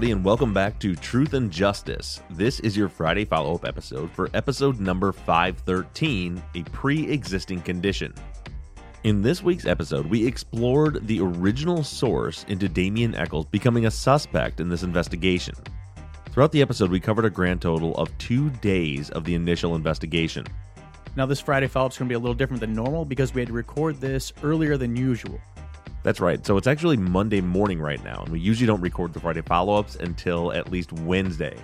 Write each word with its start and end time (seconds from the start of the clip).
Everybody, 0.00 0.16
and 0.16 0.24
welcome 0.24 0.54
back 0.54 0.78
to 0.78 0.96
Truth 0.96 1.34
and 1.34 1.50
Justice. 1.50 2.22
This 2.30 2.58
is 2.60 2.74
your 2.74 2.88
Friday 2.88 3.26
follow 3.26 3.56
up 3.56 3.66
episode 3.66 4.10
for 4.12 4.30
episode 4.32 4.80
number 4.80 5.12
513 5.12 6.42
A 6.54 6.62
Pre 6.62 7.10
Existing 7.10 7.60
Condition. 7.60 8.14
In 9.04 9.20
this 9.20 9.42
week's 9.42 9.66
episode, 9.66 10.06
we 10.06 10.26
explored 10.26 11.06
the 11.06 11.20
original 11.20 11.84
source 11.84 12.46
into 12.48 12.66
Damien 12.66 13.14
Echols 13.14 13.44
becoming 13.44 13.84
a 13.84 13.90
suspect 13.90 14.58
in 14.58 14.70
this 14.70 14.84
investigation. 14.84 15.54
Throughout 16.30 16.52
the 16.52 16.62
episode, 16.62 16.90
we 16.90 16.98
covered 16.98 17.26
a 17.26 17.30
grand 17.30 17.60
total 17.60 17.94
of 17.96 18.16
two 18.16 18.48
days 18.48 19.10
of 19.10 19.24
the 19.24 19.34
initial 19.34 19.74
investigation. 19.74 20.46
Now, 21.14 21.26
this 21.26 21.40
Friday 21.40 21.68
follow 21.68 21.84
up 21.84 21.92
is 21.92 21.98
going 21.98 22.08
to 22.08 22.12
be 22.12 22.16
a 22.16 22.18
little 22.18 22.32
different 22.32 22.62
than 22.62 22.72
normal 22.72 23.04
because 23.04 23.34
we 23.34 23.42
had 23.42 23.48
to 23.48 23.54
record 23.54 24.00
this 24.00 24.32
earlier 24.42 24.78
than 24.78 24.96
usual. 24.96 25.38
That's 26.02 26.20
right. 26.20 26.44
So 26.46 26.56
it's 26.56 26.66
actually 26.66 26.96
Monday 26.96 27.40
morning 27.40 27.80
right 27.80 28.02
now, 28.02 28.22
and 28.22 28.32
we 28.32 28.40
usually 28.40 28.66
don't 28.66 28.80
record 28.80 29.12
the 29.12 29.20
Friday 29.20 29.42
follow 29.42 29.74
ups 29.74 29.96
until 29.96 30.52
at 30.52 30.70
least 30.70 30.92
Wednesday. 30.92 31.56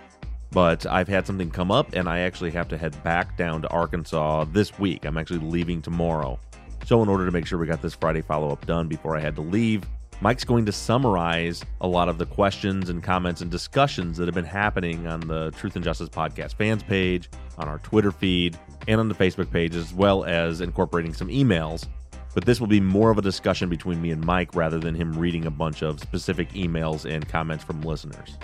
But 0.51 0.87
I've 0.87 1.09
had 1.09 1.27
something 1.27 1.51
come 1.51 1.71
up, 1.71 1.95
and 1.95 2.09
I 2.09 2.21
actually 2.21 2.51
have 2.53 2.69
to 2.69 2.79
head 2.79 3.03
back 3.03 3.37
down 3.37 3.63
to 3.63 3.69
Arkansas 3.69 4.45
this 4.53 4.79
week. 4.79 5.05
I'm 5.05 5.17
actually 5.17 5.41
leaving 5.41 5.83
tomorrow. 5.83 6.39
So, 6.85 7.03
in 7.03 7.09
order 7.09 7.27
to 7.27 7.33
make 7.33 7.47
sure 7.47 7.59
we 7.59 7.67
got 7.67 7.83
this 7.83 7.95
Friday 7.95 8.21
follow 8.21 8.51
up 8.51 8.65
done 8.67 8.89
before 8.89 9.17
I 9.17 9.21
had 9.21 9.35
to 9.37 9.41
leave, 9.41 9.83
Mike's 10.21 10.45
going 10.45 10.65
to 10.67 10.73
summarize 10.73 11.63
a 11.81 11.89
lot 11.89 12.09
of 12.09 12.17
the 12.17 12.27
questions 12.27 12.91
and 12.91 13.03
comments 13.03 13.41
and 13.41 13.51
discussions 13.51 14.17
that 14.17 14.27
have 14.27 14.35
been 14.35 14.45
happening 14.45 15.07
on 15.07 15.21
the 15.21 15.51
Truth 15.53 15.77
and 15.77 15.85
Justice 15.85 16.09
Podcast 16.09 16.55
fans 16.55 16.83
page, 16.83 17.29
on 17.59 17.69
our 17.69 17.79
Twitter 17.81 18.13
feed, 18.13 18.59
and 18.87 19.01
on 19.01 19.09
the 19.09 19.15
Facebook 19.15 19.51
page, 19.51 19.75
as 19.75 19.93
well 19.93 20.25
as 20.25 20.61
incorporating 20.61 21.13
some 21.13 21.29
emails 21.29 21.87
but 22.37 22.45
this 22.45 22.61
will 22.61 22.67
be 22.67 22.81
more 22.81 23.11
of 23.11 23.17
a 23.17 23.23
discussion 23.23 23.71
between 23.71 23.99
me 24.03 24.11
and 24.11 24.23
Mike 24.23 24.55
rather 24.55 24.79
than 24.79 24.95
him 24.95 25.19
reading 25.19 25.47
a 25.47 25.51
bunch 25.51 25.83
of 25.83 25.99
specific 25.99 26.53
emails 26.53 27.11
and 27.11 27.27
comments 27.27 27.65
from 27.65 27.81
listeners. 27.81 28.37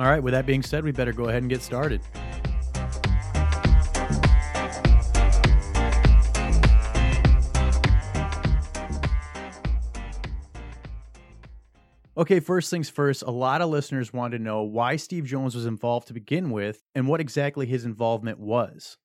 All 0.00 0.06
right, 0.06 0.20
with 0.20 0.32
that 0.32 0.44
being 0.44 0.60
said, 0.60 0.82
we 0.82 0.90
better 0.90 1.12
go 1.12 1.28
ahead 1.28 1.42
and 1.42 1.48
get 1.48 1.62
started. 1.62 2.00
Okay, 12.16 12.40
first 12.40 12.70
things 12.70 12.90
first, 12.90 13.22
a 13.22 13.30
lot 13.30 13.60
of 13.60 13.70
listeners 13.70 14.12
want 14.12 14.32
to 14.32 14.40
know 14.40 14.64
why 14.64 14.96
Steve 14.96 15.26
Jones 15.26 15.54
was 15.54 15.64
involved 15.64 16.08
to 16.08 16.12
begin 16.12 16.50
with 16.50 16.82
and 16.96 17.06
what 17.06 17.20
exactly 17.20 17.66
his 17.66 17.84
involvement 17.84 18.40
was. 18.40 18.98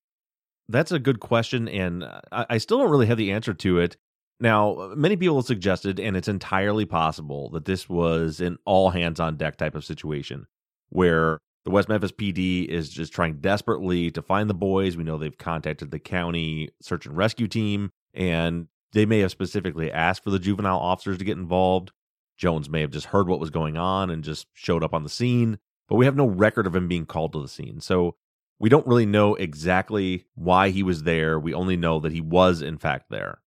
That's 0.69 0.91
a 0.91 0.97
good 0.97 1.19
question, 1.19 1.67
and 1.67 2.03
I 2.31 2.57
still 2.57 2.79
don't 2.79 2.89
really 2.89 3.05
have 3.05 3.17
the 3.17 3.31
answer 3.31 3.53
to 3.53 3.77
it. 3.77 3.97
Now, 4.43 4.91
many 4.93 5.15
people 5.15 5.37
have 5.37 5.45
suggested, 5.45 6.01
and 6.01 6.17
it's 6.17 6.27
entirely 6.27 6.83
possible, 6.83 7.49
that 7.51 7.63
this 7.63 7.87
was 7.87 8.41
an 8.41 8.57
all 8.65 8.89
hands 8.89 9.21
on 9.21 9.37
deck 9.37 9.55
type 9.55 9.73
of 9.73 9.85
situation 9.85 10.47
where 10.89 11.39
the 11.63 11.71
West 11.71 11.87
Memphis 11.87 12.11
PD 12.11 12.67
is 12.67 12.89
just 12.89 13.13
trying 13.13 13.35
desperately 13.39 14.11
to 14.11 14.21
find 14.21 14.49
the 14.49 14.53
boys. 14.53 14.97
We 14.97 15.05
know 15.05 15.17
they've 15.17 15.37
contacted 15.37 15.91
the 15.91 15.97
county 15.97 16.67
search 16.81 17.05
and 17.05 17.15
rescue 17.15 17.47
team, 17.47 17.91
and 18.13 18.67
they 18.91 19.05
may 19.05 19.19
have 19.19 19.31
specifically 19.31 19.89
asked 19.89 20.25
for 20.25 20.29
the 20.29 20.39
juvenile 20.39 20.77
officers 20.77 21.19
to 21.19 21.23
get 21.23 21.37
involved. 21.37 21.93
Jones 22.37 22.67
may 22.69 22.81
have 22.81 22.91
just 22.91 23.05
heard 23.07 23.29
what 23.29 23.39
was 23.39 23.49
going 23.49 23.77
on 23.77 24.09
and 24.09 24.25
just 24.25 24.47
showed 24.51 24.83
up 24.83 24.93
on 24.93 25.03
the 25.03 25.09
scene, 25.09 25.57
but 25.87 25.95
we 25.95 26.03
have 26.03 26.17
no 26.17 26.27
record 26.27 26.67
of 26.67 26.75
him 26.75 26.89
being 26.89 27.05
called 27.05 27.31
to 27.31 27.41
the 27.41 27.47
scene. 27.47 27.79
So 27.79 28.17
we 28.59 28.67
don't 28.67 28.87
really 28.87 29.05
know 29.05 29.35
exactly 29.35 30.25
why 30.35 30.67
he 30.67 30.83
was 30.83 31.03
there. 31.03 31.39
We 31.39 31.53
only 31.53 31.77
know 31.77 32.01
that 32.01 32.11
he 32.11 32.19
was, 32.19 32.61
in 32.61 32.77
fact, 32.77 33.05
there. 33.09 33.39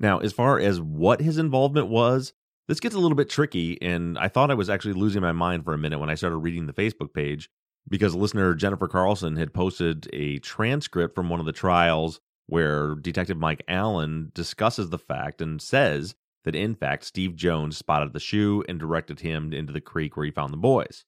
Now, 0.00 0.18
as 0.18 0.32
far 0.32 0.58
as 0.58 0.80
what 0.80 1.20
his 1.20 1.38
involvement 1.38 1.88
was, 1.88 2.32
this 2.66 2.80
gets 2.80 2.94
a 2.94 2.98
little 2.98 3.16
bit 3.16 3.28
tricky, 3.28 3.80
and 3.82 4.18
I 4.18 4.28
thought 4.28 4.50
I 4.50 4.54
was 4.54 4.70
actually 4.70 4.94
losing 4.94 5.22
my 5.22 5.32
mind 5.32 5.64
for 5.64 5.74
a 5.74 5.78
minute 5.78 5.98
when 5.98 6.08
I 6.10 6.14
started 6.14 6.38
reading 6.38 6.66
the 6.66 6.72
Facebook 6.72 7.12
page 7.12 7.50
because 7.88 8.14
listener 8.14 8.54
Jennifer 8.54 8.88
Carlson 8.88 9.36
had 9.36 9.52
posted 9.52 10.08
a 10.12 10.38
transcript 10.38 11.14
from 11.14 11.28
one 11.28 11.40
of 11.40 11.46
the 11.46 11.52
trials 11.52 12.20
where 12.46 12.94
Detective 12.94 13.36
Mike 13.36 13.62
Allen 13.68 14.32
discusses 14.34 14.90
the 14.90 14.98
fact 14.98 15.42
and 15.42 15.60
says 15.60 16.14
that 16.44 16.54
in 16.54 16.74
fact 16.74 17.04
Steve 17.04 17.36
Jones 17.36 17.76
spotted 17.76 18.12
the 18.12 18.20
shoe 18.20 18.64
and 18.68 18.78
directed 18.78 19.20
him 19.20 19.52
into 19.52 19.72
the 19.72 19.80
creek 19.80 20.16
where 20.16 20.26
he 20.26 20.32
found 20.32 20.52
the 20.52 20.58
boys. 20.58 21.04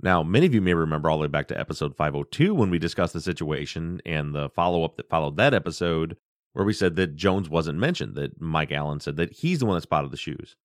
Now, 0.00 0.22
many 0.22 0.46
of 0.46 0.54
you 0.54 0.60
may 0.60 0.74
remember 0.74 1.08
all 1.08 1.18
the 1.18 1.22
way 1.22 1.28
back 1.28 1.46
to 1.48 1.58
episode 1.58 1.96
502 1.96 2.54
when 2.54 2.70
we 2.70 2.78
discussed 2.78 3.12
the 3.12 3.20
situation 3.20 4.00
and 4.04 4.34
the 4.34 4.48
follow 4.50 4.84
up 4.84 4.96
that 4.96 5.08
followed 5.08 5.36
that 5.36 5.54
episode 5.54 6.16
where 6.52 6.64
we 6.64 6.72
said 6.72 6.96
that 6.96 7.16
Jones 7.16 7.48
wasn't 7.48 7.78
mentioned, 7.78 8.14
that 8.14 8.40
Mike 8.40 8.72
Allen 8.72 9.00
said 9.00 9.16
that 9.16 9.32
he's 9.32 9.60
the 9.60 9.66
one 9.66 9.76
that 9.76 9.82
spotted 9.82 10.10
the 10.10 10.16
shoes. 10.16 10.56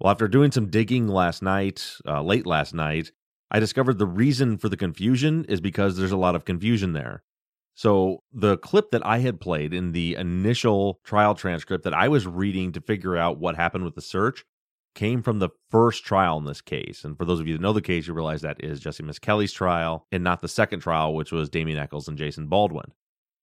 Well, 0.00 0.10
after 0.10 0.28
doing 0.28 0.52
some 0.52 0.70
digging 0.70 1.08
last 1.08 1.42
night, 1.42 1.96
uh, 2.06 2.22
late 2.22 2.46
last 2.46 2.74
night, 2.74 3.12
I 3.50 3.60
discovered 3.60 3.98
the 3.98 4.06
reason 4.06 4.58
for 4.58 4.68
the 4.68 4.76
confusion 4.76 5.44
is 5.48 5.60
because 5.60 5.96
there's 5.96 6.12
a 6.12 6.16
lot 6.16 6.34
of 6.34 6.44
confusion 6.44 6.92
there. 6.92 7.22
So, 7.74 8.24
the 8.32 8.58
clip 8.58 8.90
that 8.90 9.06
I 9.06 9.18
had 9.18 9.40
played 9.40 9.72
in 9.72 9.92
the 9.92 10.16
initial 10.16 11.00
trial 11.04 11.34
transcript 11.34 11.84
that 11.84 11.94
I 11.94 12.08
was 12.08 12.26
reading 12.26 12.72
to 12.72 12.80
figure 12.80 13.16
out 13.16 13.38
what 13.38 13.54
happened 13.54 13.84
with 13.84 13.94
the 13.94 14.00
search 14.00 14.44
came 14.96 15.22
from 15.22 15.38
the 15.38 15.50
first 15.70 16.04
trial 16.04 16.38
in 16.38 16.44
this 16.44 16.60
case. 16.60 17.04
And 17.04 17.16
for 17.16 17.24
those 17.24 17.38
of 17.38 17.46
you 17.46 17.54
that 17.54 17.62
know 17.62 17.72
the 17.72 17.80
case, 17.80 18.08
you 18.08 18.14
realize 18.14 18.42
that 18.42 18.62
is 18.64 18.80
Jessie 18.80 19.04
Misskelley's 19.04 19.52
trial 19.52 20.06
and 20.10 20.24
not 20.24 20.40
the 20.40 20.48
second 20.48 20.80
trial, 20.80 21.14
which 21.14 21.30
was 21.30 21.48
Damien 21.48 21.78
Echols 21.78 22.08
and 22.08 22.18
Jason 22.18 22.48
Baldwin. 22.48 22.92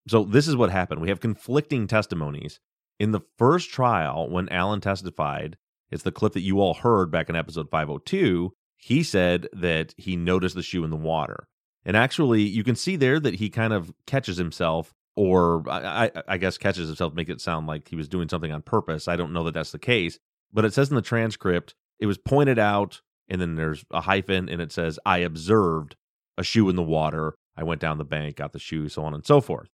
So 0.08 0.24
this 0.24 0.48
is 0.48 0.56
what 0.56 0.70
happened. 0.70 1.02
We 1.02 1.10
have 1.10 1.20
conflicting 1.20 1.88
testimonies. 1.88 2.60
In 3.00 3.12
the 3.12 3.22
first 3.38 3.72
trial, 3.72 4.30
when 4.30 4.50
Allen 4.50 4.82
testified, 4.82 5.58
it's 5.92 6.04
the 6.04 6.12
clip 6.12 6.34
that 6.34 6.42
you 6.42 6.60
all 6.60 6.74
heard 6.74 7.12
back 7.12 7.30
in 7.30 7.36
episode 7.36 7.70
502. 7.70 8.54
He 8.78 9.04
said 9.04 9.48
that 9.54 9.94
he 9.98 10.16
noticed 10.16 10.56
the 10.56 10.64
shoe 10.64 10.84
in 10.84 10.90
the 10.92 10.96
water. 10.96 11.48
And 11.84 11.96
actually, 11.96 12.44
you 12.44 12.64
can 12.64 12.76
see 12.76 12.96
there 12.96 13.20
that 13.20 13.36
he 13.36 13.50
kind 13.50 13.74
of 13.74 13.94
catches 14.08 14.38
himself, 14.38 14.94
or 15.16 15.64
I, 15.70 16.12
I, 16.28 16.38
guess 16.38 16.58
catches 16.58 16.88
himself, 16.88 17.14
make 17.14 17.30
it 17.30 17.42
sound 17.42 17.68
like 17.68 17.88
he 17.88 17.96
was 17.96 18.08
doing 18.08 18.28
something 18.28 18.52
on 18.52 18.64
purpose. 18.64 19.08
I 19.08 19.16
don't 19.16 19.34
know 19.34 19.44
that 19.44 19.54
that's 19.54 19.72
the 19.72 19.80
case, 19.80 20.18
but 20.52 20.66
it 20.66 20.74
says 20.74 20.90
in 20.90 20.96
the 20.96 21.02
transcript, 21.02 21.76
it 22.00 22.08
was 22.08 22.18
pointed 22.18 22.58
out, 22.58 23.02
and 23.30 23.40
then 23.40 23.56
there's 23.56 23.86
a 23.92 24.02
hyphen, 24.02 24.50
and 24.50 24.62
it 24.62 24.72
says, 24.72 25.00
I 25.06 25.20
observed 25.20 25.96
a 26.38 26.44
shoe 26.44 26.70
in 26.70 26.76
the 26.76 26.84
water. 26.84 27.36
I 27.56 27.64
went 27.64 27.82
down 27.82 27.98
the 27.98 28.04
bank, 28.04 28.38
got 28.38 28.52
the 28.52 28.60
shoe, 28.60 28.90
so 28.90 29.04
on 29.06 29.14
and 29.14 29.26
so 29.26 29.40
forth. 29.40 29.70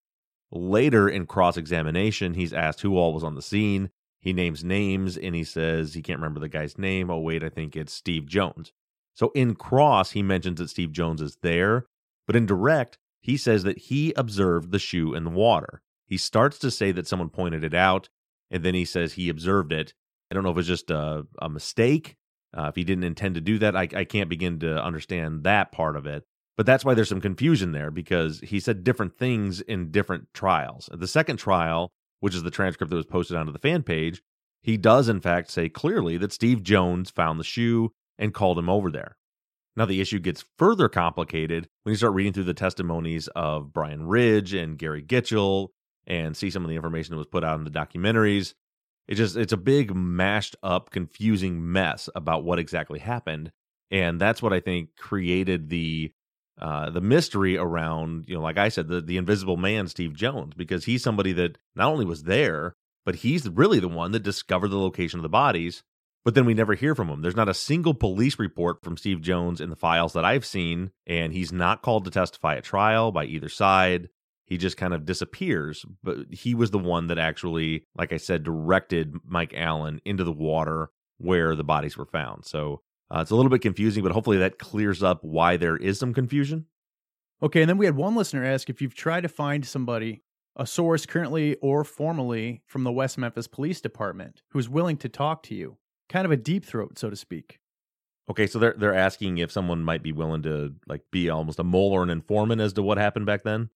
Later 0.52 1.08
in 1.08 1.26
cross 1.26 1.58
examination, 1.58 2.34
he's 2.34 2.54
asked 2.54 2.82
who 2.82 2.98
all 2.98 3.14
was 3.14 3.24
on 3.24 3.36
the 3.36 3.42
scene. 3.42 3.90
He 4.20 4.34
names 4.34 4.64
names 4.64 5.18
and 5.18 5.34
he 5.34 5.44
says 5.44 5.94
he 5.94 6.02
can't 6.02 6.20
remember 6.20 6.40
the 6.40 6.50
guy's 6.50 6.78
name. 6.78 7.10
Oh, 7.10 7.20
wait, 7.20 7.44
I 7.44 7.50
think 7.50 7.76
it's 7.76 7.94
Steve 7.94 8.26
Jones. 8.26 8.72
So 9.14 9.32
in 9.34 9.56
cross, 9.56 10.12
he 10.12 10.22
mentions 10.22 10.60
that 10.60 10.70
Steve 10.70 10.92
Jones 10.92 11.22
is 11.22 11.38
there, 11.42 11.86
but 12.28 12.36
in 12.36 12.46
direct, 12.46 12.98
he 13.22 13.38
says 13.38 13.64
that 13.64 13.78
he 13.78 14.14
observed 14.16 14.72
the 14.72 14.80
shoe 14.80 15.14
in 15.14 15.24
the 15.24 15.30
water. 15.30 15.82
He 16.06 16.18
starts 16.18 16.60
to 16.60 16.72
say 16.72 16.92
that 16.92 17.08
someone 17.08 17.30
pointed 17.30 17.64
it 17.64 17.74
out, 17.74 18.10
and 18.50 18.64
then 18.64 18.74
he 18.74 18.86
says 18.86 19.14
he 19.14 19.30
observed 19.30 19.72
it. 19.72 19.94
I 20.30 20.34
don't 20.34 20.44
know 20.44 20.52
if 20.52 20.58
it's 20.58 20.68
just 20.68 20.92
a, 20.92 21.26
a 21.42 21.50
mistake 21.50 22.18
Uh, 22.56 22.68
if 22.68 22.76
he 22.76 22.84
didn't 22.84 23.06
intend 23.06 23.36
to 23.36 23.42
do 23.42 23.58
that, 23.60 23.76
I, 23.76 23.88
I 23.96 24.04
can't 24.04 24.30
begin 24.30 24.60
to 24.60 24.84
understand 24.84 25.44
that 25.44 25.72
part 25.72 25.96
of 25.96 26.06
it. 26.06 26.26
But 26.58 26.66
that's 26.66 26.86
why 26.86 26.94
there's 26.94 27.10
some 27.10 27.22
confusion 27.22 27.72
there 27.72 27.92
because 27.92 28.40
he 28.42 28.60
said 28.60 28.84
different 28.84 29.18
things 29.18 29.62
in 29.62 29.92
different 29.92 30.28
trials. 30.34 30.90
The 30.92 31.08
second 31.08 31.38
trial, 31.38 31.92
which 32.20 32.36
is 32.36 32.44
the 32.44 32.52
transcript 32.52 32.90
that 32.90 32.96
was 32.96 33.06
posted 33.06 33.38
onto 33.38 33.52
the 33.52 33.60
fan 33.60 33.84
page, 33.84 34.22
he 34.62 34.78
does 34.78 35.10
in 35.10 35.22
fact 35.22 35.50
say 35.50 35.70
clearly 35.70 36.18
that 36.18 36.34
Steve 36.34 36.62
Jones 36.62 37.10
found 37.10 37.40
the 37.40 37.46
shoe 37.46 37.92
and 38.20 38.34
called 38.34 38.60
him 38.60 38.70
over 38.70 38.92
there. 38.92 39.18
Now, 39.76 39.86
the 39.86 40.02
issue 40.02 40.20
gets 40.20 40.44
further 40.58 40.90
complicated 40.90 41.70
when 41.84 41.94
you 41.94 41.98
start 41.98 42.14
reading 42.14 42.34
through 42.34 42.44
the 42.44 42.54
testimonies 42.54 43.30
of 43.30 43.72
Bryn 43.72 44.06
Ridge 44.06 44.54
and 44.54 44.78
Gary 44.78 45.02
Gitchell 45.02 45.70
and 46.06 46.36
see 46.36 46.50
some 46.50 46.64
of 46.64 46.70
the 46.70 46.76
information 46.76 47.14
that 47.14 47.18
was 47.18 47.28
put 47.28 47.46
out 47.46 47.58
in 47.58 47.64
the 47.64 47.72
documentaries. 47.72 48.54
It 49.08 49.16
just 49.16 49.38
it's 49.38 49.54
a 49.54 49.58
big 49.58 49.96
mashed 49.96 50.58
up 50.62 50.90
confusing 50.90 51.72
mess 51.72 52.10
about 52.14 52.44
what 52.44 52.60
exactly 52.60 53.00
happened 53.00 53.52
and 53.92 54.20
that's 54.20 54.42
what 54.42 54.54
I 54.54 54.62
think 54.62 54.96
created 54.98 55.70
the 55.70 56.12
uh, 56.62 56.92
the 56.92 57.02
mystery 57.02 57.58
around, 57.58 58.26
you 58.28 58.36
know, 58.36 58.42
like 58.42 58.58
I 58.58 58.70
said, 58.70 58.88
the, 58.88 59.02
the 59.02 59.18
invisible 59.18 59.58
man, 59.58 59.88
Steve 59.88 60.14
Jones, 60.14 60.54
because 60.56 60.86
he's 60.86 61.02
somebody 61.02 61.34
that 61.34 61.58
not 61.76 61.92
only 61.92 62.06
was 62.06 62.24
there, 62.24 62.76
but 63.04 63.16
he's 63.16 63.50
really 63.50 63.80
the 63.80 63.88
one 63.88 64.12
that 64.12 64.24
discovered 64.24 64.70
the 64.70 64.78
location 64.78 65.20
of 65.20 65.24
the 65.24 65.30
bodies. 65.30 65.84
But 66.24 66.36
then 66.36 66.46
we 66.46 66.54
never 66.54 66.76
hear 66.76 66.94
from 66.94 67.10
him. 67.10 67.24
There's 67.24 67.36
not 67.36 67.50
a 67.50 67.54
single 67.56 67.96
police 67.96 68.38
report 68.38 68.84
from 68.84 68.96
Steve 68.96 69.22
Jones 69.22 69.60
in 69.60 69.72
the 69.72 69.76
files 69.76 70.14
that 70.14 70.24
I've 70.24 70.46
seen, 70.46 70.92
and 71.08 71.34
he's 71.34 71.52
not 71.52 71.82
called 71.82 72.06
to 72.06 72.12
testify 72.12 72.58
at 72.58 72.64
trial 72.64 73.12
by 73.12 73.26
either 73.26 73.50
side. 73.50 74.10
He 74.46 74.58
just 74.58 74.78
kind 74.78 74.94
of 74.94 75.06
disappears. 75.06 75.84
But 76.04 76.32
he 76.32 76.54
was 76.54 76.70
the 76.70 76.78
one 76.78 77.08
that 77.08 77.18
actually, 77.18 77.88
like 77.96 78.14
I 78.14 78.18
said, 78.18 78.44
directed 78.44 79.16
Mike 79.26 79.54
Allen 79.56 80.00
into 80.06 80.24
the 80.24 80.32
water 80.32 80.92
where 81.18 81.56
the 81.56 81.64
bodies 81.64 81.98
were 81.98 82.06
found. 82.06 82.46
So 82.46 82.82
uh, 83.14 83.20
it's 83.20 83.32
a 83.32 83.36
little 83.36 83.50
bit 83.50 83.62
confusing, 83.62 84.04
but 84.04 84.12
hopefully 84.12 84.38
that 84.38 84.58
clears 84.58 85.04
up 85.04 85.24
why 85.24 85.58
there 85.58 85.76
is 85.76 86.00
some 86.00 86.14
confusion. 86.14 86.66
Okay, 87.44 87.62
and 87.62 87.70
then 87.70 87.78
we 87.78 87.86
had 87.86 87.96
one 87.96 88.16
listener 88.16 88.46
ask 88.46 88.70
if 88.70 88.82
you've 88.82 88.96
tried 88.96 89.22
to 89.22 89.30
find 89.30 89.66
somebody, 89.66 90.22
a 90.56 90.66
source 90.66 91.06
currently 91.06 91.56
or 91.56 91.84
formerly 91.84 92.62
from 92.68 92.84
the 92.84 92.92
West 92.92 93.18
Memphis 93.18 93.48
Police 93.48 93.82
Department, 93.82 94.44
who's 94.52 94.70
willing 94.70 94.98
to 94.98 95.10
talk 95.10 95.44
to 95.44 95.56
you. 95.56 95.78
Kind 96.08 96.26
of 96.26 96.32
a 96.32 96.38
deep 96.38 96.64
throat, 96.64 97.00
so 97.00 97.10
to 97.10 97.16
speak. 97.16 97.60
Okay, 98.30 98.48
so 98.48 98.60
they're 98.60 98.76
they're 98.78 98.96
asking 98.96 99.40
if 99.40 99.52
someone 99.52 99.84
might 99.84 100.04
be 100.04 100.12
willing 100.12 100.44
to 100.44 100.74
like 100.88 101.02
be 101.12 101.30
almost 101.30 101.60
a 101.60 101.64
mole 101.64 101.92
or 101.92 102.04
an 102.04 102.10
informant 102.10 102.62
as 102.62 102.74
to 102.74 102.84
what 102.84 102.98
happened 102.98 103.26
back 103.26 103.44
then. 103.44 103.70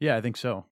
Yeah, 0.00 0.16
I 0.16 0.20
think 0.20 0.36
so. 0.36 0.66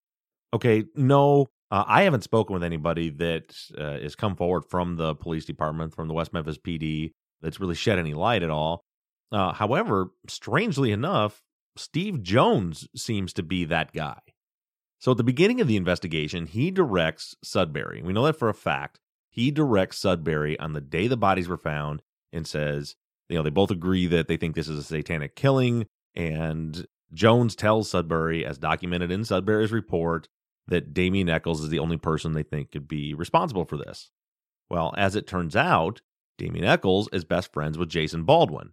Okay, 0.53 0.85
no, 0.95 1.47
uh, 1.71 1.85
I 1.87 2.03
haven't 2.03 2.25
spoken 2.25 2.55
with 2.55 2.65
anybody 2.65 3.11
that 3.11 3.57
uh, 3.79 3.99
has 4.01 4.17
come 4.17 4.35
forward 4.35 4.65
from 4.69 4.97
the 4.97 5.15
police 5.15 5.45
department, 5.45 5.95
from 5.95 6.09
the 6.09 6.15
West 6.15 6.33
Memphis 6.33 6.59
PD, 6.59 7.13
that's 7.43 7.61
really 7.61 7.75
shed 7.75 7.99
any 7.99 8.15
light 8.15 8.43
at 8.43 8.51
all. 8.51 8.85
Uh, 9.33 9.53
however, 9.53 10.11
strangely 10.29 10.93
enough, 10.93 11.43
Steve 11.77 12.23
Jones 12.23 12.89
seems 12.97 13.33
to 13.35 13.43
be 13.43 13.65
that 13.65 13.93
guy. 13.93 14.19
So 14.99 15.13
at 15.13 15.17
the 15.17 15.25
beginning 15.25 15.61
of 15.61 15.69
the 15.69 15.77
investigation, 15.77 16.47
he 16.47 16.71
directs 16.71 17.35
Sudbury. 17.43 18.03
We 18.03 18.13
know 18.13 18.25
that 18.25 18.39
for 18.39 18.49
a 18.49 18.55
fact. 18.55 19.01
He 19.31 19.51
directs 19.51 19.99
Sudbury 19.99 20.59
on 20.59 20.73
the 20.73 20.81
day 20.81 21.07
the 21.07 21.17
bodies 21.17 21.49
were 21.49 21.57
found 21.57 22.03
and 22.33 22.47
says, 22.47 22.97
you 23.29 23.37
know, 23.37 23.43
they 23.43 23.51
both 23.51 23.71
agree 23.71 24.07
that 24.09 24.29
they 24.29 24.37
think 24.37 24.55
this 24.55 24.69
is 24.69 24.79
a 24.79 24.83
satanic 24.83 25.37
killing. 25.37 25.87
And 26.15 26.87
Jones 27.15 27.55
tells 27.55 27.89
Sudbury, 27.89 28.45
as 28.45 28.59
documented 28.59 29.11
in 29.11 29.25
Sudbury's 29.25 29.73
report, 29.73 30.29
that 30.67 30.93
Damien 30.93 31.29
Echols 31.29 31.63
is 31.63 31.71
the 31.71 31.79
only 31.79 31.97
person 31.97 32.33
they 32.33 32.43
think 32.43 32.73
could 32.73 32.87
be 32.89 33.15
responsible 33.15 33.65
for 33.65 33.77
this. 33.77 34.11
Well, 34.69 34.93
as 34.97 35.17
it 35.17 35.27
turns 35.27 35.57
out, 35.57 36.01
Damien 36.41 36.65
Echols 36.65 37.07
is 37.13 37.25
best 37.25 37.53
friends 37.53 37.77
with 37.77 37.91
Jason 37.91 38.25
Baldwin. 38.25 38.71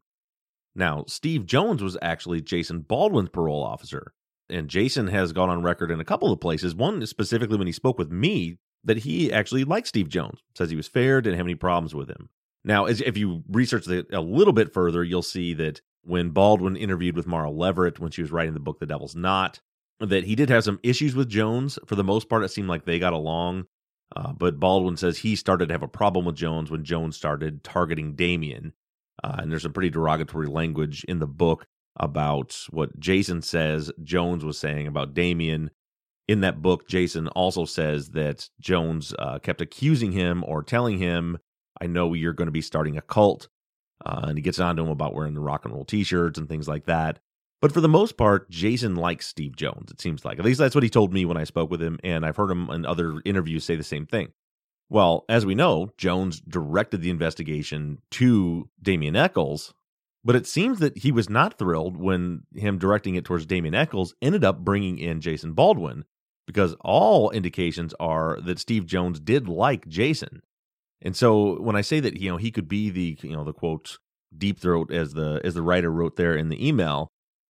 Now, 0.74 1.04
Steve 1.08 1.46
Jones 1.46 1.84
was 1.84 1.98
actually 2.02 2.40
Jason 2.42 2.80
Baldwin's 2.80 3.28
parole 3.28 3.62
officer, 3.62 4.14
and 4.50 4.70
Jason 4.70 5.08
has 5.08 5.34
gone 5.34 5.50
on 5.50 5.64
record 5.64 5.92
in 5.92 6.00
a 6.00 6.06
couple 6.06 6.32
of 6.32 6.40
places, 6.40 6.74
one 6.74 7.06
specifically 7.06 7.58
when 7.58 7.68
he 7.68 7.74
spoke 7.74 7.98
with 7.98 8.10
me, 8.10 8.58
that 8.86 9.00
he 9.00 9.34
actually 9.34 9.66
liked 9.66 9.88
Steve 9.88 10.08
Jones, 10.08 10.40
says 10.56 10.70
he 10.70 10.78
was 10.78 10.88
fair, 10.88 11.20
didn't 11.20 11.36
have 11.36 11.46
any 11.46 11.56
problems 11.56 11.94
with 11.94 12.08
him. 12.08 12.30
Now, 12.64 12.86
if 12.86 13.18
you 13.18 13.44
research 13.50 13.86
it 13.90 14.08
a 14.14 14.22
little 14.22 14.54
bit 14.54 14.74
further, 14.74 15.04
you'll 15.04 15.22
see 15.22 15.54
that 15.56 15.82
when 16.04 16.30
Baldwin 16.30 16.78
interviewed 16.78 17.18
with 17.18 17.28
Mara 17.28 17.52
Leveritt 17.52 18.00
when 18.00 18.12
she 18.12 18.22
was 18.22 18.32
writing 18.32 18.54
the 18.54 18.62
book 18.62 18.80
The 18.80 18.86
Devil's 18.86 19.16
Knot, 19.16 19.60
that 20.00 20.24
he 20.24 20.36
did 20.36 20.50
have 20.50 20.64
some 20.64 20.80
issues 20.84 21.16
with 21.16 21.28
Jones. 21.28 21.78
For 21.86 21.96
the 21.96 22.04
most 22.04 22.30
part, 22.30 22.46
it 22.46 22.50
seemed 22.50 22.70
like 22.70 22.86
they 22.86 22.98
got 22.98 23.12
along. 23.12 23.66
Uh, 24.16 24.34
but 24.34 24.60
Baldwin 24.60 24.98
says 24.98 25.18
he 25.18 25.36
started 25.36 25.68
to 25.68 25.74
have 25.74 25.84
a 25.84 25.88
problem 25.88 26.26
with 26.26 26.36
Jones 26.36 26.72
when 26.72 26.84
Jones 26.84 27.16
started 27.18 27.64
targeting 27.64 28.16
Damien. 28.16 28.74
Uh, 29.24 29.38
and 29.40 29.52
there's 29.52 29.64
some 29.64 29.74
pretty 29.74 29.90
derogatory 29.90 30.48
language 30.48 31.04
in 31.06 31.20
the 31.20 31.28
book 31.28 31.66
about 32.00 32.58
what 32.70 33.00
Jason 33.00 33.42
says 33.42 33.92
Jones 34.04 34.46
was 34.46 34.58
saying 34.58 34.88
about 34.88 35.14
Damien. 35.14 35.72
In 36.28 36.42
that 36.42 36.62
book, 36.62 36.88
Jason 36.88 37.28
also 37.30 37.66
says 37.66 38.10
that 38.12 38.50
Jones 38.60 39.14
uh, 39.18 39.40
kept 39.40 39.62
accusing 39.62 40.12
him 40.12 40.44
or 40.46 40.62
telling 40.62 41.00
him, 41.00 41.38
I 41.82 41.88
know 41.88 42.14
you're 42.14 42.34
going 42.34 42.48
to 42.48 42.52
be 42.52 42.62
starting 42.62 42.98
a 42.98 43.02
cult. 43.02 43.48
Uh, 44.06 44.26
and 44.28 44.38
he 44.38 44.42
gets 44.42 44.60
on 44.60 44.76
to 44.76 44.84
him 44.84 44.90
about 44.90 45.16
wearing 45.16 45.34
the 45.34 45.42
rock 45.42 45.66
and 45.66 45.74
roll 45.74 45.86
t 45.86 46.04
shirts 46.04 46.38
and 46.38 46.48
things 46.48 46.68
like 46.68 46.86
that. 46.86 47.20
But 47.62 47.72
for 47.72 47.82
the 47.82 47.90
most 47.90 48.18
part, 48.18 48.50
Jason 48.50 48.96
likes 48.96 49.28
Steve 49.28 49.56
Jones, 49.56 49.92
it 49.92 50.00
seems 50.00 50.24
like. 50.24 50.38
At 50.38 50.46
least 50.46 50.60
that's 50.60 50.76
what 50.76 50.84
he 50.84 50.90
told 50.90 51.12
me 51.12 51.26
when 51.26 51.38
I 51.38 51.44
spoke 51.44 51.72
with 51.72 51.82
him, 51.82 52.00
and 52.04 52.26
I've 52.26 52.36
heard 52.38 52.52
him 52.52 52.70
in 52.70 52.86
other 52.86 53.22
interviews 53.26 53.64
say 53.64 53.76
the 53.76 53.84
same 53.84 54.06
thing. 54.06 54.34
Well, 54.90 55.26
as 55.28 55.46
we 55.46 55.56
know, 55.56 55.92
Jones 55.98 56.40
directed 56.40 57.02
the 57.02 57.10
investigation 57.10 58.00
to 58.12 58.70
Damien 58.82 59.16
Echols, 59.16 59.74
but 60.24 60.36
it 60.36 60.46
seems 60.46 60.80
that 60.80 60.98
he 61.00 61.12
was 61.12 61.30
not 61.30 61.58
thrilled 61.58 61.98
when 61.98 62.44
him 62.56 62.78
directing 62.78 63.16
it 63.16 63.26
towards 63.26 63.46
Damien 63.46 63.76
Echols 63.76 64.14
ended 64.22 64.44
up 64.44 64.60
bringing 64.60 65.00
in 65.00 65.20
Jason 65.20 65.54
Baldwin, 65.54 66.06
because 66.46 66.76
all 66.82 67.30
indications 67.32 67.94
are 68.00 68.40
that 68.42 68.60
Steve 68.60 68.86
Jones 68.86 69.20
did 69.20 69.50
like 69.50 69.88
Jason. 69.88 70.42
And 71.02 71.16
so 71.16 71.60
when 71.60 71.76
I 71.76 71.82
say 71.82 72.00
that, 72.00 72.18
you 72.18 72.30
know, 72.30 72.38
he 72.38 72.52
could 72.52 72.68
be 72.68 72.90
the, 72.90 73.18
you 73.22 73.36
know, 73.36 73.44
the 73.44 73.54
quote 73.54 73.98
deep 74.36 74.60
throat 74.60 74.92
as 74.92 75.14
the 75.14 75.42
as 75.44 75.54
the 75.54 75.62
writer 75.62 75.92
wrote 75.92 76.16
there 76.16 76.36
in 76.36 76.50
the 76.50 76.66
email, 76.68 77.10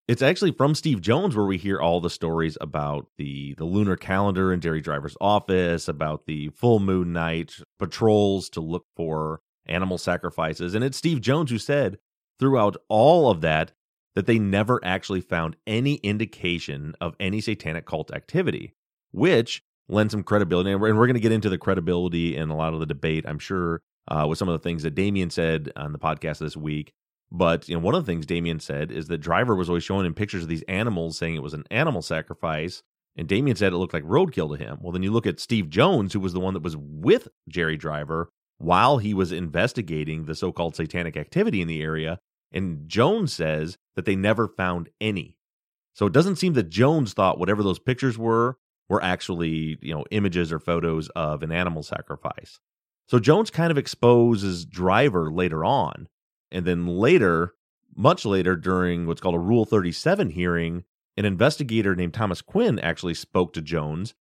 it's 0.08 0.22
actually 0.22 0.52
from 0.52 0.74
Steve 0.74 1.00
Jones 1.00 1.34
where 1.34 1.46
we 1.46 1.58
hear 1.58 1.80
all 1.80 2.00
the 2.00 2.10
stories 2.10 2.56
about 2.60 3.08
the 3.18 3.54
the 3.54 3.64
lunar 3.64 3.96
calendar 3.96 4.52
in 4.52 4.60
Jerry 4.60 4.80
Driver's 4.80 5.16
office, 5.20 5.88
about 5.88 6.26
the 6.26 6.50
full 6.50 6.78
moon 6.78 7.12
night 7.12 7.54
patrols 7.78 8.48
to 8.50 8.60
look 8.60 8.86
for 8.96 9.40
animal 9.66 9.98
sacrifices. 9.98 10.74
And 10.74 10.84
it's 10.84 10.96
Steve 10.96 11.20
Jones 11.20 11.50
who 11.50 11.58
said 11.58 11.98
throughout 12.38 12.76
all 12.88 13.30
of 13.30 13.40
that 13.40 13.72
that 14.14 14.26
they 14.26 14.38
never 14.38 14.80
actually 14.84 15.20
found 15.20 15.56
any 15.66 15.94
indication 15.96 16.94
of 17.00 17.14
any 17.20 17.40
satanic 17.40 17.84
cult 17.84 18.12
activity, 18.12 18.74
which 19.10 19.62
lends 19.88 20.12
some 20.12 20.22
credibility. 20.22 20.70
And 20.70 20.80
we're, 20.80 20.94
we're 20.94 21.06
going 21.06 21.14
to 21.14 21.20
get 21.20 21.32
into 21.32 21.50
the 21.50 21.58
credibility 21.58 22.36
and 22.36 22.50
a 22.50 22.54
lot 22.54 22.74
of 22.74 22.80
the 22.80 22.86
debate, 22.86 23.24
I'm 23.28 23.38
sure, 23.38 23.82
uh, 24.08 24.26
with 24.28 24.38
some 24.38 24.48
of 24.48 24.52
the 24.52 24.62
things 24.62 24.84
that 24.84 24.94
Damien 24.94 25.30
said 25.30 25.70
on 25.76 25.92
the 25.92 25.98
podcast 25.98 26.38
this 26.38 26.56
week. 26.56 26.92
But 27.30 27.68
you 27.68 27.74
know, 27.74 27.80
one 27.80 27.94
of 27.94 28.04
the 28.04 28.10
things 28.10 28.26
Damien 28.26 28.60
said 28.60 28.90
is 28.90 29.08
that 29.08 29.18
Driver 29.18 29.54
was 29.54 29.68
always 29.68 29.84
showing 29.84 30.06
him 30.06 30.14
pictures 30.14 30.44
of 30.44 30.48
these 30.48 30.62
animals, 30.62 31.18
saying 31.18 31.34
it 31.34 31.42
was 31.42 31.54
an 31.54 31.64
animal 31.70 32.02
sacrifice. 32.02 32.82
And 33.16 33.26
Damien 33.26 33.56
said 33.56 33.72
it 33.72 33.78
looked 33.78 33.94
like 33.94 34.04
roadkill 34.04 34.56
to 34.56 34.62
him. 34.62 34.78
Well, 34.80 34.92
then 34.92 35.02
you 35.02 35.10
look 35.10 35.26
at 35.26 35.40
Steve 35.40 35.70
Jones, 35.70 36.12
who 36.12 36.20
was 36.20 36.34
the 36.34 36.40
one 36.40 36.54
that 36.54 36.62
was 36.62 36.76
with 36.76 37.28
Jerry 37.48 37.76
Driver 37.76 38.30
while 38.58 38.98
he 38.98 39.14
was 39.14 39.32
investigating 39.32 40.24
the 40.24 40.34
so 40.34 40.52
called 40.52 40.76
satanic 40.76 41.16
activity 41.16 41.60
in 41.60 41.68
the 41.68 41.82
area. 41.82 42.20
And 42.52 42.88
Jones 42.88 43.32
says 43.32 43.78
that 43.96 44.04
they 44.04 44.16
never 44.16 44.48
found 44.48 44.90
any. 45.00 45.36
So 45.94 46.06
it 46.06 46.12
doesn't 46.12 46.36
seem 46.36 46.52
that 46.54 46.68
Jones 46.68 47.14
thought 47.14 47.38
whatever 47.38 47.62
those 47.62 47.78
pictures 47.78 48.18
were 48.18 48.58
were 48.88 49.02
actually, 49.02 49.78
you 49.80 49.94
know, 49.94 50.04
images 50.10 50.52
or 50.52 50.58
photos 50.58 51.08
of 51.10 51.42
an 51.42 51.50
animal 51.50 51.82
sacrifice. 51.82 52.60
So 53.08 53.18
Jones 53.18 53.50
kind 53.50 53.70
of 53.70 53.78
exposes 53.78 54.64
Driver 54.64 55.32
later 55.32 55.64
on 55.64 56.08
and 56.56 56.64
then 56.64 56.86
later, 56.86 57.54
much 57.94 58.24
later, 58.24 58.56
during 58.56 59.06
what's 59.06 59.20
called 59.20 59.34
a 59.34 59.38
Rule 59.38 59.66
37 59.66 60.30
hearing, 60.30 60.84
an 61.18 61.26
investigator 61.26 61.94
named 61.94 62.14
Thomas 62.14 62.40
Quinn 62.40 62.78
actually 62.78 63.12
spoke 63.12 63.52
to 63.52 63.60
Jones. 63.60 64.14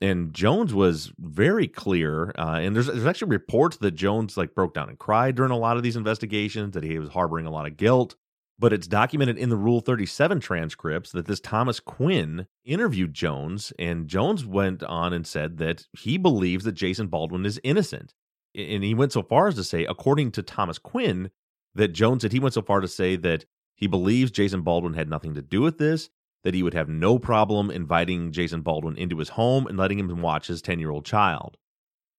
And 0.00 0.34
Jones 0.34 0.74
was 0.74 1.12
very 1.18 1.68
clear, 1.68 2.32
uh, 2.36 2.58
and 2.60 2.74
there's 2.74 2.86
there's 2.86 3.06
actually 3.06 3.30
reports 3.30 3.76
that 3.76 3.92
Jones 3.92 4.36
like 4.36 4.56
broke 4.56 4.74
down 4.74 4.88
and 4.88 4.98
cried 4.98 5.36
during 5.36 5.52
a 5.52 5.58
lot 5.58 5.76
of 5.76 5.84
these 5.84 5.96
investigations, 5.96 6.74
that 6.74 6.82
he 6.82 6.98
was 6.98 7.10
harboring 7.10 7.46
a 7.46 7.50
lot 7.50 7.66
of 7.66 7.76
guilt. 7.76 8.16
But 8.60 8.72
it's 8.72 8.88
documented 8.88 9.38
in 9.38 9.50
the 9.50 9.56
Rule 9.56 9.80
37 9.80 10.40
transcripts 10.40 11.12
that 11.12 11.26
this 11.26 11.38
Thomas 11.38 11.78
Quinn 11.78 12.48
interviewed 12.64 13.14
Jones, 13.14 13.72
and 13.78 14.08
Jones 14.08 14.44
went 14.44 14.82
on 14.82 15.12
and 15.12 15.24
said 15.24 15.58
that 15.58 15.86
he 15.92 16.18
believes 16.18 16.64
that 16.64 16.72
Jason 16.72 17.06
Baldwin 17.06 17.46
is 17.46 17.60
innocent. 17.62 18.14
And 18.54 18.82
he 18.82 18.94
went 18.94 19.12
so 19.12 19.22
far 19.22 19.46
as 19.46 19.54
to 19.56 19.64
say, 19.64 19.84
according 19.84 20.32
to 20.32 20.42
Thomas 20.42 20.78
Quinn, 20.78 21.30
that 21.78 21.88
Jones 21.88 22.22
said 22.22 22.32
he 22.32 22.40
went 22.40 22.54
so 22.54 22.62
far 22.62 22.80
to 22.80 22.88
say 22.88 23.16
that 23.16 23.44
he 23.74 23.86
believes 23.86 24.30
Jason 24.30 24.62
Baldwin 24.62 24.94
had 24.94 25.08
nothing 25.08 25.34
to 25.34 25.42
do 25.42 25.60
with 25.60 25.78
this, 25.78 26.10
that 26.44 26.54
he 26.54 26.62
would 26.62 26.74
have 26.74 26.88
no 26.88 27.18
problem 27.18 27.70
inviting 27.70 28.32
Jason 28.32 28.62
Baldwin 28.62 28.96
into 28.96 29.18
his 29.18 29.30
home 29.30 29.66
and 29.66 29.78
letting 29.78 29.98
him 29.98 30.20
watch 30.20 30.48
his 30.48 30.60
10 30.60 30.78
year 30.78 30.90
old 30.90 31.04
child. 31.04 31.56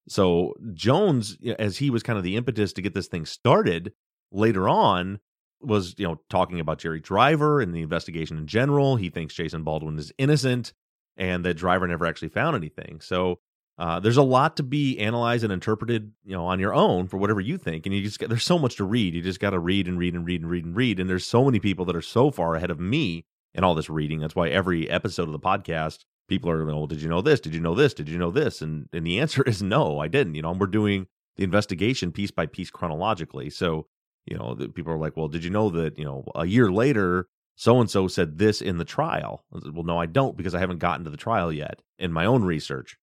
So 0.07 0.55
Jones, 0.73 1.37
as 1.59 1.77
he 1.77 1.89
was 1.89 2.03
kind 2.03 2.17
of 2.17 2.23
the 2.23 2.35
impetus 2.35 2.73
to 2.73 2.81
get 2.81 2.93
this 2.93 3.07
thing 3.07 3.25
started, 3.25 3.93
later 4.31 4.67
on 4.67 5.19
was, 5.61 5.93
you 5.97 6.07
know, 6.07 6.21
talking 6.29 6.59
about 6.59 6.79
Jerry 6.79 6.99
Driver 6.99 7.59
and 7.59 7.73
the 7.75 7.81
investigation 7.81 8.37
in 8.37 8.47
general. 8.47 8.95
He 8.95 9.09
thinks 9.09 9.33
Jason 9.33 9.63
Baldwin 9.63 9.99
is 9.99 10.13
innocent 10.17 10.73
and 11.17 11.43
that 11.45 11.55
Driver 11.55 11.85
never 11.87 12.05
actually 12.05 12.29
found 12.29 12.55
anything. 12.55 13.01
So 13.01 13.39
uh, 13.79 13.98
there's 13.98 14.17
a 14.17 14.24
lot 14.24 14.57
to 14.57 14.63
be 14.63 15.00
analyzed 15.00 15.45
and 15.45 15.53
interpreted, 15.53 16.12
you 16.25 16.36
know, 16.36 16.45
on 16.45 16.59
your 16.59 16.74
own 16.74 17.07
for 17.07 17.17
whatever 17.17 17.39
you 17.39 17.57
think. 17.57 17.86
And 17.86 17.95
you 17.95 18.03
just 18.03 18.19
get, 18.19 18.27
there's 18.27 18.43
so 18.43 18.59
much 18.59 18.75
to 18.75 18.83
read. 18.83 19.15
You 19.15 19.21
just 19.21 19.39
got 19.39 19.51
to 19.51 19.59
read 19.59 19.88
and 19.88 19.98
read 19.98 20.13
and 20.13 20.25
read 20.25 20.41
and 20.41 20.51
read 20.51 20.65
and 20.65 20.75
read. 20.75 21.00
And 21.00 21.09
there's 21.09 21.25
so 21.25 21.45
many 21.45 21.62
people 21.62 21.86
that 21.86 21.95
are 21.95 22.01
so 22.01 22.29
far 22.29 22.55
ahead 22.55 22.71
of 22.71 22.79
me 22.79 23.25
in 23.53 23.63
all 23.63 23.75
this 23.75 23.89
reading. 23.89 24.19
That's 24.19 24.36
why 24.36 24.50
every 24.50 24.89
episode 24.89 25.29
of 25.29 25.31
the 25.31 25.39
podcast, 25.39 26.00
people 26.27 26.51
are, 26.51 26.65
well, 26.65 26.88
did 26.88 27.01
you 27.01 27.07
know 27.07 27.21
this? 27.21 27.39
Did 27.39 27.53
you 27.53 27.62
know 27.62 27.74
this? 27.74 27.93
Did 27.93 28.09
you 28.09 28.17
know 28.17 28.31
this? 28.31 28.62
And 28.62 28.89
and 28.91 29.07
the 29.07 29.17
answer 29.21 29.43
is 29.43 29.63
no, 29.63 30.00
I 30.00 30.09
didn't. 30.09 30.36
You 30.36 30.41
know, 30.41 30.51
we're 30.51 30.67
doing 30.67 31.07
the 31.38 31.45
investigation 31.45 32.12
piece 32.12 32.31
by 32.31 32.48
piece 32.48 32.69
chronologically. 32.69 33.50
So, 33.50 33.88
you 34.25 34.38
know, 34.38 34.57
people 34.75 34.91
are 34.91 35.00
like, 35.00 35.15
well, 35.15 35.29
did 35.29 35.45
you 35.45 35.51
know 35.51 35.69
that, 35.69 35.98
you 35.98 36.03
know, 36.03 36.25
a 36.36 36.45
year 36.45 36.69
later, 36.69 37.27
so 37.55 37.79
and 37.79 37.89
so 37.89 38.09
said 38.09 38.39
this 38.39 38.62
in 38.62 38.77
the 38.77 38.83
trial? 38.83 39.45
Well, 39.51 39.86
no, 39.86 39.98
I 39.98 40.05
don't 40.05 40.36
because 40.36 40.53
I 40.53 40.59
haven't 40.59 40.79
gotten 40.79 41.05
to 41.05 41.09
the 41.09 41.15
trial 41.15 41.53
yet 41.53 41.81
in 41.98 42.12
my 42.12 42.25
own 42.25 42.43
research. 42.43 42.98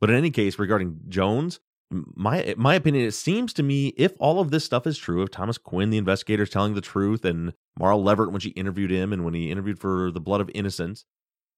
But 0.00 0.10
in 0.10 0.16
any 0.16 0.30
case, 0.30 0.58
regarding 0.58 1.00
Jones, 1.08 1.60
my 1.90 2.54
my 2.56 2.74
opinion, 2.74 3.06
it 3.06 3.12
seems 3.12 3.52
to 3.54 3.62
me 3.62 3.88
if 3.96 4.12
all 4.18 4.40
of 4.40 4.50
this 4.50 4.64
stuff 4.64 4.86
is 4.86 4.98
true, 4.98 5.22
if 5.22 5.30
Thomas 5.30 5.58
Quinn, 5.58 5.90
the 5.90 5.98
investigator, 5.98 6.42
is 6.42 6.50
telling 6.50 6.74
the 6.74 6.80
truth, 6.80 7.24
and 7.24 7.52
Marla 7.78 8.02
Leveritt 8.02 8.32
when 8.32 8.40
she 8.40 8.50
interviewed 8.50 8.90
him, 8.90 9.12
and 9.12 9.24
when 9.24 9.34
he 9.34 9.50
interviewed 9.50 9.78
for 9.78 10.10
the 10.10 10.20
Blood 10.20 10.40
of 10.40 10.50
Innocents, 10.54 11.04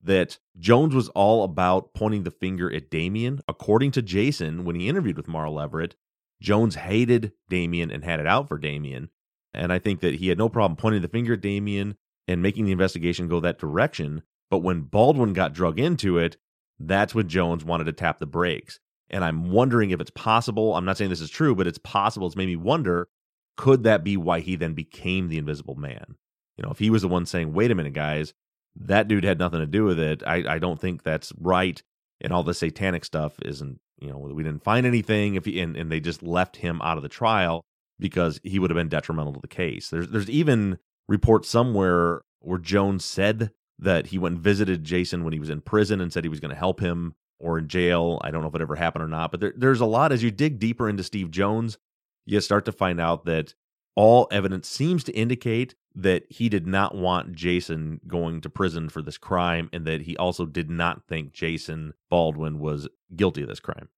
that 0.02 0.38
Jones 0.58 0.94
was 0.94 1.08
all 1.10 1.44
about 1.44 1.94
pointing 1.94 2.22
the 2.22 2.30
finger 2.30 2.72
at 2.72 2.90
Damien. 2.90 3.40
According 3.48 3.92
to 3.92 4.02
Jason, 4.02 4.64
when 4.64 4.76
he 4.76 4.88
interviewed 4.88 5.16
with 5.16 5.26
Marla 5.26 5.68
Leveritt, 5.68 5.94
Jones 6.40 6.76
hated 6.76 7.32
Damien 7.48 7.90
and 7.90 8.04
had 8.04 8.20
it 8.20 8.26
out 8.26 8.48
for 8.48 8.58
Damien. 8.58 9.10
And 9.54 9.72
I 9.72 9.78
think 9.78 10.00
that 10.00 10.16
he 10.16 10.28
had 10.28 10.38
no 10.38 10.48
problem 10.48 10.76
pointing 10.76 11.02
the 11.02 11.08
finger 11.08 11.32
at 11.32 11.40
Damien 11.40 11.96
and 12.28 12.42
making 12.42 12.66
the 12.66 12.72
investigation 12.72 13.28
go 13.28 13.40
that 13.40 13.58
direction. 13.58 14.22
But 14.50 14.58
when 14.58 14.82
Baldwin 14.82 15.32
got 15.32 15.52
drug 15.52 15.80
into 15.80 16.18
it, 16.18 16.36
that's 16.78 17.14
when 17.14 17.28
Jones 17.28 17.64
wanted 17.64 17.84
to 17.84 17.92
tap 17.92 18.18
the 18.18 18.26
brakes. 18.26 18.78
And 19.10 19.24
I'm 19.24 19.50
wondering 19.50 19.90
if 19.90 20.00
it's 20.00 20.10
possible. 20.10 20.76
I'm 20.76 20.84
not 20.84 20.98
saying 20.98 21.10
this 21.10 21.20
is 21.20 21.30
true, 21.30 21.54
but 21.54 21.66
it's 21.66 21.78
possible. 21.78 22.26
It's 22.26 22.36
made 22.36 22.46
me 22.46 22.56
wonder 22.56 23.08
could 23.56 23.82
that 23.82 24.04
be 24.04 24.16
why 24.16 24.40
he 24.40 24.54
then 24.54 24.72
became 24.72 25.28
the 25.28 25.38
invisible 25.38 25.74
man? 25.74 26.14
You 26.56 26.64
know, 26.64 26.70
if 26.70 26.78
he 26.78 26.90
was 26.90 27.02
the 27.02 27.08
one 27.08 27.26
saying, 27.26 27.52
wait 27.52 27.70
a 27.70 27.74
minute, 27.74 27.92
guys, 27.92 28.32
that 28.76 29.08
dude 29.08 29.24
had 29.24 29.38
nothing 29.38 29.60
to 29.60 29.66
do 29.66 29.84
with 29.84 29.98
it. 29.98 30.22
I, 30.24 30.44
I 30.54 30.58
don't 30.58 30.80
think 30.80 31.02
that's 31.02 31.32
right. 31.38 31.82
And 32.20 32.32
all 32.32 32.44
the 32.44 32.54
satanic 32.54 33.04
stuff 33.04 33.34
isn't, 33.44 33.80
you 34.00 34.10
know, 34.10 34.18
we 34.18 34.44
didn't 34.44 34.62
find 34.62 34.86
anything 34.86 35.34
if 35.34 35.44
he, 35.44 35.60
and, 35.60 35.76
and 35.76 35.90
they 35.90 35.98
just 35.98 36.22
left 36.22 36.56
him 36.56 36.80
out 36.82 36.96
of 36.96 37.02
the 37.02 37.08
trial 37.08 37.64
because 37.98 38.40
he 38.44 38.58
would 38.58 38.70
have 38.70 38.76
been 38.76 38.88
detrimental 38.88 39.32
to 39.32 39.40
the 39.40 39.48
case. 39.48 39.90
There's 39.90 40.08
there's 40.08 40.30
even 40.30 40.78
reports 41.08 41.48
somewhere 41.48 42.22
where 42.40 42.58
Jones 42.58 43.04
said 43.04 43.50
that 43.78 44.08
he 44.08 44.18
went 44.18 44.36
and 44.36 44.44
visited 44.44 44.84
Jason 44.84 45.24
when 45.24 45.32
he 45.32 45.38
was 45.38 45.50
in 45.50 45.60
prison 45.60 46.00
and 46.00 46.12
said 46.12 46.24
he 46.24 46.30
was 46.30 46.40
going 46.40 46.50
to 46.50 46.56
help 46.56 46.80
him 46.80 47.14
or 47.38 47.58
in 47.58 47.68
jail. 47.68 48.20
I 48.22 48.30
don't 48.30 48.42
know 48.42 48.48
if 48.48 48.54
it 48.54 48.60
ever 48.60 48.76
happened 48.76 49.04
or 49.04 49.08
not, 49.08 49.30
but 49.30 49.40
there, 49.40 49.52
there's 49.56 49.80
a 49.80 49.86
lot 49.86 50.12
as 50.12 50.22
you 50.22 50.30
dig 50.30 50.58
deeper 50.58 50.88
into 50.88 51.02
Steve 51.02 51.30
Jones, 51.30 51.78
you 52.26 52.40
start 52.40 52.64
to 52.64 52.72
find 52.72 53.00
out 53.00 53.24
that 53.26 53.54
all 53.94 54.28
evidence 54.30 54.68
seems 54.68 55.02
to 55.04 55.12
indicate 55.12 55.74
that 55.94 56.24
he 56.28 56.48
did 56.48 56.66
not 56.66 56.94
want 56.94 57.32
Jason 57.32 58.00
going 58.06 58.40
to 58.40 58.48
prison 58.48 58.88
for 58.88 59.02
this 59.02 59.18
crime 59.18 59.68
and 59.72 59.84
that 59.86 60.02
he 60.02 60.16
also 60.16 60.46
did 60.46 60.70
not 60.70 61.02
think 61.08 61.32
Jason 61.32 61.94
Baldwin 62.08 62.60
was 62.60 62.88
guilty 63.16 63.42
of 63.42 63.48
this 63.48 63.60
crime. 63.60 63.88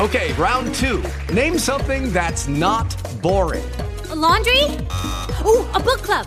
Okay, 0.00 0.32
round 0.34 0.74
two. 0.74 1.02
Name 1.32 1.58
something 1.58 2.12
that's 2.12 2.48
not 2.48 2.96
boring. 3.22 3.64
A 4.10 4.14
laundry? 4.14 4.62
Ooh, 5.44 5.66
a 5.74 5.80
book 5.80 6.02
club. 6.02 6.26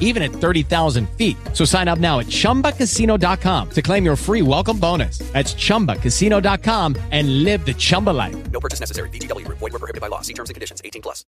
even 0.00 0.22
at 0.22 0.32
30,000 0.32 1.08
feet. 1.10 1.36
So 1.52 1.64
sign 1.64 1.86
up 1.86 2.00
now 2.00 2.18
at 2.18 2.26
chumbacasino.com 2.26 3.70
to 3.70 3.82
claim 3.82 4.04
your 4.04 4.16
free 4.16 4.42
welcome 4.42 4.80
bonus. 4.80 5.18
That's 5.32 5.54
chumbacasino.com 5.54 6.96
and 7.12 7.44
live 7.44 7.64
the 7.64 7.74
Chumba 7.74 8.10
life. 8.10 8.50
No 8.50 8.58
purchase 8.58 8.80
necessary. 8.80 9.10
VGW, 9.10 9.46
void, 9.48 9.60
were 9.60 9.78
prohibited 9.78 10.00
by 10.00 10.08
law. 10.08 10.22
See 10.22 10.34
terms 10.34 10.50
and 10.50 10.54
conditions 10.54 10.82
18 10.84 11.02
plus. 11.02 11.24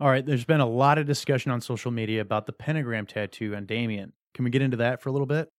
All 0.00 0.08
right, 0.08 0.24
there's 0.24 0.46
been 0.46 0.62
a 0.62 0.68
lot 0.68 0.96
of 0.96 1.06
discussion 1.06 1.52
on 1.52 1.60
social 1.60 1.90
media 1.90 2.22
about 2.22 2.46
the 2.46 2.54
pentagram 2.54 3.04
tattoo 3.04 3.54
on 3.54 3.66
Damien. 3.66 4.14
Can 4.34 4.46
we 4.46 4.50
get 4.50 4.62
into 4.62 4.78
that 4.78 5.02
for 5.02 5.10
a 5.10 5.12
little 5.12 5.26
bit? 5.26 5.50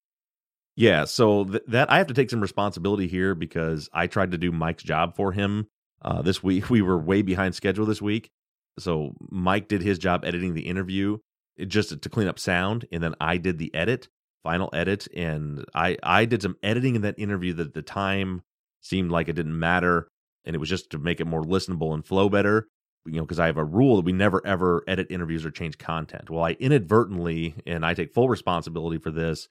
Yeah, 0.76 1.06
so 1.06 1.44
th- 1.44 1.64
that 1.68 1.92
I 1.92 2.00
have 2.00 2.08
to 2.08 2.16
take 2.16 2.32
some 2.32 2.42
responsibility 2.42 3.08
here 3.08 3.36
because 3.36 3.88
I 3.94 4.08
tried 4.08 4.32
to 4.32 4.40
do 4.40 4.52
Mike's 4.52 4.82
job 4.82 5.16
for 5.16 5.32
him 5.32 5.68
uh, 6.02 6.24
this 6.24 6.42
week. 6.42 6.70
We 6.72 6.82
were 6.82 6.98
way 6.98 7.22
behind 7.22 7.54
schedule 7.54 7.86
this 7.86 8.02
week, 8.02 8.32
so 8.80 9.14
Mike 9.30 9.68
did 9.68 9.84
his 9.84 10.00
job 10.00 10.26
editing 10.26 10.56
the 10.56 10.62
interview 10.68 11.20
just 11.68 12.02
to 12.02 12.10
clean 12.10 12.28
up 12.28 12.40
sound, 12.40 12.88
and 12.92 13.02
then 13.02 13.16
I 13.20 13.38
did 13.38 13.58
the 13.58 13.74
edit, 13.74 14.08
final 14.44 14.70
edit, 14.74 15.08
and 15.16 15.66
I 15.74 15.98
I 16.02 16.26
did 16.26 16.42
some 16.42 16.58
editing 16.64 16.96
in 16.96 17.02
that 17.04 17.20
interview 17.20 17.54
that 17.54 17.68
at 17.68 17.74
the 17.74 17.82
time 17.82 18.44
seemed 18.82 19.12
like 19.12 19.30
it 19.30 19.34
didn't 19.34 19.58
matter, 19.58 20.08
and 20.46 20.56
it 20.56 20.60
was 20.60 20.70
just 20.70 20.90
to 20.92 20.98
make 20.98 21.20
it 21.20 21.28
more 21.28 21.44
listenable 21.44 21.94
and 21.94 22.06
flow 22.06 22.30
better. 22.30 22.68
You 23.06 23.14
know, 23.14 23.22
because 23.24 23.40
I 23.40 23.48
have 23.48 23.58
a 23.58 23.64
rule 23.64 23.96
that 23.96 24.06
we 24.06 24.12
never 24.12 24.46
ever 24.46 24.84
edit 24.88 25.08
interviews 25.10 25.44
or 25.44 25.50
change 25.50 25.80
content. 25.80 26.30
Well, 26.30 26.44
I 26.44 26.52
inadvertently, 26.60 27.56
and 27.66 27.84
I 27.84 27.96
take 27.96 28.14
full 28.14 28.30
responsibility 28.30 29.00
for 29.00 29.10
this, 29.10 29.48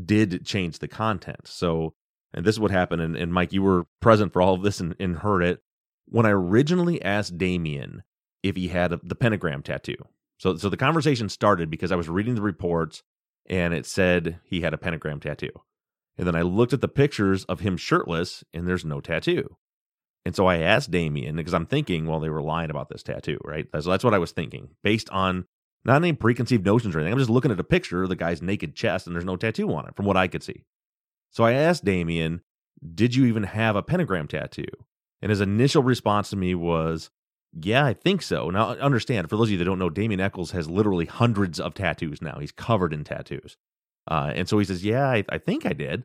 did 0.00 0.44
change 0.46 0.78
the 0.78 0.86
content. 0.86 1.48
So, 1.48 1.94
and 2.32 2.44
this 2.44 2.54
is 2.54 2.60
what 2.60 2.70
happened. 2.70 3.02
And, 3.02 3.16
and 3.16 3.32
Mike, 3.32 3.52
you 3.52 3.62
were 3.62 3.86
present 4.00 4.32
for 4.32 4.40
all 4.40 4.54
of 4.54 4.62
this 4.62 4.78
and, 4.78 4.94
and 5.00 5.16
heard 5.16 5.42
it. 5.42 5.60
When 6.06 6.24
I 6.24 6.30
originally 6.30 7.02
asked 7.02 7.36
Damien 7.36 8.04
if 8.44 8.54
he 8.54 8.68
had 8.68 8.92
a, 8.92 9.00
the 9.02 9.16
pentagram 9.16 9.62
tattoo, 9.62 9.96
so 10.44 10.58
so 10.58 10.68
the 10.68 10.76
conversation 10.76 11.30
started 11.30 11.70
because 11.70 11.90
I 11.90 11.96
was 11.96 12.06
reading 12.06 12.34
the 12.34 12.42
reports 12.42 13.02
and 13.48 13.72
it 13.72 13.86
said 13.86 14.40
he 14.44 14.60
had 14.60 14.74
a 14.74 14.78
pentagram 14.78 15.18
tattoo. 15.18 15.48
And 16.18 16.26
then 16.26 16.36
I 16.36 16.42
looked 16.42 16.74
at 16.74 16.82
the 16.82 16.88
pictures 16.88 17.44
of 17.46 17.60
him 17.60 17.78
shirtless 17.78 18.44
and 18.52 18.68
there's 18.68 18.84
no 18.84 19.00
tattoo. 19.00 19.56
And 20.26 20.36
so 20.36 20.46
I 20.46 20.58
asked 20.58 20.90
Damien 20.90 21.36
because 21.36 21.54
I'm 21.54 21.64
thinking, 21.64 22.06
well, 22.06 22.20
they 22.20 22.28
were 22.28 22.42
lying 22.42 22.68
about 22.68 22.90
this 22.90 23.02
tattoo, 23.02 23.38
right? 23.42 23.66
So 23.80 23.90
that's 23.90 24.04
what 24.04 24.12
I 24.12 24.18
was 24.18 24.32
thinking 24.32 24.68
based 24.82 25.08
on 25.08 25.46
not 25.82 25.96
any 25.96 26.12
preconceived 26.12 26.66
notions 26.66 26.94
or 26.94 26.98
anything. 26.98 27.14
I'm 27.14 27.18
just 27.18 27.30
looking 27.30 27.50
at 27.50 27.58
a 27.58 27.64
picture 27.64 28.02
of 28.02 28.10
the 28.10 28.16
guy's 28.16 28.42
naked 28.42 28.76
chest 28.76 29.06
and 29.06 29.16
there's 29.16 29.24
no 29.24 29.36
tattoo 29.36 29.74
on 29.74 29.88
it 29.88 29.96
from 29.96 30.04
what 30.04 30.18
I 30.18 30.28
could 30.28 30.42
see. 30.42 30.66
So 31.30 31.44
I 31.44 31.52
asked 31.52 31.86
Damien, 31.86 32.42
did 32.94 33.14
you 33.14 33.24
even 33.24 33.44
have 33.44 33.76
a 33.76 33.82
pentagram 33.82 34.28
tattoo? 34.28 34.66
And 35.22 35.30
his 35.30 35.40
initial 35.40 35.82
response 35.82 36.28
to 36.30 36.36
me 36.36 36.54
was, 36.54 37.08
yeah, 37.60 37.84
I 37.84 37.94
think 37.94 38.22
so. 38.22 38.50
Now, 38.50 38.70
understand, 38.70 39.30
for 39.30 39.36
those 39.36 39.48
of 39.48 39.52
you 39.52 39.58
that 39.58 39.64
don't 39.64 39.78
know, 39.78 39.90
Damien 39.90 40.20
Echols 40.20 40.50
has 40.50 40.68
literally 40.68 41.06
hundreds 41.06 41.60
of 41.60 41.74
tattoos 41.74 42.20
now. 42.20 42.38
He's 42.40 42.52
covered 42.52 42.92
in 42.92 43.04
tattoos. 43.04 43.56
Uh, 44.08 44.32
and 44.34 44.48
so 44.48 44.58
he 44.58 44.64
says, 44.64 44.84
yeah, 44.84 45.08
I, 45.08 45.24
I, 45.28 45.38
think 45.38 45.64
I 45.64 45.72
did. 45.72 46.04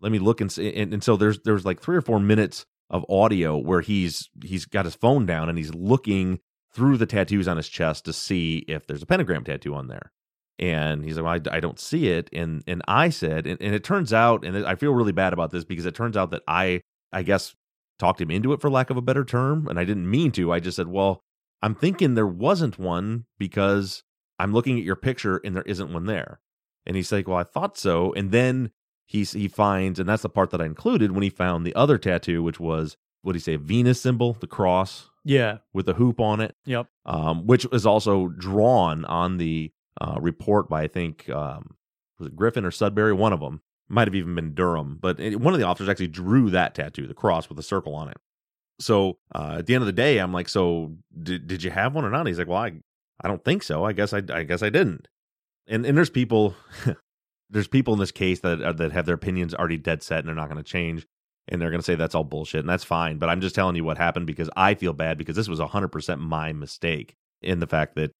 Let 0.00 0.12
me 0.12 0.18
look 0.18 0.40
and 0.40 0.52
see. 0.52 0.74
And, 0.74 0.92
and 0.92 1.02
so 1.02 1.16
there's 1.16 1.40
there's 1.40 1.64
like 1.64 1.80
three 1.80 1.96
or 1.96 2.00
four 2.00 2.20
minutes 2.20 2.64
of 2.90 3.04
audio 3.08 3.56
where 3.56 3.80
he's 3.80 4.28
he's 4.42 4.66
got 4.66 4.84
his 4.84 4.94
phone 4.94 5.26
down 5.26 5.48
and 5.48 5.58
he's 5.58 5.74
looking 5.74 6.40
through 6.72 6.96
the 6.96 7.06
tattoos 7.06 7.48
on 7.48 7.56
his 7.56 7.68
chest 7.68 8.04
to 8.04 8.12
see 8.12 8.64
if 8.68 8.86
there's 8.86 9.02
a 9.02 9.06
pentagram 9.06 9.44
tattoo 9.44 9.74
on 9.74 9.88
there. 9.88 10.12
And 10.58 11.04
he's 11.04 11.16
like, 11.16 11.24
well, 11.24 11.52
I, 11.52 11.56
I 11.56 11.60
don't 11.60 11.80
see 11.80 12.08
it. 12.08 12.30
And 12.32 12.62
and 12.66 12.82
I 12.86 13.10
said, 13.10 13.46
and, 13.46 13.60
and 13.60 13.74
it 13.74 13.84
turns 13.84 14.12
out, 14.12 14.44
and 14.44 14.64
I 14.64 14.74
feel 14.74 14.94
really 14.94 15.12
bad 15.12 15.32
about 15.32 15.50
this 15.50 15.64
because 15.64 15.86
it 15.86 15.94
turns 15.94 16.16
out 16.16 16.30
that 16.30 16.42
I 16.46 16.82
I 17.12 17.22
guess 17.22 17.54
talked 18.00 18.20
him 18.20 18.30
into 18.32 18.52
it 18.52 18.60
for 18.60 18.68
lack 18.70 18.90
of 18.90 18.96
a 18.96 19.02
better 19.02 19.24
term, 19.24 19.68
and 19.68 19.78
I 19.78 19.84
didn't 19.84 20.10
mean 20.10 20.32
to. 20.32 20.50
I 20.52 20.58
just 20.58 20.76
said, 20.76 20.88
well, 20.88 21.22
I'm 21.62 21.74
thinking 21.76 22.14
there 22.14 22.26
wasn't 22.26 22.78
one 22.78 23.26
because 23.38 24.02
I'm 24.38 24.52
looking 24.52 24.78
at 24.78 24.84
your 24.84 24.96
picture 24.96 25.40
and 25.44 25.54
there 25.54 25.62
isn't 25.62 25.92
one 25.92 26.06
there. 26.06 26.40
And 26.86 26.96
he's 26.96 27.12
like, 27.12 27.28
well, 27.28 27.36
I 27.36 27.44
thought 27.44 27.76
so. 27.78 28.12
And 28.14 28.32
then 28.32 28.72
he 29.06 29.22
he 29.24 29.46
finds, 29.48 30.00
and 30.00 30.08
that's 30.08 30.22
the 30.22 30.28
part 30.30 30.50
that 30.50 30.60
I 30.62 30.64
included 30.66 31.12
when 31.12 31.22
he 31.22 31.30
found 31.30 31.64
the 31.66 31.74
other 31.74 31.98
tattoo, 31.98 32.42
which 32.42 32.58
was 32.58 32.96
what 33.22 33.32
do 33.32 33.36
you 33.36 33.40
say, 33.40 33.54
a 33.54 33.58
Venus 33.58 34.00
symbol, 34.00 34.32
the 34.40 34.46
cross, 34.46 35.10
Yeah. 35.26 35.58
with 35.74 35.86
a 35.90 35.92
hoop 35.92 36.18
on 36.20 36.40
it, 36.40 36.56
Yep. 36.64 36.86
um, 37.04 37.46
which 37.46 37.66
is 37.70 37.84
also 37.84 38.28
drawn 38.28 39.04
on 39.04 39.36
the 39.36 39.72
uh, 40.00 40.16
report 40.18 40.70
by 40.70 40.84
I 40.84 40.88
think 40.88 41.28
um, 41.28 41.76
was 42.18 42.28
it 42.28 42.36
Griffin 42.36 42.64
or 42.64 42.70
Sudbury, 42.70 43.12
one 43.12 43.34
of 43.34 43.40
them 43.40 43.60
might 43.90 44.08
have 44.08 44.14
even 44.14 44.34
been 44.34 44.54
Durham, 44.54 44.98
but 45.00 45.18
one 45.18 45.52
of 45.52 45.60
the 45.60 45.66
officers 45.66 45.88
actually 45.88 46.08
drew 46.08 46.50
that 46.50 46.74
tattoo, 46.74 47.06
the 47.06 47.14
cross 47.14 47.48
with 47.48 47.58
a 47.58 47.62
circle 47.62 47.94
on 47.94 48.08
it. 48.08 48.16
So 48.78 49.18
uh, 49.34 49.56
at 49.58 49.66
the 49.66 49.74
end 49.74 49.82
of 49.82 49.86
the 49.86 49.92
day, 49.92 50.18
I'm 50.18 50.32
like, 50.32 50.48
so 50.48 50.96
did 51.22 51.46
did 51.46 51.62
you 51.62 51.70
have 51.70 51.94
one 51.94 52.04
or 52.04 52.10
not? 52.10 52.26
He's 52.26 52.38
like, 52.38 52.48
well, 52.48 52.62
I 52.62 52.72
I 53.22 53.28
don't 53.28 53.44
think 53.44 53.62
so. 53.62 53.84
I 53.84 53.92
guess 53.92 54.12
I 54.12 54.22
I 54.32 54.44
guess 54.44 54.62
I 54.62 54.70
didn't. 54.70 55.08
And 55.66 55.84
and 55.84 55.96
there's 55.96 56.10
people 56.10 56.54
there's 57.50 57.68
people 57.68 57.92
in 57.94 58.00
this 58.00 58.12
case 58.12 58.40
that 58.40 58.76
that 58.78 58.92
have 58.92 59.06
their 59.06 59.14
opinions 59.14 59.54
already 59.54 59.76
dead 59.76 60.02
set 60.02 60.20
and 60.20 60.28
they're 60.28 60.34
not 60.34 60.48
going 60.48 60.62
to 60.62 60.68
change 60.68 61.06
and 61.48 61.60
they're 61.60 61.70
going 61.70 61.80
to 61.80 61.84
say 61.84 61.96
that's 61.96 62.14
all 62.14 62.24
bullshit 62.24 62.60
and 62.60 62.68
that's 62.68 62.84
fine 62.84 63.18
but 63.18 63.28
i'm 63.28 63.40
just 63.40 63.54
telling 63.54 63.76
you 63.76 63.84
what 63.84 63.98
happened 63.98 64.26
because 64.26 64.48
i 64.56 64.74
feel 64.74 64.92
bad 64.92 65.18
because 65.18 65.36
this 65.36 65.48
was 65.48 65.58
100% 65.58 66.18
my 66.18 66.52
mistake 66.52 67.16
in 67.42 67.58
the 67.58 67.66
fact 67.66 67.96
that 67.96 68.12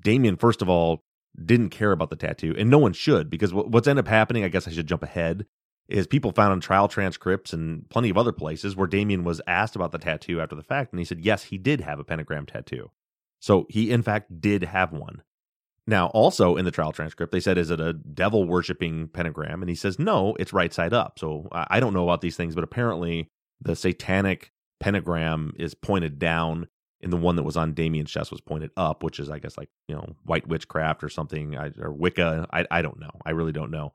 damien 0.00 0.36
first 0.36 0.62
of 0.62 0.68
all 0.68 1.02
didn't 1.44 1.70
care 1.70 1.92
about 1.92 2.10
the 2.10 2.16
tattoo 2.16 2.54
and 2.58 2.68
no 2.68 2.78
one 2.78 2.92
should 2.92 3.30
because 3.30 3.54
what's 3.54 3.88
ended 3.88 4.04
up 4.04 4.08
happening 4.08 4.44
i 4.44 4.48
guess 4.48 4.68
i 4.68 4.70
should 4.70 4.86
jump 4.86 5.02
ahead 5.02 5.46
is 5.88 6.06
people 6.06 6.32
found 6.32 6.52
in 6.52 6.60
trial 6.60 6.88
transcripts 6.88 7.52
and 7.52 7.88
plenty 7.88 8.10
of 8.10 8.18
other 8.18 8.32
places 8.32 8.76
where 8.76 8.86
damien 8.86 9.24
was 9.24 9.40
asked 9.46 9.74
about 9.74 9.92
the 9.92 9.98
tattoo 9.98 10.40
after 10.40 10.54
the 10.54 10.62
fact 10.62 10.92
and 10.92 10.98
he 10.98 11.04
said 11.04 11.20
yes 11.20 11.44
he 11.44 11.58
did 11.58 11.80
have 11.80 11.98
a 11.98 12.04
pentagram 12.04 12.44
tattoo 12.44 12.90
so 13.40 13.66
he 13.70 13.90
in 13.90 14.02
fact 14.02 14.40
did 14.40 14.62
have 14.62 14.92
one 14.92 15.22
now, 15.86 16.08
also 16.08 16.56
in 16.56 16.64
the 16.64 16.70
trial 16.70 16.92
transcript, 16.92 17.32
they 17.32 17.40
said, 17.40 17.58
Is 17.58 17.70
it 17.70 17.80
a 17.80 17.92
devil 17.92 18.44
worshiping 18.44 19.08
pentagram? 19.08 19.62
And 19.62 19.68
he 19.68 19.74
says, 19.74 19.98
No, 19.98 20.36
it's 20.38 20.52
right 20.52 20.72
side 20.72 20.92
up. 20.92 21.18
So 21.18 21.48
I 21.52 21.80
don't 21.80 21.94
know 21.94 22.04
about 22.04 22.20
these 22.20 22.36
things, 22.36 22.54
but 22.54 22.64
apparently 22.64 23.30
the 23.60 23.74
satanic 23.74 24.52
pentagram 24.80 25.52
is 25.58 25.74
pointed 25.74 26.18
down, 26.18 26.68
and 27.02 27.12
the 27.12 27.16
one 27.16 27.36
that 27.36 27.42
was 27.42 27.56
on 27.56 27.74
Damien's 27.74 28.10
chest 28.10 28.30
was 28.30 28.40
pointed 28.40 28.70
up, 28.76 29.02
which 29.02 29.18
is, 29.18 29.28
I 29.30 29.38
guess, 29.38 29.58
like, 29.58 29.70
you 29.88 29.94
know, 29.94 30.14
white 30.24 30.46
witchcraft 30.46 31.02
or 31.02 31.08
something, 31.08 31.56
or 31.56 31.92
Wicca. 31.92 32.46
I, 32.52 32.66
I 32.70 32.82
don't 32.82 33.00
know. 33.00 33.10
I 33.26 33.30
really 33.30 33.52
don't 33.52 33.70
know. 33.70 33.94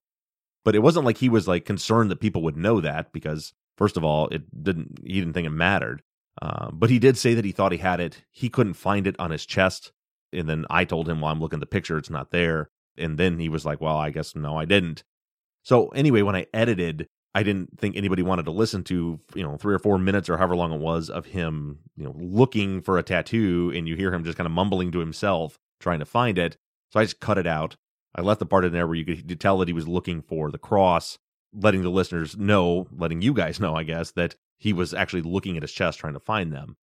But 0.65 0.75
it 0.75 0.79
wasn't 0.79 1.05
like 1.05 1.17
he 1.17 1.29
was 1.29 1.47
like 1.47 1.65
concerned 1.65 2.11
that 2.11 2.19
people 2.19 2.41
would 2.43 2.57
know 2.57 2.81
that 2.81 3.13
because, 3.13 3.53
first 3.77 3.95
of 3.97 4.03
all, 4.03 4.27
it 4.29 4.63
didn't, 4.63 4.99
he 5.03 5.19
didn't 5.19 5.33
think 5.33 5.47
it 5.47 5.51
mattered. 5.51 6.01
Uh, 6.41 6.69
but 6.71 6.89
he 6.89 6.99
did 6.99 7.17
say 7.17 7.33
that 7.33 7.45
he 7.45 7.51
thought 7.51 7.71
he 7.71 7.77
had 7.77 7.99
it. 7.99 8.23
He 8.31 8.49
couldn't 8.49 8.73
find 8.73 9.07
it 9.07 9.15
on 9.19 9.31
his 9.31 9.45
chest 9.45 9.91
and 10.33 10.49
then 10.49 10.65
I 10.69 10.85
told 10.85 11.07
him, 11.07 11.21
well, 11.21 11.31
I'm 11.31 11.39
looking 11.39 11.57
at 11.57 11.61
the 11.61 11.65
picture, 11.65 11.97
it's 11.97 12.09
not 12.09 12.31
there. 12.31 12.69
And 12.97 13.17
then 13.17 13.39
he 13.39 13.49
was 13.49 13.65
like, 13.65 13.79
well, 13.79 13.97
I 13.97 14.09
guess 14.09 14.35
no, 14.35 14.57
I 14.57 14.65
didn't. 14.65 15.03
So 15.63 15.89
anyway, 15.89 16.21
when 16.21 16.35
I 16.35 16.47
edited, 16.53 17.07
I 17.37 17.43
didn't 17.43 17.77
think 17.77 17.95
anybody 17.95 18.23
wanted 18.23 18.45
to 18.45 18.51
listen 18.51 18.83
to, 18.85 19.19
you 19.35 19.43
know, 19.43 19.57
three 19.57 19.75
or 19.75 19.77
four 19.77 19.99
minutes 19.99 20.27
or 20.27 20.37
however 20.37 20.55
long 20.55 20.73
it 20.73 20.79
was 20.79 21.07
of 21.07 21.27
him, 21.27 21.77
you 21.95 22.03
know, 22.03 22.15
looking 22.17 22.81
for 22.81 22.97
a 22.97 23.03
tattoo 23.03 23.71
and 23.75 23.87
you 23.87 23.95
hear 23.95 24.11
him 24.11 24.23
just 24.23 24.39
kind 24.39 24.47
of 24.47 24.51
mumbling 24.51 24.91
to 24.93 24.99
himself, 24.99 25.59
trying 25.79 25.99
to 25.99 26.05
find 26.05 26.39
it. 26.39 26.57
So 26.89 26.99
I 26.99 27.03
just 27.03 27.19
cut 27.19 27.37
it 27.37 27.45
out. 27.45 27.75
I 28.15 28.21
left 28.21 28.39
the 28.39 28.47
part 28.47 28.65
in 28.65 28.73
there 28.73 28.87
where 28.87 28.95
you 28.95 29.05
could 29.05 29.39
tell 29.39 29.59
that 29.59 29.67
he 29.67 29.73
was 29.75 29.87
looking 29.87 30.23
for 30.23 30.49
the 30.49 30.57
cross, 30.57 31.19
letting 31.53 31.83
the 31.83 31.91
listeners 31.91 32.35
know, 32.35 32.87
letting 32.91 33.21
you 33.21 33.35
guys 33.35 33.59
know, 33.59 33.75
I 33.75 33.83
guess, 33.83 34.09
that 34.13 34.33
he 34.57 34.73
was 34.73 34.95
actually 34.95 35.21
looking 35.21 35.57
at 35.57 35.61
his 35.61 35.71
chest 35.71 35.99
trying 35.99 36.13
to 36.13 36.19
find 36.19 36.51
them. 36.51 36.75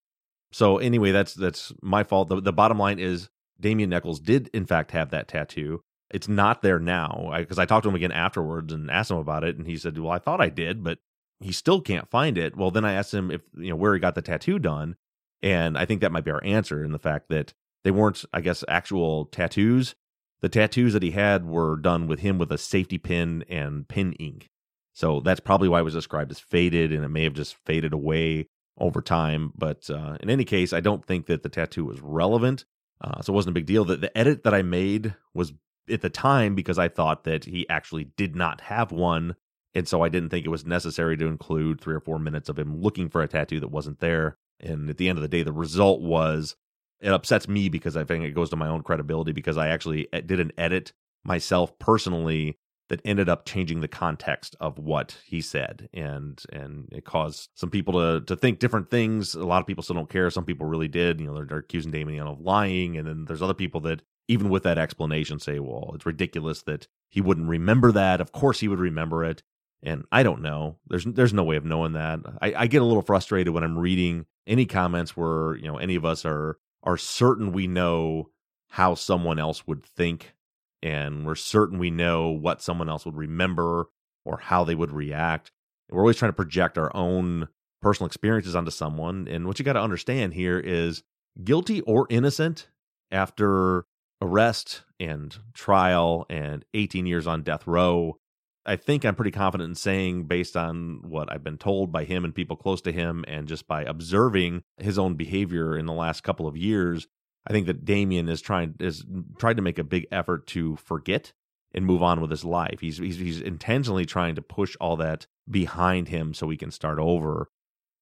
So 0.53 0.77
anyway, 0.77 1.11
that's 1.11 1.33
that's 1.33 1.73
my 1.81 2.05
fault. 2.05 2.29
The, 2.29 2.39
the 2.39 2.53
bottom 2.53 2.79
line 2.79 2.97
is 2.97 3.27
Damien 3.59 3.91
Echols 3.91 4.21
did 4.21 4.49
in 4.53 4.65
fact 4.65 4.91
have 4.91 5.09
that 5.09 5.27
tattoo. 5.27 5.83
It's 6.15 6.29
not 6.29 6.61
there 6.61 6.79
now 6.79 7.33
because 7.37 7.59
I, 7.59 7.63
I, 7.63 7.65
talked 7.65 7.83
to 7.83 7.89
him 7.89 7.95
again 7.95 8.13
afterwards 8.13 8.71
and 8.71 8.89
asked 8.89 9.11
him 9.11 9.17
about 9.17 9.43
it, 9.43 9.57
and 9.57 9.67
he 9.67 9.75
said, 9.75 9.99
"Well, 9.99 10.13
I 10.13 10.17
thought 10.17 10.39
I 10.39 10.47
did, 10.47 10.81
but 10.81 10.99
he 11.41 11.51
still 11.51 11.81
can't 11.81 12.09
find 12.09 12.37
it." 12.37 12.55
Well, 12.55 12.71
then 12.71 12.85
I 12.85 12.93
asked 12.93 13.13
him 13.13 13.31
if 13.31 13.41
you 13.57 13.71
know 13.71 13.75
where 13.75 13.93
he 13.93 13.99
got 13.99 14.15
the 14.15 14.21
tattoo 14.21 14.57
done, 14.57 14.95
and 15.41 15.77
I 15.77 15.83
think 15.83 15.99
that 15.99 16.13
might 16.13 16.23
be 16.23 16.31
our 16.31 16.43
answer 16.45 16.85
in 16.85 16.93
the 16.93 16.99
fact 16.99 17.27
that 17.29 17.53
they 17.83 17.91
weren't, 17.91 18.23
I 18.31 18.39
guess, 18.39 18.63
actual 18.69 19.25
tattoos. 19.25 19.93
The 20.39 20.47
tattoos 20.47 20.93
that 20.93 21.03
he 21.03 21.11
had 21.11 21.45
were 21.45 21.75
done 21.75 22.07
with 22.07 22.21
him 22.21 22.37
with 22.37 22.49
a 22.49 22.57
safety 22.57 22.97
pin 22.97 23.43
and 23.49 23.85
pin 23.85 24.13
ink. 24.13 24.49
So 24.93 25.19
that's 25.19 25.41
probably 25.41 25.67
why 25.67 25.81
it 25.81 25.83
was 25.83 25.95
described 25.95 26.31
as 26.31 26.39
faded, 26.39 26.93
and 26.93 27.03
it 27.03 27.09
may 27.09 27.25
have 27.25 27.33
just 27.33 27.57
faded 27.65 27.91
away 27.91 28.47
over 28.77 29.01
time. 29.01 29.51
But 29.53 29.89
uh, 29.89 30.17
in 30.21 30.29
any 30.29 30.45
case, 30.45 30.71
I 30.71 30.79
don't 30.79 31.05
think 31.05 31.25
that 31.25 31.43
the 31.43 31.49
tattoo 31.49 31.83
was 31.83 31.99
relevant. 31.99 32.63
Uh, 33.01 33.21
so 33.21 33.33
it 33.33 33.35
wasn't 33.35 33.51
a 33.51 33.59
big 33.59 33.65
deal. 33.65 33.83
The, 33.83 33.97
the 33.97 34.17
edit 34.17 34.45
that 34.45 34.53
I 34.53 34.61
made 34.61 35.13
was 35.33 35.51
at 35.89 36.01
the 36.01 36.09
time 36.09 36.55
because 36.55 36.79
I 36.79 36.87
thought 36.87 37.23
that 37.23 37.45
he 37.45 37.67
actually 37.69 38.05
did 38.17 38.35
not 38.35 38.61
have 38.61 38.91
one. 38.91 39.35
And 39.73 39.87
so 39.87 40.01
I 40.01 40.09
didn't 40.09 40.29
think 40.29 40.45
it 40.45 40.49
was 40.49 40.65
necessary 40.65 41.17
to 41.17 41.27
include 41.27 41.81
three 41.81 41.95
or 41.95 41.99
four 41.99 42.19
minutes 42.19 42.49
of 42.49 42.57
him 42.57 42.81
looking 42.81 43.09
for 43.09 43.21
a 43.21 43.27
tattoo 43.27 43.59
that 43.59 43.71
wasn't 43.71 43.99
there. 43.99 44.37
And 44.59 44.89
at 44.89 44.97
the 44.97 45.09
end 45.09 45.17
of 45.17 45.21
the 45.21 45.27
day, 45.27 45.43
the 45.43 45.51
result 45.51 46.01
was 46.01 46.55
it 47.01 47.11
upsets 47.11 47.47
me 47.47 47.69
because 47.69 47.97
I 47.97 48.03
think 48.03 48.23
it 48.23 48.31
goes 48.31 48.49
to 48.51 48.55
my 48.55 48.67
own 48.67 48.83
credibility 48.83 49.31
because 49.31 49.57
I 49.57 49.67
actually 49.67 50.07
eh, 50.13 50.21
did 50.21 50.39
an 50.39 50.51
edit 50.57 50.93
myself 51.23 51.77
personally 51.77 52.57
that 52.87 53.01
ended 53.03 53.27
up 53.27 53.45
changing 53.45 53.81
the 53.81 53.87
context 53.87 54.55
of 54.59 54.77
what 54.77 55.17
he 55.25 55.41
said. 55.41 55.89
And 55.93 56.41
and 56.53 56.87
it 56.91 57.03
caused 57.03 57.49
some 57.55 57.69
people 57.69 57.93
to 57.93 58.25
to 58.25 58.35
think 58.35 58.59
different 58.59 58.89
things. 58.89 59.33
A 59.33 59.43
lot 59.45 59.59
of 59.59 59.67
people 59.67 59.83
still 59.83 59.95
don't 59.95 60.09
care. 60.09 60.29
Some 60.29 60.45
people 60.45 60.67
really 60.67 60.87
did. 60.87 61.19
You 61.19 61.27
know 61.27 61.35
they're, 61.35 61.45
they're 61.45 61.57
accusing 61.59 61.91
damien 61.91 62.27
of 62.27 62.39
lying. 62.39 62.97
And 62.97 63.07
then 63.07 63.25
there's 63.25 63.41
other 63.41 63.53
people 63.53 63.81
that 63.81 64.01
even 64.27 64.49
with 64.49 64.63
that 64.63 64.77
explanation 64.77 65.39
say 65.39 65.59
well 65.59 65.91
it's 65.93 66.05
ridiculous 66.05 66.61
that 66.63 66.87
he 67.09 67.21
wouldn't 67.21 67.49
remember 67.49 67.91
that 67.91 68.21
of 68.21 68.31
course 68.31 68.59
he 68.59 68.67
would 68.67 68.79
remember 68.79 69.23
it 69.23 69.43
and 69.83 70.03
i 70.11 70.23
don't 70.23 70.41
know 70.41 70.77
there's 70.87 71.05
there's 71.05 71.33
no 71.33 71.43
way 71.43 71.55
of 71.55 71.65
knowing 71.65 71.93
that 71.93 72.19
i, 72.41 72.53
I 72.55 72.67
get 72.67 72.81
a 72.81 72.85
little 72.85 73.03
frustrated 73.03 73.53
when 73.53 73.63
i'm 73.63 73.77
reading 73.77 74.25
any 74.47 74.65
comments 74.65 75.15
where 75.15 75.55
you 75.57 75.67
know 75.67 75.77
any 75.77 75.95
of 75.95 76.05
us 76.05 76.25
are 76.25 76.57
are 76.83 76.97
certain 76.97 77.51
we 77.51 77.67
know 77.67 78.29
how 78.69 78.93
someone 78.95 79.39
else 79.39 79.65
would 79.65 79.83
think 79.83 80.35
and 80.83 81.25
we're 81.25 81.35
certain 81.35 81.79
we 81.79 81.89
know 81.89 82.29
what 82.29 82.61
someone 82.61 82.89
else 82.89 83.05
would 83.05 83.15
remember 83.15 83.87
or 84.25 84.37
how 84.37 84.63
they 84.63 84.75
would 84.75 84.91
react. 84.91 85.51
We're 85.89 86.01
always 86.01 86.17
trying 86.17 86.29
to 86.29 86.35
project 86.35 86.77
our 86.77 86.95
own 86.95 87.47
personal 87.81 88.07
experiences 88.07 88.55
onto 88.55 88.71
someone. 88.71 89.27
And 89.27 89.47
what 89.47 89.59
you 89.59 89.65
got 89.65 89.73
to 89.73 89.81
understand 89.81 90.33
here 90.33 90.59
is 90.59 91.03
guilty 91.43 91.81
or 91.81 92.07
innocent 92.09 92.69
after 93.11 93.85
arrest 94.25 94.83
and 94.99 95.37
trial 95.53 96.25
and 96.29 96.65
18 96.73 97.05
years 97.05 97.27
on 97.27 97.43
death 97.43 97.67
row. 97.67 98.17
I 98.65 98.75
think 98.75 99.05
I'm 99.05 99.15
pretty 99.15 99.31
confident 99.31 99.69
in 99.69 99.75
saying, 99.75 100.23
based 100.23 100.57
on 100.57 101.01
what 101.03 101.31
I've 101.31 101.43
been 101.43 101.57
told 101.59 101.91
by 101.91 102.03
him 102.03 102.25
and 102.25 102.33
people 102.33 102.55
close 102.55 102.81
to 102.81 102.91
him, 102.91 103.23
and 103.27 103.47
just 103.47 103.67
by 103.67 103.83
observing 103.83 104.63
his 104.77 104.97
own 104.97 105.13
behavior 105.13 105.77
in 105.77 105.85
the 105.85 105.93
last 105.93 106.23
couple 106.23 106.47
of 106.47 106.57
years, 106.57 107.07
I 107.47 107.53
think 107.53 107.67
that 107.67 107.85
Damien 107.85 108.27
is 108.27 108.41
trying 108.41 108.73
is 108.79 109.05
tried 109.37 109.57
to 109.57 109.61
make 109.61 109.77
a 109.77 109.83
big 109.83 110.07
effort 110.11 110.47
to 110.47 110.77
forget 110.77 111.33
and 111.75 111.85
move 111.85 112.01
on 112.01 112.21
with 112.21 112.31
his 112.31 112.43
life. 112.43 112.79
He's 112.79 112.97
he's 112.97 113.17
he's 113.17 113.41
intentionally 113.41 114.05
trying 114.05 114.33
to 114.35 114.41
push 114.41 114.75
all 114.81 114.95
that 114.97 115.27
behind 115.49 116.07
him 116.07 116.33
so 116.33 116.49
he 116.49 116.57
can 116.57 116.71
start 116.71 116.97
over. 116.97 117.49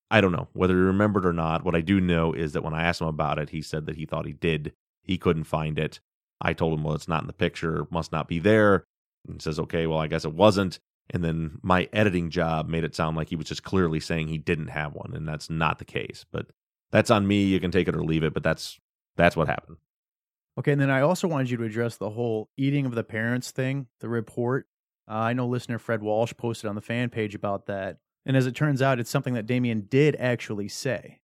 I 0.09 0.21
don't 0.21 0.31
know 0.31 0.47
whether 0.53 0.75
he 0.75 0.79
remembered 0.79 1.25
or 1.25 1.33
not. 1.33 1.65
What 1.65 1.75
I 1.75 1.81
do 1.81 1.99
know 1.99 2.31
is 2.31 2.53
that 2.53 2.63
when 2.63 2.73
I 2.73 2.83
asked 2.83 3.01
him 3.01 3.07
about 3.07 3.39
it, 3.39 3.49
he 3.49 3.61
said 3.61 3.85
that 3.87 3.97
he 3.97 4.05
thought 4.05 4.25
he 4.25 4.33
did. 4.33 4.73
He 5.01 5.17
couldn't 5.17 5.45
find 5.45 5.77
it. 5.77 5.99
I 6.43 6.53
told 6.53 6.77
him, 6.77 6.83
well, 6.83 6.93
it's 6.93 7.07
not 7.07 7.21
in 7.21 7.27
the 7.27 7.33
picture, 7.33 7.87
must 7.89 8.11
not 8.11 8.27
be 8.27 8.37
there. 8.37 8.85
And 9.27 9.41
says, 9.41 9.57
okay, 9.57 9.87
well, 9.87 9.99
I 9.99 10.07
guess 10.07 10.25
it 10.25 10.33
wasn't. 10.33 10.79
And 11.09 11.23
then 11.23 11.59
my 11.61 11.87
editing 11.93 12.29
job 12.29 12.67
made 12.67 12.83
it 12.83 12.95
sound 12.95 13.17
like 13.17 13.29
he 13.29 13.35
was 13.35 13.47
just 13.47 13.63
clearly 13.63 13.99
saying 13.99 14.27
he 14.27 14.37
didn't 14.37 14.67
have 14.67 14.93
one, 14.93 15.13
and 15.15 15.27
that's 15.27 15.49
not 15.49 15.79
the 15.79 15.85
case. 15.85 16.25
But 16.31 16.47
that's 16.91 17.09
on 17.09 17.27
me. 17.27 17.43
You 17.43 17.59
can 17.59 17.71
take 17.71 17.87
it 17.87 17.95
or 17.95 18.03
leave 18.03 18.23
it, 18.23 18.33
but 18.33 18.43
that's 18.43 18.79
that's 19.15 19.35
what 19.35 19.47
happened. 19.47 19.77
Okay, 20.57 20.71
and 20.71 20.81
then 20.81 20.89
I 20.89 21.01
also 21.01 21.27
wanted 21.27 21.49
you 21.49 21.57
to 21.57 21.63
address 21.63 21.97
the 21.97 22.11
whole 22.11 22.49
eating 22.57 22.85
of 22.85 22.95
the 22.95 23.03
parents 23.03 23.51
thing, 23.51 23.87
the 23.99 24.09
report. 24.09 24.67
Uh, 25.09 25.15
I 25.15 25.33
know 25.33 25.47
listener 25.47 25.79
Fred 25.79 26.01
Walsh 26.01 26.33
posted 26.37 26.69
on 26.69 26.75
the 26.75 26.81
fan 26.81 27.09
page 27.09 27.35
about 27.35 27.65
that. 27.65 27.97
And 28.25 28.37
as 28.37 28.45
it 28.45 28.55
turns 28.55 28.81
out, 28.81 28.99
it's 28.99 29.09
something 29.09 29.33
that 29.33 29.45
Damien 29.45 29.87
did 29.89 30.15
actually 30.17 30.69
say. 30.69 31.19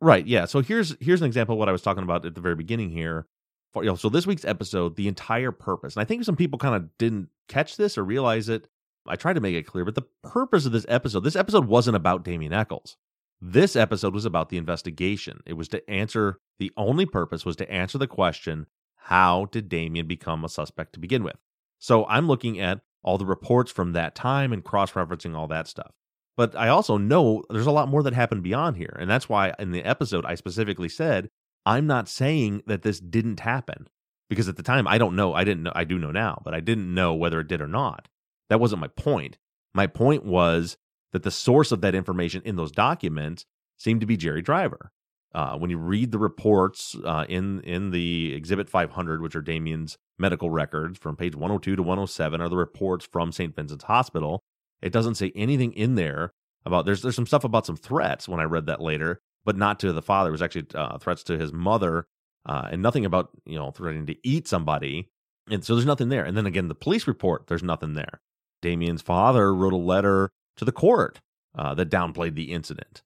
Right. 0.00 0.26
Yeah. 0.26 0.46
So 0.46 0.62
here's 0.62 0.96
here's 1.00 1.20
an 1.20 1.26
example 1.26 1.54
of 1.54 1.58
what 1.58 1.68
I 1.68 1.72
was 1.72 1.82
talking 1.82 2.02
about 2.02 2.24
at 2.24 2.34
the 2.34 2.40
very 2.40 2.56
beginning 2.56 2.90
here. 2.90 3.26
For, 3.72 3.82
you 3.82 3.90
know, 3.90 3.96
so 3.96 4.08
this 4.08 4.26
week's 4.26 4.44
episode, 4.44 4.96
the 4.96 5.08
entire 5.08 5.52
purpose, 5.52 5.96
and 5.96 6.02
I 6.02 6.04
think 6.04 6.24
some 6.24 6.36
people 6.36 6.58
kind 6.58 6.74
of 6.74 6.96
didn't 6.98 7.28
catch 7.48 7.76
this 7.76 7.96
or 7.96 8.04
realize 8.04 8.48
it. 8.48 8.68
I 9.06 9.16
tried 9.16 9.32
to 9.34 9.40
make 9.40 9.54
it 9.54 9.66
clear, 9.66 9.84
but 9.84 9.94
the 9.94 10.06
purpose 10.22 10.66
of 10.66 10.72
this 10.72 10.86
episode, 10.88 11.20
this 11.20 11.36
episode 11.36 11.66
wasn't 11.66 11.96
about 11.96 12.24
Damien 12.24 12.52
Echols. 12.52 12.96
This 13.40 13.74
episode 13.74 14.14
was 14.14 14.24
about 14.24 14.50
the 14.50 14.56
investigation. 14.56 15.40
It 15.44 15.54
was 15.54 15.66
to 15.68 15.90
answer, 15.90 16.38
the 16.60 16.70
only 16.76 17.06
purpose 17.06 17.44
was 17.44 17.56
to 17.56 17.70
answer 17.70 17.98
the 17.98 18.06
question 18.06 18.66
how 18.96 19.46
did 19.50 19.68
Damien 19.68 20.06
become 20.06 20.44
a 20.44 20.48
suspect 20.48 20.92
to 20.92 21.00
begin 21.00 21.24
with? 21.24 21.34
So 21.80 22.06
I'm 22.06 22.28
looking 22.28 22.60
at 22.60 22.82
all 23.02 23.18
the 23.18 23.26
reports 23.26 23.72
from 23.72 23.92
that 23.92 24.14
time 24.14 24.52
and 24.52 24.62
cross 24.62 24.92
referencing 24.92 25.34
all 25.34 25.48
that 25.48 25.66
stuff. 25.66 25.92
But 26.36 26.56
I 26.56 26.68
also 26.68 26.96
know 26.96 27.42
there's 27.50 27.66
a 27.66 27.72
lot 27.72 27.88
more 27.88 28.04
that 28.04 28.14
happened 28.14 28.44
beyond 28.44 28.76
here. 28.76 28.96
And 28.98 29.10
that's 29.10 29.28
why 29.28 29.54
in 29.58 29.72
the 29.72 29.82
episode, 29.82 30.24
I 30.24 30.36
specifically 30.36 30.88
said, 30.88 31.28
I'm 31.64 31.86
not 31.86 32.08
saying 32.08 32.62
that 32.66 32.82
this 32.82 33.00
didn't 33.00 33.40
happen 33.40 33.88
because 34.28 34.48
at 34.48 34.56
the 34.56 34.62
time, 34.62 34.88
I 34.88 34.98
don't 34.98 35.16
know. 35.16 35.34
I 35.34 35.44
didn't 35.44 35.62
know. 35.62 35.72
I 35.74 35.84
do 35.84 35.98
know 35.98 36.10
now, 36.10 36.40
but 36.44 36.54
I 36.54 36.60
didn't 36.60 36.92
know 36.92 37.14
whether 37.14 37.40
it 37.40 37.48
did 37.48 37.60
or 37.60 37.68
not. 37.68 38.08
That 38.48 38.60
wasn't 38.60 38.80
my 38.80 38.88
point. 38.88 39.38
My 39.74 39.86
point 39.86 40.24
was 40.24 40.76
that 41.12 41.22
the 41.22 41.30
source 41.30 41.72
of 41.72 41.80
that 41.82 41.94
information 41.94 42.42
in 42.44 42.56
those 42.56 42.72
documents 42.72 43.44
seemed 43.76 44.00
to 44.00 44.06
be 44.06 44.16
Jerry 44.16 44.42
Driver. 44.42 44.90
Uh, 45.34 45.56
when 45.56 45.70
you 45.70 45.78
read 45.78 46.12
the 46.12 46.18
reports 46.18 46.94
uh, 47.04 47.24
in 47.28 47.60
in 47.60 47.90
the 47.90 48.34
Exhibit 48.34 48.68
500, 48.68 49.22
which 49.22 49.34
are 49.34 49.40
Damien's 49.40 49.96
medical 50.18 50.50
records 50.50 50.98
from 50.98 51.16
page 51.16 51.34
102 51.34 51.76
to 51.76 51.82
107, 51.82 52.40
are 52.40 52.48
the 52.48 52.56
reports 52.56 53.06
from 53.10 53.32
St. 53.32 53.54
Vincent's 53.54 53.84
Hospital. 53.84 54.42
It 54.82 54.92
doesn't 54.92 55.14
say 55.14 55.32
anything 55.34 55.72
in 55.72 55.94
there 55.94 56.32
about 56.66 56.84
there's 56.84 57.00
there's 57.00 57.16
some 57.16 57.26
stuff 57.26 57.44
about 57.44 57.64
some 57.64 57.76
threats 57.76 58.28
when 58.28 58.40
I 58.40 58.44
read 58.44 58.66
that 58.66 58.82
later, 58.82 59.20
but 59.44 59.56
not 59.56 59.80
to 59.80 59.92
the 59.92 60.02
father. 60.02 60.28
It 60.28 60.32
was 60.32 60.42
actually 60.42 60.66
uh, 60.74 60.98
threats 60.98 61.22
to 61.24 61.38
his 61.38 61.52
mother, 61.52 62.06
uh, 62.46 62.68
and 62.70 62.82
nothing 62.82 63.04
about 63.04 63.30
you 63.44 63.58
know 63.58 63.70
threatening 63.70 64.06
to 64.06 64.16
eat 64.22 64.48
somebody. 64.48 65.08
And 65.50 65.64
so 65.64 65.74
there's 65.74 65.86
nothing 65.86 66.08
there. 66.08 66.24
And 66.24 66.36
then 66.36 66.46
again, 66.46 66.68
the 66.68 66.74
police 66.74 67.06
report, 67.06 67.48
there's 67.48 67.64
nothing 67.64 67.94
there. 67.94 68.20
Damien's 68.60 69.02
father 69.02 69.54
wrote 69.54 69.72
a 69.72 69.76
letter 69.76 70.30
to 70.56 70.64
the 70.64 70.72
court 70.72 71.20
uh, 71.56 71.74
that 71.74 71.90
downplayed 71.90 72.34
the 72.34 72.52
incident. 72.52 73.02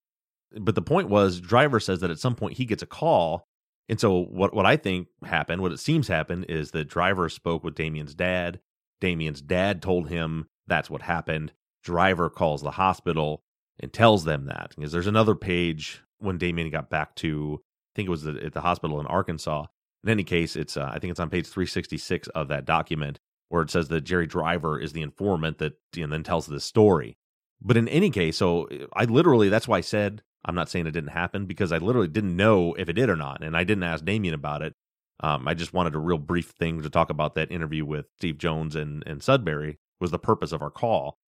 But 0.53 0.75
the 0.75 0.83
point 0.83 1.09
was, 1.09 1.41
driver 1.41 1.81
says 1.81 2.01
that 2.01 2.11
at 2.11 2.19
some 2.19 2.35
point 2.35 2.59
he 2.59 2.65
gets 2.65 2.83
a 2.83 2.87
call. 2.87 3.47
And 3.89 3.99
so 3.99 4.25
what, 4.25 4.55
what 4.55 4.67
I 4.67 4.77
think 4.77 5.09
happened, 5.25 5.63
what 5.63 5.73
it 5.73 5.81
seems 5.81 6.09
happened, 6.09 6.47
is 6.49 6.73
that 6.73 6.89
driver 6.89 7.29
spoke 7.29 7.65
with 7.65 7.75
Damien's 7.75 8.15
dad. 8.15 8.61
Damien's 9.01 9.41
dad 9.41 9.83
told 9.83 10.09
him 10.09 10.47
that's 10.67 10.91
what 10.91 11.03
happened. 11.03 11.53
Driver 11.83 12.29
calls 12.29 12.63
the 12.63 12.73
hospital 12.73 13.43
and 13.81 13.93
tells 13.93 14.25
them 14.25 14.47
that. 14.47 14.75
Because 14.77 14.93
there's 14.93 15.07
another 15.07 15.35
page 15.35 16.03
when 16.19 16.39
Damien 16.39 16.71
got 16.71 16.91
back 16.91 17.15
to, 17.17 17.61
I 17.63 17.93
think 17.95 18.07
it 18.07 18.11
was 18.11 18.27
at 18.27 18.53
the 18.53 18.61
hospital 18.61 19.01
in 19.01 19.07
Arkansas. 19.07 19.67
In 20.05 20.11
any 20.11 20.25
case, 20.25 20.57
it's 20.57 20.77
uh, 20.77 20.91
I 20.93 20.99
think 20.99 21.11
it's 21.11 21.21
on 21.21 21.31
page 21.31 21.47
366 21.47 22.29
of 22.29 22.49
that 22.49 22.65
document 22.65 23.19
where 23.49 23.63
it 23.63 23.71
says 23.71 23.89
that 23.89 24.03
Jerry 24.03 24.27
Driver 24.27 24.79
is 24.79 24.93
the 24.93 25.03
informant 25.03 25.59
that 25.59 25.75
and 25.97 26.13
then 26.13 26.23
tells 26.23 26.47
this 26.47 26.65
story. 26.65 27.17
But 27.61 27.77
in 27.77 27.89
any 27.89 28.11
case, 28.11 28.37
so 28.37 28.69
I 28.93 29.05
literally 29.05 29.49
that's 29.49 29.69
why 29.69 29.79
I 29.79 29.83
said 29.83 30.23
I'm 30.45 30.55
not 30.55 30.69
saying 30.69 30.87
it 30.87 30.93
didn't 30.93 31.11
happen 31.11 31.47
because 31.47 31.73
I 31.73 31.79
literally 31.79 32.09
didn't 32.09 32.37
know 32.37 32.75
if 32.75 32.89
it 32.89 32.95
did 32.95 33.11
or 33.11 33.17
not, 33.17 33.43
and 33.43 33.57
I 33.57 33.65
didn't 33.65 33.85
ask 33.85 34.05
Damien 34.05 34.35
about 34.35 34.63
it. 34.63 34.75
Um, 35.21 35.49
I 35.49 35.55
just 35.55 35.73
wanted 35.73 35.95
a 35.95 35.99
real 35.99 36.19
brief 36.19 36.51
thing 36.51 36.83
to 36.83 36.91
talk 36.91 37.11
about 37.11 37.35
that 37.35 37.51
interview 37.51 37.85
with 37.85 38.07
Steve 38.17 38.39
Jones 38.39 38.77
and 38.77 39.03
and 39.07 39.23
Sudbury 39.23 39.79
was 40.01 40.11
the 40.11 40.19
purpose 40.19 40.53
of 40.53 40.63
our 40.63 40.71
call. 40.71 41.19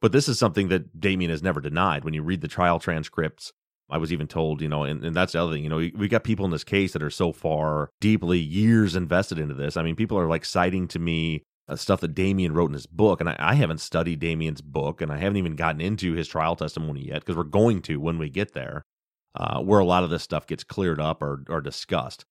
But 0.00 0.12
this 0.12 0.28
is 0.28 0.38
something 0.38 0.68
that 0.68 1.00
Damien 1.00 1.30
has 1.30 1.42
never 1.42 1.60
denied. 1.60 2.04
When 2.04 2.14
you 2.14 2.22
read 2.22 2.40
the 2.40 2.48
trial 2.48 2.78
transcripts, 2.78 3.52
I 3.90 3.98
was 3.98 4.12
even 4.12 4.26
told, 4.26 4.60
you 4.60 4.68
know, 4.68 4.84
and, 4.84 5.02
and 5.04 5.16
that's 5.16 5.32
the 5.32 5.42
other 5.42 5.52
thing, 5.52 5.64
you 5.64 5.70
know, 5.70 5.76
we, 5.76 5.92
we 5.96 6.08
got 6.08 6.24
people 6.24 6.44
in 6.44 6.50
this 6.50 6.64
case 6.64 6.92
that 6.92 7.02
are 7.02 7.10
so 7.10 7.32
far 7.32 7.90
deeply 8.00 8.38
years 8.38 8.94
invested 8.94 9.38
into 9.38 9.54
this. 9.54 9.76
I 9.76 9.82
mean, 9.82 9.96
people 9.96 10.18
are 10.18 10.28
like 10.28 10.44
citing 10.44 10.88
to 10.88 10.98
me 10.98 11.42
uh, 11.68 11.76
stuff 11.76 12.00
that 12.00 12.14
Damien 12.14 12.52
wrote 12.52 12.70
in 12.70 12.74
his 12.74 12.86
book, 12.86 13.20
and 13.20 13.28
I, 13.28 13.36
I, 13.38 13.54
haven't 13.54 13.80
studied 13.80 14.20
Damien's 14.20 14.62
book, 14.62 15.00
and 15.00 15.12
I 15.12 15.18
haven't 15.18 15.36
even 15.36 15.56
gotten 15.56 15.80
into 15.80 16.14
his 16.14 16.28
trial 16.28 16.56
testimony 16.56 17.08
yet 17.08 17.20
because 17.20 17.36
we're 17.36 17.44
going 17.44 17.82
to 17.82 18.00
when 18.00 18.18
we 18.18 18.28
get 18.30 18.54
there, 18.54 18.84
uh, 19.34 19.60
where 19.60 19.80
a 19.80 19.84
lot 19.84 20.04
of 20.04 20.10
this 20.10 20.22
stuff 20.22 20.46
gets 20.46 20.64
cleared 20.64 21.00
up 21.00 21.22
or, 21.22 21.44
or 21.48 21.60
discussed. 21.60 22.24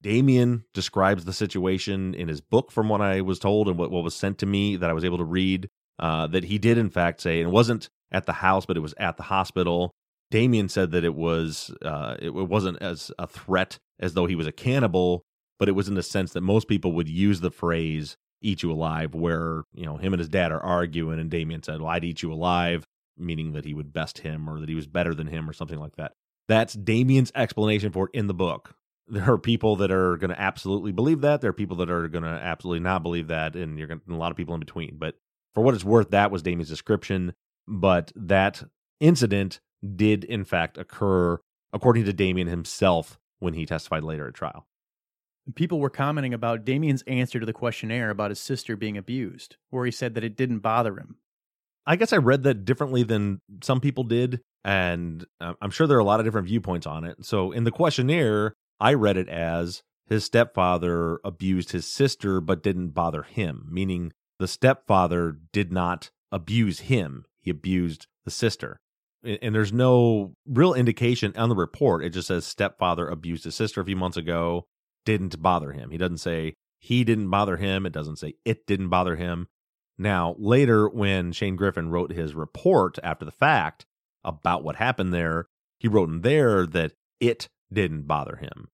Damien 0.00 0.64
describes 0.74 1.24
the 1.24 1.32
situation 1.32 2.14
in 2.14 2.28
his 2.28 2.40
book, 2.40 2.70
from 2.70 2.88
what 2.88 3.00
I 3.00 3.20
was 3.20 3.38
told 3.38 3.68
and 3.68 3.78
what, 3.78 3.90
what 3.90 4.04
was 4.04 4.14
sent 4.14 4.38
to 4.38 4.46
me 4.46 4.76
that 4.76 4.90
I 4.90 4.94
was 4.94 5.04
able 5.04 5.18
to 5.18 5.24
read, 5.24 5.68
uh, 5.98 6.26
that 6.28 6.44
he 6.44 6.58
did 6.58 6.78
in 6.78 6.90
fact 6.90 7.20
say, 7.20 7.40
and 7.40 7.48
it 7.48 7.52
wasn't 7.52 7.88
at 8.10 8.26
the 8.26 8.34
house, 8.34 8.64
but 8.64 8.76
it 8.76 8.80
was 8.80 8.94
at 8.98 9.16
the 9.16 9.24
hospital. 9.24 9.92
Damien 10.30 10.68
said 10.68 10.90
that 10.90 11.04
it 11.04 11.14
was 11.14 11.74
uh, 11.82 12.16
it 12.20 12.30
wasn't 12.30 12.80
as 12.82 13.10
a 13.18 13.26
threat 13.26 13.78
as 13.98 14.14
though 14.14 14.26
he 14.26 14.34
was 14.34 14.46
a 14.46 14.52
cannibal, 14.52 15.24
but 15.58 15.68
it 15.68 15.72
was 15.72 15.88
in 15.88 15.94
the 15.94 16.02
sense 16.02 16.32
that 16.32 16.42
most 16.42 16.68
people 16.68 16.92
would 16.92 17.08
use 17.08 17.40
the 17.40 17.50
phrase 17.50 18.16
"eat 18.42 18.62
you 18.62 18.70
alive," 18.70 19.14
where 19.14 19.62
you 19.74 19.86
know 19.86 19.96
him 19.96 20.12
and 20.12 20.20
his 20.20 20.28
dad 20.28 20.52
are 20.52 20.62
arguing, 20.62 21.18
and 21.18 21.30
Damien 21.30 21.62
said, 21.62 21.80
"Well, 21.80 21.90
I'd 21.90 22.04
eat 22.04 22.22
you 22.22 22.32
alive," 22.32 22.84
meaning 23.16 23.52
that 23.52 23.64
he 23.64 23.74
would 23.74 23.92
best 23.92 24.18
him 24.18 24.48
or 24.48 24.60
that 24.60 24.68
he 24.68 24.74
was 24.74 24.86
better 24.86 25.14
than 25.14 25.28
him 25.28 25.48
or 25.48 25.52
something 25.52 25.78
like 25.78 25.96
that. 25.96 26.12
That's 26.46 26.74
Damien's 26.74 27.32
explanation 27.34 27.92
for 27.92 28.06
it 28.06 28.18
in 28.18 28.26
the 28.26 28.34
book. 28.34 28.74
There 29.06 29.32
are 29.32 29.38
people 29.38 29.76
that 29.76 29.90
are 29.90 30.18
going 30.18 30.30
to 30.30 30.40
absolutely 30.40 30.92
believe 30.92 31.22
that. 31.22 31.40
There 31.40 31.50
are 31.50 31.54
people 31.54 31.78
that 31.78 31.90
are 31.90 32.08
going 32.08 32.24
to 32.24 32.28
absolutely 32.28 32.80
not 32.80 33.02
believe 33.02 33.28
that, 33.28 33.56
and 33.56 33.78
you're 33.78 33.88
going 33.88 34.02
a 34.08 34.14
lot 34.14 34.30
of 34.30 34.36
people 34.36 34.54
in 34.54 34.60
between. 34.60 34.96
But 34.98 35.14
for 35.54 35.62
what 35.62 35.74
it's 35.74 35.84
worth, 35.84 36.10
that 36.10 36.30
was 36.30 36.42
Damien's 36.42 36.68
description. 36.68 37.32
But 37.66 38.12
that 38.14 38.62
incident 39.00 39.60
did 39.96 40.24
in 40.24 40.44
fact 40.44 40.78
occur, 40.78 41.38
according 41.72 42.04
to 42.04 42.12
Damien 42.12 42.48
himself, 42.48 43.18
when 43.38 43.54
he 43.54 43.66
testified 43.66 44.02
later 44.02 44.28
at 44.28 44.34
trial. 44.34 44.66
People 45.54 45.80
were 45.80 45.90
commenting 45.90 46.34
about 46.34 46.64
Damien's 46.64 47.02
answer 47.02 47.40
to 47.40 47.46
the 47.46 47.52
questionnaire 47.52 48.10
about 48.10 48.30
his 48.30 48.40
sister 48.40 48.76
being 48.76 48.98
abused, 48.98 49.56
where 49.70 49.86
he 49.86 49.90
said 49.90 50.14
that 50.14 50.24
it 50.24 50.36
didn't 50.36 50.58
bother 50.58 50.96
him. 50.96 51.16
I 51.86 51.96
guess 51.96 52.12
I 52.12 52.18
read 52.18 52.42
that 52.42 52.66
differently 52.66 53.02
than 53.02 53.40
some 53.62 53.80
people 53.80 54.04
did, 54.04 54.42
and 54.62 55.24
uh, 55.40 55.54
I'm 55.62 55.70
sure 55.70 55.86
there 55.86 55.96
are 55.96 56.00
a 56.00 56.04
lot 56.04 56.20
of 56.20 56.26
different 56.26 56.48
viewpoints 56.48 56.86
on 56.86 57.04
it. 57.04 57.24
So 57.24 57.50
in 57.50 57.64
the 57.64 57.70
questionnaire, 57.70 58.52
I 58.78 58.92
read 58.92 59.16
it 59.16 59.28
as 59.28 59.82
his 60.06 60.24
stepfather 60.24 61.18
abused 61.24 61.72
his 61.72 61.86
sister 61.86 62.42
but 62.42 62.62
didn't 62.62 62.90
bother 62.90 63.22
him, 63.22 63.68
meaning 63.70 64.12
the 64.38 64.48
stepfather 64.48 65.38
did 65.52 65.72
not 65.72 66.10
abuse 66.30 66.80
him, 66.80 67.24
he 67.40 67.50
abused 67.50 68.06
the 68.26 68.30
sister 68.30 68.80
and 69.24 69.54
there's 69.54 69.72
no 69.72 70.34
real 70.46 70.74
indication 70.74 71.32
on 71.36 71.48
the 71.48 71.54
report. 71.56 72.04
It 72.04 72.10
just 72.10 72.28
says 72.28 72.46
stepfather 72.46 73.08
abused 73.08 73.44
his 73.44 73.54
sister 73.54 73.80
a 73.80 73.84
few 73.84 73.96
months 73.96 74.16
ago, 74.16 74.66
didn't 75.04 75.40
bother 75.42 75.72
him. 75.72 75.90
He 75.90 75.98
doesn't 75.98 76.18
say 76.18 76.54
he 76.78 77.04
didn't 77.04 77.30
bother 77.30 77.56
him. 77.56 77.86
It 77.86 77.92
doesn't 77.92 78.16
say 78.16 78.34
it 78.44 78.66
didn't 78.66 78.88
bother 78.88 79.16
him. 79.16 79.48
Now, 79.98 80.36
later, 80.38 80.88
when 80.88 81.32
Shane 81.32 81.56
Griffin 81.56 81.90
wrote 81.90 82.12
his 82.12 82.34
report 82.34 82.98
after 83.02 83.24
the 83.24 83.32
fact 83.32 83.84
about 84.22 84.62
what 84.62 84.76
happened 84.76 85.12
there, 85.12 85.46
he 85.78 85.88
wrote 85.88 86.08
in 86.08 86.20
there 86.20 86.66
that 86.66 86.92
it 87.20 87.48
didn't 87.72 88.06
bother 88.06 88.36
him. 88.36 88.68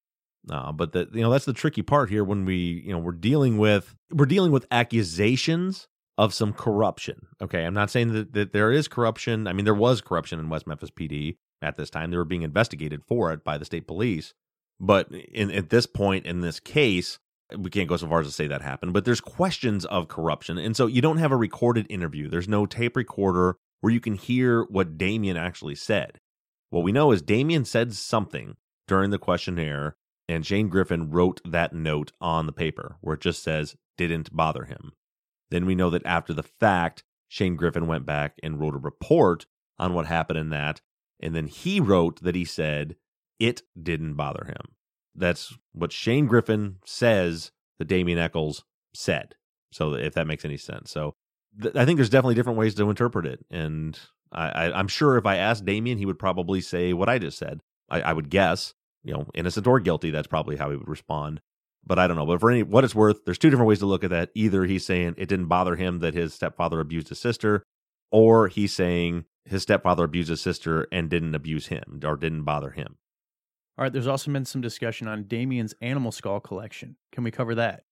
Uh, 0.50 0.72
but 0.72 0.92
that 0.92 1.14
you 1.14 1.22
know 1.22 1.30
that's 1.30 1.46
the 1.46 1.54
tricky 1.54 1.80
part 1.80 2.10
here 2.10 2.22
when 2.22 2.44
we 2.44 2.82
you 2.84 2.92
know 2.92 2.98
we're 2.98 3.12
dealing 3.12 3.56
with 3.56 3.94
we're 4.12 4.26
dealing 4.26 4.52
with 4.52 4.66
accusations 4.70 5.88
of 6.16 6.34
some 6.34 6.52
corruption. 6.52 7.26
Okay, 7.42 7.64
I'm 7.64 7.74
not 7.74 7.90
saying 7.90 8.12
that, 8.12 8.32
that 8.34 8.52
there 8.52 8.70
is 8.70 8.88
corruption. 8.88 9.46
I 9.46 9.52
mean, 9.52 9.64
there 9.64 9.74
was 9.74 10.00
corruption 10.00 10.38
in 10.38 10.48
West 10.48 10.66
Memphis 10.66 10.90
PD 10.90 11.36
at 11.60 11.76
this 11.76 11.90
time. 11.90 12.10
They 12.10 12.16
were 12.16 12.24
being 12.24 12.42
investigated 12.42 13.02
for 13.06 13.32
it 13.32 13.44
by 13.44 13.58
the 13.58 13.64
state 13.64 13.86
police. 13.86 14.34
But 14.80 15.10
in, 15.10 15.50
at 15.50 15.70
this 15.70 15.86
point 15.86 16.26
in 16.26 16.40
this 16.40 16.60
case, 16.60 17.18
we 17.56 17.70
can't 17.70 17.88
go 17.88 17.96
so 17.96 18.08
far 18.08 18.20
as 18.20 18.26
to 18.26 18.32
say 18.32 18.46
that 18.46 18.62
happened, 18.62 18.92
but 18.92 19.04
there's 19.04 19.20
questions 19.20 19.84
of 19.84 20.08
corruption. 20.08 20.58
And 20.58 20.76
so 20.76 20.86
you 20.86 21.02
don't 21.02 21.18
have 21.18 21.32
a 21.32 21.36
recorded 21.36 21.86
interview. 21.88 22.28
There's 22.28 22.48
no 22.48 22.66
tape 22.66 22.96
recorder 22.96 23.56
where 23.80 23.92
you 23.92 24.00
can 24.00 24.14
hear 24.14 24.64
what 24.64 24.96
Damien 24.96 25.36
actually 25.36 25.74
said. 25.74 26.20
What 26.70 26.84
we 26.84 26.92
know 26.92 27.12
is 27.12 27.22
Damien 27.22 27.64
said 27.64 27.94
something 27.94 28.56
during 28.88 29.10
the 29.10 29.18
questionnaire, 29.18 29.96
and 30.28 30.44
Shane 30.44 30.68
Griffin 30.68 31.10
wrote 31.10 31.40
that 31.44 31.72
note 31.72 32.12
on 32.20 32.46
the 32.46 32.52
paper 32.52 32.96
where 33.00 33.14
it 33.14 33.20
just 33.20 33.42
says, 33.42 33.76
didn't 33.96 34.34
bother 34.34 34.64
him. 34.64 34.92
Then 35.54 35.66
we 35.66 35.76
know 35.76 35.88
that 35.90 36.04
after 36.04 36.34
the 36.34 36.42
fact, 36.42 37.04
Shane 37.28 37.54
Griffin 37.54 37.86
went 37.86 38.04
back 38.04 38.40
and 38.42 38.58
wrote 38.58 38.74
a 38.74 38.78
report 38.78 39.46
on 39.78 39.94
what 39.94 40.06
happened 40.06 40.36
in 40.36 40.50
that. 40.50 40.80
And 41.20 41.32
then 41.32 41.46
he 41.46 41.78
wrote 41.78 42.20
that 42.22 42.34
he 42.34 42.44
said 42.44 42.96
it 43.38 43.62
didn't 43.80 44.14
bother 44.14 44.46
him. 44.46 44.74
That's 45.14 45.56
what 45.72 45.92
Shane 45.92 46.26
Griffin 46.26 46.78
says 46.84 47.52
that 47.78 47.84
Damien 47.84 48.18
Echols 48.18 48.64
said. 48.94 49.36
So 49.70 49.94
if 49.94 50.14
that 50.14 50.26
makes 50.26 50.44
any 50.44 50.56
sense. 50.56 50.90
So 50.90 51.14
th- 51.62 51.76
I 51.76 51.84
think 51.84 51.98
there's 51.98 52.10
definitely 52.10 52.34
different 52.34 52.58
ways 52.58 52.74
to 52.74 52.90
interpret 52.90 53.24
it. 53.24 53.46
And 53.48 53.96
I, 54.32 54.48
I, 54.48 54.80
am 54.80 54.88
sure 54.88 55.16
if 55.16 55.24
I 55.24 55.36
asked 55.36 55.64
Damien, 55.64 55.98
he 55.98 56.06
would 56.06 56.18
probably 56.18 56.62
say 56.62 56.92
what 56.92 57.08
I 57.08 57.20
just 57.20 57.38
said. 57.38 57.60
I, 57.88 58.00
I 58.00 58.12
would 58.12 58.28
guess, 58.28 58.74
you 59.04 59.14
know, 59.14 59.28
innocent 59.34 59.68
or 59.68 59.78
guilty. 59.78 60.10
That's 60.10 60.26
probably 60.26 60.56
how 60.56 60.70
he 60.70 60.76
would 60.76 60.88
respond 60.88 61.40
but 61.86 61.98
I 61.98 62.06
don't 62.06 62.16
know. 62.16 62.26
But 62.26 62.40
for 62.40 62.50
any 62.50 62.62
what 62.62 62.84
it's 62.84 62.94
worth, 62.94 63.24
there's 63.24 63.38
two 63.38 63.50
different 63.50 63.68
ways 63.68 63.80
to 63.80 63.86
look 63.86 64.04
at 64.04 64.10
that. 64.10 64.30
Either 64.34 64.64
he's 64.64 64.84
saying 64.84 65.14
it 65.18 65.28
didn't 65.28 65.46
bother 65.46 65.76
him 65.76 66.00
that 66.00 66.14
his 66.14 66.34
stepfather 66.34 66.80
abused 66.80 67.08
his 67.08 67.20
sister, 67.20 67.64
or 68.10 68.48
he's 68.48 68.72
saying 68.72 69.24
his 69.44 69.62
stepfather 69.62 70.04
abused 70.04 70.30
his 70.30 70.40
sister 70.40 70.86
and 70.90 71.10
didn't 71.10 71.34
abuse 71.34 71.66
him 71.66 72.00
or 72.04 72.16
didn't 72.16 72.44
bother 72.44 72.70
him. 72.70 72.96
All 73.76 73.82
right, 73.82 73.92
there's 73.92 74.06
also 74.06 74.30
been 74.30 74.44
some 74.44 74.60
discussion 74.60 75.08
on 75.08 75.24
Damien's 75.24 75.74
animal 75.80 76.12
skull 76.12 76.40
collection. 76.40 76.96
Can 77.12 77.24
we 77.24 77.30
cover 77.30 77.56
that? 77.56 77.82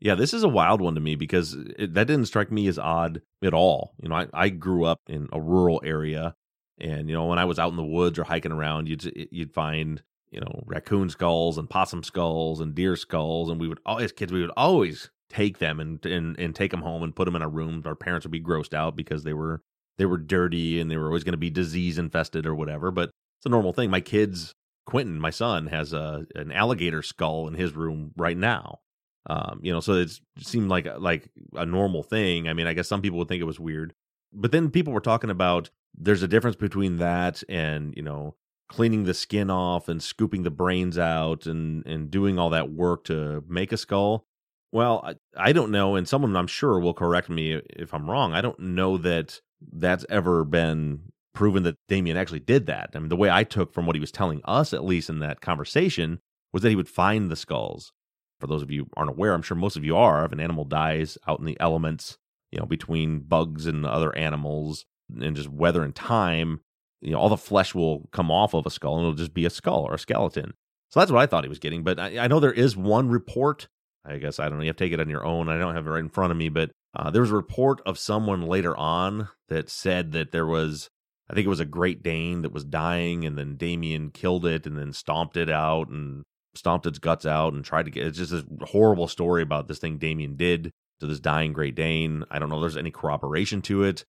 Yeah, 0.00 0.14
this 0.14 0.34
is 0.34 0.42
a 0.42 0.48
wild 0.48 0.80
one 0.80 0.94
to 0.94 1.00
me 1.00 1.14
because 1.14 1.54
it, 1.78 1.94
that 1.94 2.06
didn't 2.06 2.26
strike 2.26 2.52
me 2.52 2.66
as 2.66 2.78
odd 2.78 3.22
at 3.42 3.54
all. 3.54 3.94
You 4.02 4.08
know, 4.08 4.16
I, 4.16 4.26
I 4.34 4.48
grew 4.50 4.84
up 4.84 5.00
in 5.06 5.28
a 5.32 5.40
rural 5.40 5.80
area, 5.84 6.34
and 6.78 7.08
you 7.08 7.14
know, 7.14 7.26
when 7.26 7.38
I 7.38 7.46
was 7.46 7.58
out 7.58 7.70
in 7.70 7.76
the 7.76 7.84
woods 7.84 8.18
or 8.18 8.24
hiking 8.24 8.52
around, 8.52 8.88
you'd 8.88 9.28
you'd 9.30 9.54
find 9.54 10.02
you 10.36 10.42
know, 10.42 10.62
raccoon 10.66 11.08
skulls 11.08 11.56
and 11.56 11.68
possum 11.68 12.04
skulls 12.04 12.60
and 12.60 12.74
deer 12.74 12.94
skulls. 12.94 13.50
And 13.50 13.58
we 13.58 13.68
would, 13.68 13.80
all 13.86 13.98
as 13.98 14.12
kids, 14.12 14.32
we 14.32 14.42
would 14.42 14.52
always 14.56 15.10
take 15.30 15.58
them 15.58 15.80
and, 15.80 16.04
and, 16.04 16.38
and 16.38 16.54
take 16.54 16.70
them 16.70 16.82
home 16.82 17.02
and 17.02 17.16
put 17.16 17.24
them 17.24 17.34
in 17.34 17.42
a 17.42 17.48
room. 17.48 17.82
Our 17.86 17.94
parents 17.94 18.26
would 18.26 18.32
be 18.32 18.40
grossed 18.40 18.74
out 18.74 18.94
because 18.94 19.24
they 19.24 19.32
were, 19.32 19.62
they 19.96 20.04
were 20.04 20.18
dirty 20.18 20.78
and 20.78 20.90
they 20.90 20.98
were 20.98 21.06
always 21.06 21.24
going 21.24 21.32
to 21.32 21.38
be 21.38 21.50
disease 21.50 21.98
infested 21.98 22.46
or 22.46 22.54
whatever. 22.54 22.90
But 22.90 23.10
it's 23.38 23.46
a 23.46 23.48
normal 23.48 23.72
thing. 23.72 23.90
My 23.90 24.02
kids, 24.02 24.54
Quentin, 24.84 25.18
my 25.18 25.30
son, 25.30 25.68
has 25.68 25.94
a, 25.94 26.26
an 26.34 26.52
alligator 26.52 27.02
skull 27.02 27.48
in 27.48 27.54
his 27.54 27.72
room 27.72 28.12
right 28.16 28.36
now. 28.36 28.80
Um, 29.28 29.60
you 29.62 29.72
know, 29.72 29.80
so 29.80 29.94
it 29.94 30.20
seemed 30.38 30.68
like 30.68 30.86
like 30.98 31.28
a 31.54 31.66
normal 31.66 32.04
thing. 32.04 32.48
I 32.48 32.52
mean, 32.52 32.68
I 32.68 32.74
guess 32.74 32.86
some 32.86 33.02
people 33.02 33.18
would 33.18 33.26
think 33.26 33.40
it 33.40 33.44
was 33.44 33.58
weird, 33.58 33.92
but 34.32 34.52
then 34.52 34.70
people 34.70 34.92
were 34.92 35.00
talking 35.00 35.30
about 35.30 35.70
there's 35.98 36.22
a 36.22 36.28
difference 36.28 36.56
between 36.56 36.98
that 36.98 37.42
and 37.48 37.92
you 37.96 38.02
know 38.02 38.36
cleaning 38.68 39.04
the 39.04 39.14
skin 39.14 39.50
off 39.50 39.88
and 39.88 40.02
scooping 40.02 40.42
the 40.42 40.50
brains 40.50 40.98
out 40.98 41.46
and 41.46 41.86
and 41.86 42.10
doing 42.10 42.38
all 42.38 42.50
that 42.50 42.72
work 42.72 43.04
to 43.04 43.44
make 43.48 43.72
a 43.72 43.76
skull. 43.76 44.24
Well, 44.72 45.00
I, 45.04 45.14
I 45.36 45.52
don't 45.52 45.70
know, 45.70 45.94
and 45.94 46.08
someone 46.08 46.36
I'm 46.36 46.46
sure 46.46 46.78
will 46.78 46.94
correct 46.94 47.28
me 47.28 47.60
if 47.70 47.94
I'm 47.94 48.10
wrong. 48.10 48.34
I 48.34 48.40
don't 48.40 48.58
know 48.58 48.98
that 48.98 49.40
that's 49.72 50.04
ever 50.08 50.44
been 50.44 51.12
proven 51.34 51.62
that 51.62 51.76
Damien 51.88 52.16
actually 52.16 52.40
did 52.40 52.66
that. 52.66 52.90
I 52.94 52.98
mean, 52.98 53.08
the 53.08 53.16
way 53.16 53.30
I 53.30 53.44
took 53.44 53.72
from 53.72 53.86
what 53.86 53.94
he 53.94 54.00
was 54.00 54.10
telling 54.10 54.40
us, 54.44 54.72
at 54.72 54.84
least 54.84 55.08
in 55.08 55.20
that 55.20 55.40
conversation, 55.40 56.18
was 56.52 56.62
that 56.62 56.70
he 56.70 56.76
would 56.76 56.88
find 56.88 57.30
the 57.30 57.36
skulls. 57.36 57.92
For 58.40 58.46
those 58.46 58.62
of 58.62 58.70
you 58.70 58.88
aren't 58.96 59.10
aware, 59.10 59.32
I'm 59.32 59.42
sure 59.42 59.56
most 59.56 59.76
of 59.76 59.84
you 59.84 59.96
are. 59.96 60.24
If 60.24 60.32
an 60.32 60.40
animal 60.40 60.64
dies 60.64 61.16
out 61.26 61.38
in 61.38 61.46
the 61.46 61.58
elements, 61.60 62.18
you 62.50 62.58
know, 62.58 62.66
between 62.66 63.20
bugs 63.20 63.66
and 63.66 63.86
other 63.86 64.14
animals, 64.16 64.84
and 65.20 65.36
just 65.36 65.48
weather 65.48 65.82
and 65.82 65.94
time, 65.94 66.60
you 67.00 67.12
know, 67.12 67.18
all 67.18 67.28
the 67.28 67.36
flesh 67.36 67.74
will 67.74 68.08
come 68.12 68.30
off 68.30 68.54
of 68.54 68.66
a 68.66 68.70
skull 68.70 68.96
and 68.96 69.02
it'll 69.02 69.14
just 69.14 69.34
be 69.34 69.46
a 69.46 69.50
skull 69.50 69.84
or 69.84 69.94
a 69.94 69.98
skeleton. 69.98 70.54
So 70.90 71.00
that's 71.00 71.12
what 71.12 71.20
I 71.20 71.26
thought 71.26 71.44
he 71.44 71.48
was 71.48 71.58
getting. 71.58 71.82
But 71.82 71.98
I, 71.98 72.18
I 72.18 72.26
know 72.28 72.40
there 72.40 72.52
is 72.52 72.76
one 72.76 73.08
report. 73.08 73.68
I 74.04 74.18
guess 74.18 74.38
I 74.38 74.48
don't 74.48 74.58
know. 74.58 74.64
You 74.64 74.68
have 74.68 74.76
to 74.76 74.84
take 74.84 74.92
it 74.92 75.00
on 75.00 75.10
your 75.10 75.24
own. 75.24 75.48
I 75.48 75.58
don't 75.58 75.74
have 75.74 75.86
it 75.86 75.90
right 75.90 76.00
in 76.00 76.08
front 76.08 76.30
of 76.30 76.36
me, 76.36 76.48
but 76.48 76.70
uh, 76.94 77.10
there 77.10 77.22
was 77.22 77.32
a 77.32 77.36
report 77.36 77.80
of 77.84 77.98
someone 77.98 78.42
later 78.42 78.76
on 78.76 79.28
that 79.48 79.68
said 79.68 80.12
that 80.12 80.32
there 80.32 80.46
was, 80.46 80.88
I 81.28 81.34
think 81.34 81.44
it 81.44 81.50
was 81.50 81.60
a 81.60 81.64
Great 81.66 82.02
Dane 82.02 82.42
that 82.42 82.52
was 82.52 82.64
dying, 82.64 83.24
and 83.24 83.36
then 83.36 83.56
Damien 83.56 84.10
killed 84.10 84.46
it 84.46 84.66
and 84.66 84.78
then 84.78 84.92
stomped 84.92 85.36
it 85.36 85.50
out 85.50 85.88
and 85.88 86.22
stomped 86.54 86.86
its 86.86 86.98
guts 86.98 87.26
out 87.26 87.52
and 87.52 87.64
tried 87.64 87.84
to 87.86 87.90
get. 87.90 88.06
It's 88.06 88.18
just 88.18 88.32
a 88.32 88.46
horrible 88.66 89.08
story 89.08 89.42
about 89.42 89.68
this 89.68 89.78
thing 89.78 89.98
Damien 89.98 90.36
did 90.36 90.70
to 91.00 91.06
this 91.06 91.20
dying 91.20 91.52
Great 91.52 91.74
Dane. 91.74 92.24
I 92.30 92.38
don't 92.38 92.48
know 92.48 92.56
if 92.56 92.62
there's 92.62 92.76
any 92.76 92.90
corroboration 92.90 93.60
to 93.62 93.82
it. 93.82 94.04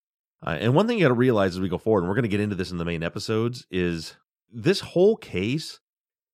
Uh, 0.46 0.58
and 0.60 0.76
one 0.76 0.88
thing 0.88 0.98
you 0.98 1.04
got 1.04 1.10
to 1.10 1.16
realize 1.16 1.56
as 1.56 1.60
we 1.60 1.70
go 1.70 1.78
forward, 1.78 2.02
and 2.02 2.10
we're 2.10 2.16
going 2.16 2.24
to 2.24 2.30
get 2.30 2.40
into 2.40 2.56
this 2.56 2.72
in 2.72 2.78
the 2.78 2.86
main 2.86 3.04
episodes, 3.04 3.66
is 3.72 4.16
this 4.52 4.80
whole 4.80 5.16
case 5.16 5.80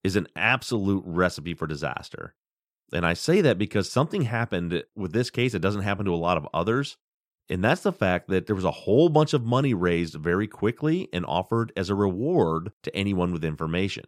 is 0.03 0.15
an 0.15 0.27
absolute 0.35 1.03
recipe 1.05 1.53
for 1.53 1.67
disaster. 1.67 2.35
And 2.91 3.05
I 3.05 3.13
say 3.13 3.41
that 3.41 3.57
because 3.57 3.89
something 3.89 4.23
happened 4.23 4.83
with 4.95 5.13
this 5.13 5.29
case 5.29 5.53
that 5.53 5.59
doesn't 5.59 5.81
happen 5.81 6.05
to 6.05 6.13
a 6.13 6.15
lot 6.15 6.37
of 6.37 6.47
others. 6.53 6.97
And 7.49 7.63
that's 7.63 7.81
the 7.81 7.91
fact 7.91 8.29
that 8.29 8.45
there 8.45 8.55
was 8.55 8.65
a 8.65 8.71
whole 8.71 9.09
bunch 9.09 9.33
of 9.33 9.45
money 9.45 9.73
raised 9.73 10.15
very 10.15 10.47
quickly 10.47 11.09
and 11.11 11.25
offered 11.25 11.71
as 11.75 11.89
a 11.89 11.95
reward 11.95 12.71
to 12.83 12.95
anyone 12.95 13.31
with 13.31 13.43
information. 13.43 14.05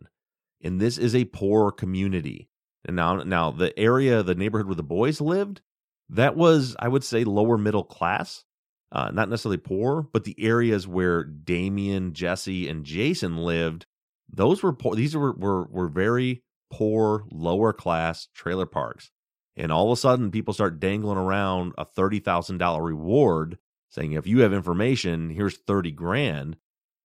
And 0.62 0.80
this 0.80 0.98
is 0.98 1.16
a 1.16 1.26
poor 1.26 1.72
community. 1.72 2.50
And 2.86 2.96
now, 2.96 3.18
now 3.18 3.52
the 3.52 3.78
area, 3.78 4.24
the 4.24 4.36
neighborhood 4.36 4.68
where 4.68 4.76
the 4.76 4.84
boys 4.84 5.20
lived, 5.20 5.62
that 6.10 6.36
was, 6.36 6.76
I 6.80 6.88
would 6.88 7.04
say, 7.04 7.24
lower 7.24 7.58
middle 7.58 7.84
class 7.84 8.46
uh, 8.92 9.12
not 9.12 9.30
necessarily 9.30 9.58
poor, 9.58 10.08
but 10.14 10.24
the 10.24 10.36
areas 10.40 10.88
where 10.88 11.24
Damien, 11.24 12.14
Jessie, 12.14 12.68
and 12.68 12.86
Jason 12.86 13.38
lived, 13.38 13.86
those 14.32 14.64
were 14.64 14.74
poor. 14.74 14.96
These 14.96 15.16
were, 15.16 15.34
were 15.34 15.66
were 15.66 15.88
very 15.88 16.44
poor, 16.72 17.26
lower 17.32 17.74
class 17.74 18.28
trailer 18.34 18.66
parks. 18.66 19.12
And 19.58 19.72
all 19.72 19.92
of 19.92 19.98
a 19.98 20.02
sudden, 20.02 20.32
people 20.32 20.54
start 20.54 20.80
dangling 20.80 21.18
around 21.18 21.74
a 21.78 21.86
thirty 21.86 22.20
thousand 22.20 22.58
dollar 22.58 22.84
reward, 22.84 23.58
saying 23.90 24.14
if 24.14 24.28
you 24.28 24.42
have 24.42 24.54
information, 24.54 25.30
here's 25.30 25.58
thirty 25.58 25.92
grand. 25.92 26.58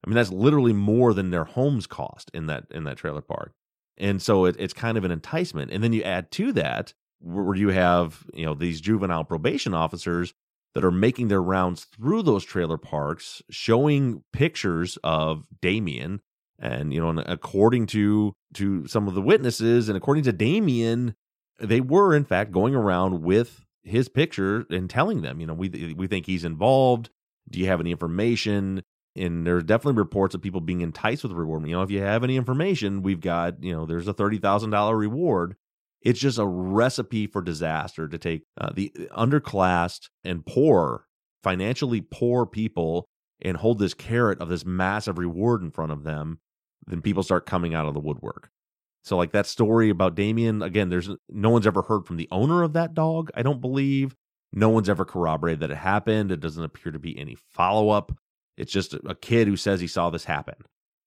I 0.04 0.08
mean, 0.08 0.16
that's 0.16 0.32
literally 0.32 0.72
more 0.72 1.12
than 1.12 1.30
their 1.30 1.44
homes 1.44 1.86
cost 1.86 2.30
in 2.32 2.46
that 2.46 2.66
in 2.70 2.84
that 2.84 2.96
trailer 2.96 3.20
park. 3.20 3.52
And 3.98 4.20
so 4.20 4.46
it, 4.46 4.56
it's 4.58 4.72
kind 4.72 4.96
of 4.96 5.04
an 5.04 5.10
enticement. 5.10 5.70
And 5.70 5.84
then 5.84 5.92
you 5.92 6.02
add 6.02 6.30
to 6.32 6.52
that 6.54 6.94
where 7.20 7.54
you 7.54 7.68
have 7.68 8.24
you 8.32 8.46
know 8.46 8.54
these 8.54 8.80
juvenile 8.80 9.24
probation 9.24 9.74
officers 9.74 10.32
that 10.74 10.84
are 10.84 10.90
making 10.90 11.28
their 11.28 11.42
rounds 11.42 11.84
through 11.84 12.22
those 12.22 12.44
trailer 12.44 12.78
parks, 12.78 13.42
showing 13.50 14.22
pictures 14.32 14.98
of 15.02 15.44
Damien. 15.60 16.20
And, 16.58 16.92
you 16.92 17.00
know, 17.00 17.08
and 17.08 17.20
according 17.20 17.86
to 17.86 18.34
to 18.54 18.86
some 18.86 19.08
of 19.08 19.14
the 19.14 19.22
witnesses 19.22 19.88
and 19.88 19.96
according 19.96 20.24
to 20.24 20.32
Damien, 20.32 21.14
they 21.58 21.80
were 21.80 22.14
in 22.14 22.24
fact 22.24 22.52
going 22.52 22.74
around 22.74 23.22
with 23.22 23.64
his 23.82 24.08
picture 24.08 24.66
and 24.70 24.90
telling 24.90 25.22
them, 25.22 25.40
you 25.40 25.46
know, 25.46 25.54
we 25.54 25.94
we 25.96 26.06
think 26.06 26.26
he's 26.26 26.44
involved. 26.44 27.10
Do 27.48 27.58
you 27.58 27.66
have 27.66 27.80
any 27.80 27.90
information? 27.90 28.82
And 29.16 29.46
there's 29.46 29.64
definitely 29.64 29.98
reports 29.98 30.34
of 30.34 30.42
people 30.42 30.60
being 30.60 30.82
enticed 30.82 31.22
with 31.22 31.32
reward. 31.32 31.66
You 31.66 31.76
know, 31.76 31.82
if 31.82 31.90
you 31.90 32.02
have 32.02 32.22
any 32.22 32.36
information, 32.36 33.02
we've 33.02 33.20
got, 33.20 33.62
you 33.62 33.72
know, 33.72 33.86
there's 33.86 34.06
a 34.06 34.12
thirty 34.12 34.38
thousand 34.38 34.70
dollar 34.70 34.96
reward. 34.96 35.56
It's 36.02 36.20
just 36.20 36.38
a 36.38 36.46
recipe 36.46 37.26
for 37.26 37.42
disaster 37.42 38.08
to 38.08 38.18
take 38.18 38.42
uh, 38.58 38.70
the 38.74 38.90
underclassed 39.16 40.08
and 40.24 40.44
poor, 40.46 41.06
financially 41.42 42.00
poor 42.00 42.46
people 42.46 43.06
and 43.42 43.56
hold 43.56 43.78
this 43.78 43.94
carrot 43.94 44.40
of 44.40 44.48
this 44.48 44.64
massive 44.64 45.18
reward 45.18 45.62
in 45.62 45.70
front 45.70 45.92
of 45.92 46.04
them. 46.04 46.40
Then 46.86 47.02
people 47.02 47.22
start 47.22 47.46
coming 47.46 47.74
out 47.74 47.86
of 47.86 47.94
the 47.94 48.00
woodwork. 48.00 48.50
So, 49.02 49.16
like 49.16 49.32
that 49.32 49.46
story 49.46 49.88
about 49.90 50.14
Damien, 50.14 50.62
again, 50.62 50.88
there's 50.88 51.10
no 51.28 51.50
one's 51.50 51.66
ever 51.66 51.82
heard 51.82 52.06
from 52.06 52.16
the 52.16 52.28
owner 52.30 52.62
of 52.62 52.74
that 52.74 52.94
dog, 52.94 53.30
I 53.34 53.42
don't 53.42 53.60
believe. 53.60 54.14
No 54.52 54.68
one's 54.68 54.88
ever 54.88 55.04
corroborated 55.04 55.60
that 55.60 55.70
it 55.70 55.76
happened. 55.76 56.32
It 56.32 56.40
doesn't 56.40 56.64
appear 56.64 56.92
to 56.92 56.98
be 56.98 57.18
any 57.18 57.36
follow 57.50 57.90
up. 57.90 58.12
It's 58.56 58.72
just 58.72 58.94
a 58.94 59.14
kid 59.14 59.46
who 59.46 59.56
says 59.56 59.80
he 59.80 59.86
saw 59.86 60.10
this 60.10 60.24
happen. 60.24 60.56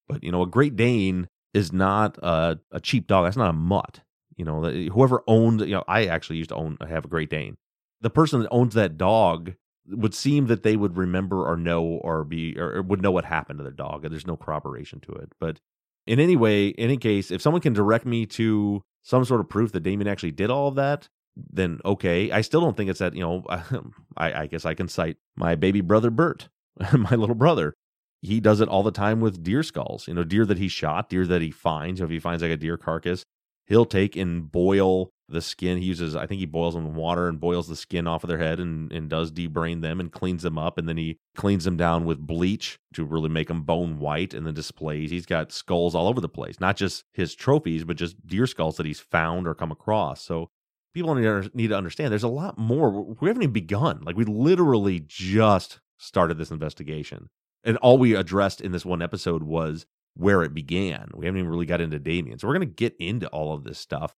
But, 0.07 0.23
you 0.23 0.31
know, 0.31 0.41
a 0.41 0.47
Great 0.47 0.75
Dane 0.75 1.27
is 1.53 1.71
not 1.71 2.17
a, 2.23 2.59
a 2.71 2.79
cheap 2.79 3.05
dog. 3.07 3.25
That's 3.25 3.37
not 3.37 3.49
a 3.49 3.53
mutt. 3.53 4.01
You 4.37 4.45
know, 4.45 4.63
whoever 4.63 5.23
owned, 5.27 5.61
you 5.61 5.75
know, 5.75 5.83
I 5.87 6.05
actually 6.05 6.37
used 6.37 6.49
to 6.49 6.55
own, 6.55 6.77
have 6.87 7.05
a 7.05 7.09
Great 7.09 7.29
Dane. 7.29 7.57
The 8.01 8.09
person 8.09 8.41
that 8.41 8.49
owns 8.49 8.73
that 8.73 8.97
dog 8.97 9.53
would 9.87 10.13
seem 10.13 10.47
that 10.47 10.63
they 10.63 10.75
would 10.75 10.97
remember 10.97 11.45
or 11.47 11.57
know 11.57 11.83
or 11.83 12.23
be 12.23 12.57
or, 12.57 12.81
would 12.81 13.01
know 13.01 13.11
what 13.11 13.25
happened 13.25 13.59
to 13.59 13.63
their 13.63 13.71
dog. 13.71 14.03
There's 14.03 14.27
no 14.27 14.37
corroboration 14.37 14.99
to 15.01 15.11
it. 15.13 15.31
But 15.39 15.59
in 16.07 16.19
any 16.19 16.35
way, 16.35 16.67
in 16.67 16.85
any 16.85 16.97
case, 16.97 17.31
if 17.31 17.41
someone 17.41 17.61
can 17.61 17.73
direct 17.73 18.05
me 18.05 18.25
to 18.27 18.83
some 19.03 19.25
sort 19.25 19.41
of 19.41 19.49
proof 19.49 19.71
that 19.73 19.81
Damien 19.81 20.07
actually 20.07 20.31
did 20.31 20.49
all 20.49 20.67
of 20.67 20.75
that, 20.75 21.09
then 21.35 21.79
okay. 21.83 22.31
I 22.31 22.41
still 22.41 22.61
don't 22.61 22.77
think 22.77 22.89
it's 22.89 22.99
that, 22.99 23.15
you 23.15 23.21
know, 23.21 23.43
I, 24.17 24.33
I 24.43 24.47
guess 24.47 24.65
I 24.65 24.73
can 24.73 24.87
cite 24.87 25.17
my 25.35 25.55
baby 25.55 25.81
brother 25.81 26.09
Bert, 26.09 26.49
my 26.97 27.15
little 27.15 27.35
brother. 27.35 27.73
He 28.21 28.39
does 28.39 28.61
it 28.61 28.69
all 28.69 28.83
the 28.83 28.91
time 28.91 29.19
with 29.19 29.43
deer 29.43 29.63
skulls, 29.63 30.07
you 30.07 30.13
know, 30.13 30.23
deer 30.23 30.45
that 30.45 30.57
he 30.57 30.69
shot, 30.69 31.09
deer 31.09 31.27
that 31.27 31.41
he 31.41 31.51
finds. 31.51 31.99
So 31.99 32.05
if 32.05 32.09
he 32.09 32.19
finds 32.19 32.41
like 32.41 32.51
a 32.51 32.57
deer 32.57 32.77
carcass, 32.77 33.25
he'll 33.65 33.85
take 33.85 34.15
and 34.15 34.51
boil 34.51 35.11
the 35.29 35.41
skin. 35.41 35.77
He 35.77 35.85
uses, 35.85 36.15
I 36.15 36.27
think 36.27 36.39
he 36.39 36.45
boils 36.45 36.73
them 36.75 36.85
in 36.85 36.95
water 36.95 37.27
and 37.27 37.39
boils 37.39 37.67
the 37.67 37.75
skin 37.75 38.07
off 38.07 38.23
of 38.23 38.27
their 38.27 38.37
head 38.37 38.59
and, 38.59 38.91
and 38.91 39.09
does 39.09 39.31
debrain 39.31 39.81
them 39.81 39.99
and 39.99 40.11
cleans 40.11 40.43
them 40.43 40.57
up. 40.57 40.77
And 40.77 40.87
then 40.87 40.97
he 40.97 41.17
cleans 41.35 41.63
them 41.63 41.77
down 41.77 42.05
with 42.05 42.19
bleach 42.19 42.79
to 42.93 43.03
really 43.03 43.29
make 43.29 43.47
them 43.47 43.63
bone 43.63 43.99
white 43.99 44.33
and 44.33 44.45
then 44.45 44.53
displays. 44.53 45.11
He's 45.11 45.25
got 45.25 45.51
skulls 45.51 45.95
all 45.95 46.07
over 46.07 46.21
the 46.21 46.29
place, 46.29 46.59
not 46.59 46.77
just 46.77 47.05
his 47.13 47.35
trophies, 47.35 47.83
but 47.83 47.97
just 47.97 48.25
deer 48.27 48.47
skulls 48.47 48.77
that 48.77 48.85
he's 48.85 48.99
found 48.99 49.47
or 49.47 49.55
come 49.55 49.71
across. 49.71 50.21
So 50.21 50.49
people 50.93 51.15
need 51.15 51.69
to 51.69 51.77
understand 51.77 52.11
there's 52.11 52.23
a 52.23 52.27
lot 52.27 52.57
more. 52.57 52.91
We 53.19 53.29
haven't 53.29 53.43
even 53.43 53.53
begun. 53.53 54.01
Like 54.05 54.17
we 54.17 54.25
literally 54.25 55.03
just 55.05 55.79
started 55.97 56.37
this 56.37 56.51
investigation. 56.51 57.29
And 57.63 57.77
all 57.77 57.97
we 57.97 58.13
addressed 58.13 58.59
in 58.59 58.73
this 58.73 58.85
one 58.85 59.01
episode 59.01 59.43
was 59.43 59.85
where 60.15 60.43
it 60.43 60.53
began. 60.53 61.09
We 61.13 61.25
haven't 61.25 61.39
even 61.39 61.51
really 61.51 61.65
got 61.65 61.81
into 61.81 61.99
Damien. 61.99 62.39
So 62.39 62.47
we're 62.47 62.57
going 62.57 62.69
to 62.69 62.73
get 62.73 62.95
into 62.99 63.27
all 63.27 63.53
of 63.53 63.63
this 63.63 63.79
stuff. 63.79 64.13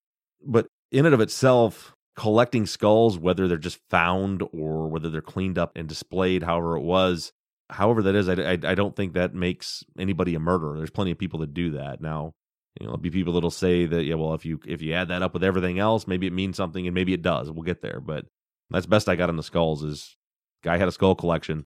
But 0.46 0.68
in 0.92 1.06
and 1.06 1.16
of 1.16 1.22
itself, 1.22 1.96
collecting 2.16 2.66
skulls, 2.66 3.18
whether 3.18 3.48
they're 3.48 3.58
just 3.58 3.80
found 3.90 4.44
or 4.54 4.88
whether 4.88 5.10
they're 5.10 5.22
cleaned 5.22 5.58
up 5.58 5.72
and 5.76 5.88
displayed, 5.88 6.44
however 6.44 6.78
it 6.78 6.84
was, 6.84 7.32
however 7.70 8.02
that 8.04 8.16
is, 8.16 8.30
I, 8.30 8.34
I, 8.34 8.52
I 8.52 8.76
don't 8.76 8.96
think 8.96 9.14
that 9.14 9.34
makes 9.34 9.84
anybody 9.98 10.36
a 10.36 10.40
murderer. 10.40 10.78
There's 10.78 10.90
plenty 10.90 11.12
of 11.12 11.18
people 11.18 11.40
that 11.40 11.54
do 11.54 11.72
that. 11.72 12.02
Now, 12.02 12.34
you 12.80 12.86
know, 12.86 12.92
there'll 12.92 13.02
be 13.02 13.10
people 13.10 13.34
that'll 13.34 13.52
say 13.52 13.86
that, 13.86 14.04
yeah, 14.04 14.16
well, 14.16 14.34
if 14.34 14.46
you 14.46 14.60
if 14.68 14.82
you 14.82 14.94
add 14.94 15.08
that 15.08 15.22
up 15.22 15.34
with 15.34 15.44
everything 15.44 15.80
else, 15.80 16.08
maybe 16.08 16.28
it 16.28 16.34
means 16.34 16.58
something, 16.58 16.86
and 16.86 16.94
maybe 16.94 17.14
it 17.14 17.22
does. 17.22 17.50
We'll 17.50 17.64
get 17.64 17.82
there, 17.82 18.02
but 18.02 18.26
that's 18.70 18.86
best 18.86 19.08
I 19.08 19.16
got 19.16 19.30
on 19.30 19.38
the 19.38 19.44
skulls. 19.44 19.82
Is 19.84 20.18
guy 20.62 20.78
had 20.78 20.88
a 20.90 20.92
skull 20.92 21.16
collection. 21.16 21.66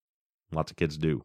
Lots 0.52 0.70
of 0.70 0.76
kids 0.76 0.96
do. 0.96 1.24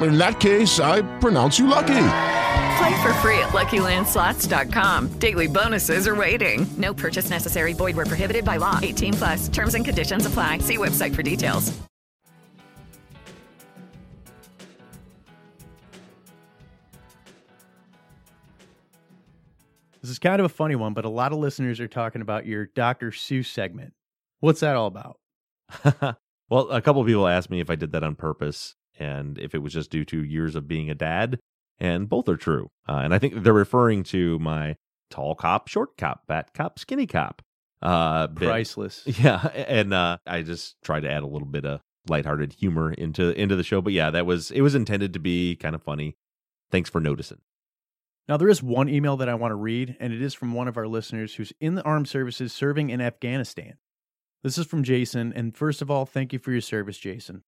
In 0.00 0.16
that 0.16 0.40
case, 0.40 0.80
I 0.80 1.02
pronounce 1.18 1.58
you 1.58 1.66
lucky. 1.66 2.06
Play 2.80 3.02
for 3.02 3.12
free 3.14 3.38
at 3.40 3.50
LuckyLandSlots.com. 3.50 5.08
Daily 5.18 5.46
bonuses 5.46 6.08
are 6.08 6.16
waiting. 6.16 6.66
No 6.78 6.94
purchase 6.94 7.28
necessary. 7.28 7.74
Void 7.74 7.96
where 7.96 8.06
prohibited 8.06 8.44
by 8.44 8.56
law. 8.56 8.78
18 8.82 9.14
plus. 9.14 9.48
Terms 9.48 9.74
and 9.74 9.84
conditions 9.84 10.24
apply. 10.24 10.58
See 10.58 10.78
website 10.78 11.14
for 11.14 11.22
details. 11.22 11.78
This 20.00 20.10
is 20.10 20.18
kind 20.18 20.40
of 20.40 20.46
a 20.46 20.48
funny 20.48 20.76
one, 20.76 20.94
but 20.94 21.04
a 21.04 21.10
lot 21.10 21.32
of 21.32 21.38
listeners 21.38 21.78
are 21.78 21.88
talking 21.88 22.22
about 22.22 22.46
your 22.46 22.64
Dr. 22.74 23.10
Seuss 23.10 23.46
segment. 23.46 23.92
What's 24.38 24.60
that 24.60 24.74
all 24.74 24.86
about? 24.86 25.18
well, 26.48 26.70
a 26.70 26.80
couple 26.80 27.02
of 27.02 27.06
people 27.06 27.28
asked 27.28 27.50
me 27.50 27.60
if 27.60 27.68
I 27.68 27.74
did 27.74 27.92
that 27.92 28.02
on 28.02 28.14
purpose 28.14 28.76
and 29.00 29.38
if 29.38 29.54
it 29.54 29.58
was 29.58 29.72
just 29.72 29.90
due 29.90 30.04
to 30.06 30.22
years 30.22 30.54
of 30.54 30.68
being 30.68 30.90
a 30.90 30.94
dad, 30.94 31.40
and 31.78 32.08
both 32.08 32.28
are 32.28 32.36
true. 32.36 32.68
Uh, 32.88 33.00
and 33.04 33.14
I 33.14 33.18
think 33.18 33.42
they're 33.42 33.52
referring 33.52 34.02
to 34.04 34.38
my 34.38 34.76
tall 35.10 35.34
cop, 35.34 35.68
short 35.68 35.96
cop, 35.96 36.26
fat 36.26 36.52
cop, 36.54 36.78
skinny 36.78 37.06
cop. 37.06 37.42
Uh, 37.82 38.26
bit. 38.26 38.48
Priceless. 38.48 39.02
Yeah, 39.06 39.46
and 39.46 39.94
uh, 39.94 40.18
I 40.26 40.42
just 40.42 40.76
tried 40.82 41.00
to 41.00 41.10
add 41.10 41.22
a 41.22 41.26
little 41.26 41.48
bit 41.48 41.64
of 41.64 41.80
lighthearted 42.08 42.52
humor 42.52 42.92
into 42.92 43.30
into 43.40 43.56
the 43.56 43.62
show. 43.62 43.80
But 43.80 43.94
yeah, 43.94 44.10
that 44.10 44.26
was 44.26 44.50
it 44.50 44.60
was 44.60 44.74
intended 44.74 45.14
to 45.14 45.18
be 45.18 45.56
kind 45.56 45.74
of 45.74 45.82
funny. 45.82 46.16
Thanks 46.70 46.90
for 46.90 47.00
noticing. 47.00 47.38
Now, 48.28 48.36
there 48.36 48.48
is 48.48 48.62
one 48.62 48.88
email 48.88 49.16
that 49.16 49.28
I 49.28 49.34
want 49.34 49.50
to 49.50 49.56
read, 49.56 49.96
and 49.98 50.12
it 50.12 50.22
is 50.22 50.34
from 50.34 50.52
one 50.52 50.68
of 50.68 50.76
our 50.76 50.86
listeners 50.86 51.34
who's 51.34 51.52
in 51.60 51.74
the 51.74 51.82
armed 51.82 52.08
services 52.08 52.52
serving 52.52 52.90
in 52.90 53.00
Afghanistan. 53.00 53.74
This 54.44 54.56
is 54.56 54.66
from 54.66 54.84
Jason, 54.84 55.32
and 55.34 55.56
first 55.56 55.82
of 55.82 55.90
all, 55.90 56.06
thank 56.06 56.32
you 56.32 56.38
for 56.38 56.52
your 56.52 56.60
service, 56.60 56.96
Jason. 56.96 57.42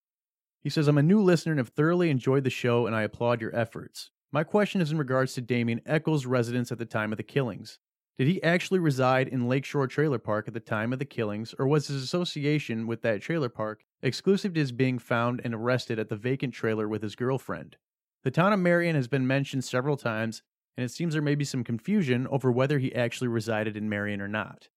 He 0.62 0.70
says, 0.70 0.86
I'm 0.86 0.98
a 0.98 1.02
new 1.02 1.20
listener 1.20 1.52
and 1.52 1.58
have 1.58 1.70
thoroughly 1.70 2.08
enjoyed 2.08 2.44
the 2.44 2.50
show, 2.50 2.86
and 2.86 2.94
I 2.94 3.02
applaud 3.02 3.40
your 3.40 3.54
efforts. 3.54 4.10
My 4.30 4.44
question 4.44 4.80
is 4.80 4.92
in 4.92 4.98
regards 4.98 5.34
to 5.34 5.40
Damien 5.40 5.80
Echols' 5.84 6.24
residence 6.24 6.70
at 6.70 6.78
the 6.78 6.86
time 6.86 7.12
of 7.12 7.16
the 7.16 7.24
killings. 7.24 7.78
Did 8.18 8.28
he 8.28 8.42
actually 8.42 8.78
reside 8.78 9.28
in 9.28 9.48
Lakeshore 9.48 9.88
Trailer 9.88 10.18
Park 10.18 10.46
at 10.46 10.54
the 10.54 10.60
time 10.60 10.92
of 10.92 10.98
the 10.98 11.04
killings, 11.04 11.54
or 11.58 11.66
was 11.66 11.88
his 11.88 12.02
association 12.02 12.86
with 12.86 13.02
that 13.02 13.22
trailer 13.22 13.48
park 13.48 13.84
exclusive 14.02 14.54
to 14.54 14.60
his 14.60 14.70
being 14.70 14.98
found 14.98 15.40
and 15.44 15.54
arrested 15.54 15.98
at 15.98 16.08
the 16.08 16.16
vacant 16.16 16.54
trailer 16.54 16.86
with 16.86 17.02
his 17.02 17.16
girlfriend? 17.16 17.76
The 18.22 18.30
town 18.30 18.52
of 18.52 18.60
Marion 18.60 18.94
has 18.94 19.08
been 19.08 19.26
mentioned 19.26 19.64
several 19.64 19.96
times, 19.96 20.42
and 20.76 20.84
it 20.84 20.90
seems 20.90 21.14
there 21.14 21.22
may 21.22 21.34
be 21.34 21.44
some 21.44 21.64
confusion 21.64 22.26
over 22.28 22.52
whether 22.52 22.78
he 22.78 22.94
actually 22.94 23.28
resided 23.28 23.76
in 23.76 23.88
Marion 23.88 24.20
or 24.20 24.28
not. 24.28 24.68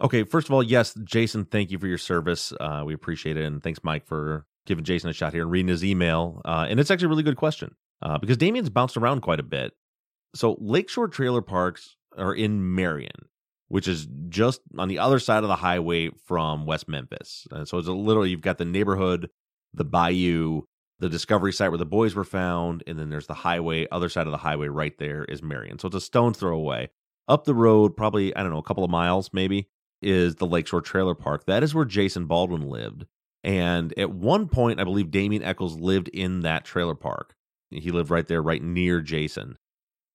Okay, 0.00 0.24
first 0.24 0.48
of 0.48 0.54
all, 0.54 0.62
yes, 0.62 0.94
Jason, 1.04 1.44
thank 1.44 1.70
you 1.70 1.78
for 1.78 1.86
your 1.86 1.98
service. 1.98 2.52
Uh, 2.58 2.82
we 2.86 2.94
appreciate 2.94 3.36
it. 3.36 3.44
And 3.44 3.62
thanks, 3.62 3.80
Mike, 3.84 4.06
for 4.06 4.46
giving 4.66 4.84
Jason 4.84 5.10
a 5.10 5.12
shot 5.12 5.32
here 5.32 5.42
and 5.42 5.50
reading 5.50 5.68
his 5.68 5.84
email. 5.84 6.40
Uh, 6.44 6.66
and 6.68 6.78
it's 6.78 6.90
actually 6.90 7.06
a 7.06 7.08
really 7.10 7.22
good 7.22 7.36
question 7.36 7.74
uh, 8.02 8.18
because 8.18 8.36
Damien's 8.36 8.70
bounced 8.70 8.96
around 8.96 9.20
quite 9.20 9.40
a 9.40 9.44
bit. 9.44 9.72
So, 10.34 10.56
Lakeshore 10.60 11.08
Trailer 11.08 11.42
Parks 11.42 11.96
are 12.16 12.34
in 12.34 12.74
Marion, 12.74 13.26
which 13.68 13.88
is 13.88 14.06
just 14.28 14.60
on 14.78 14.88
the 14.88 14.98
other 14.98 15.18
side 15.18 15.42
of 15.42 15.48
the 15.48 15.56
highway 15.56 16.10
from 16.26 16.66
West 16.66 16.88
Memphis. 16.88 17.46
And 17.50 17.66
so, 17.66 17.78
it's 17.78 17.88
a 17.88 17.92
little, 17.92 18.24
you've 18.24 18.40
got 18.40 18.58
the 18.58 18.64
neighborhood, 18.64 19.28
the 19.74 19.84
bayou, 19.84 20.62
the 21.00 21.08
discovery 21.08 21.52
site 21.52 21.70
where 21.70 21.78
the 21.78 21.86
boys 21.86 22.14
were 22.14 22.24
found, 22.24 22.84
and 22.86 22.98
then 22.98 23.10
there's 23.10 23.26
the 23.26 23.34
highway. 23.34 23.88
Other 23.90 24.08
side 24.08 24.26
of 24.26 24.30
the 24.30 24.36
highway 24.38 24.68
right 24.68 24.96
there 24.98 25.24
is 25.24 25.42
Marion. 25.42 25.78
So, 25.80 25.88
it's 25.88 25.96
a 25.96 26.00
stone's 26.00 26.38
throw 26.38 26.56
away. 26.56 26.90
Up 27.26 27.44
the 27.44 27.54
road, 27.54 27.96
probably, 27.96 28.34
I 28.36 28.42
don't 28.42 28.52
know, 28.52 28.58
a 28.58 28.62
couple 28.62 28.84
of 28.84 28.90
miles 28.90 29.30
maybe, 29.32 29.68
is 30.02 30.36
the 30.36 30.46
Lakeshore 30.46 30.80
Trailer 30.80 31.14
Park. 31.14 31.46
That 31.46 31.62
is 31.62 31.74
where 31.74 31.84
Jason 31.84 32.26
Baldwin 32.26 32.68
lived. 32.68 33.06
And 33.42 33.96
at 33.98 34.10
one 34.10 34.48
point, 34.48 34.80
I 34.80 34.84
believe 34.84 35.10
Damien 35.10 35.42
Echols 35.42 35.78
lived 35.78 36.08
in 36.08 36.40
that 36.40 36.64
trailer 36.64 36.94
park. 36.94 37.34
He 37.70 37.90
lived 37.90 38.10
right 38.10 38.26
there, 38.26 38.42
right 38.42 38.62
near 38.62 39.00
Jason. 39.00 39.56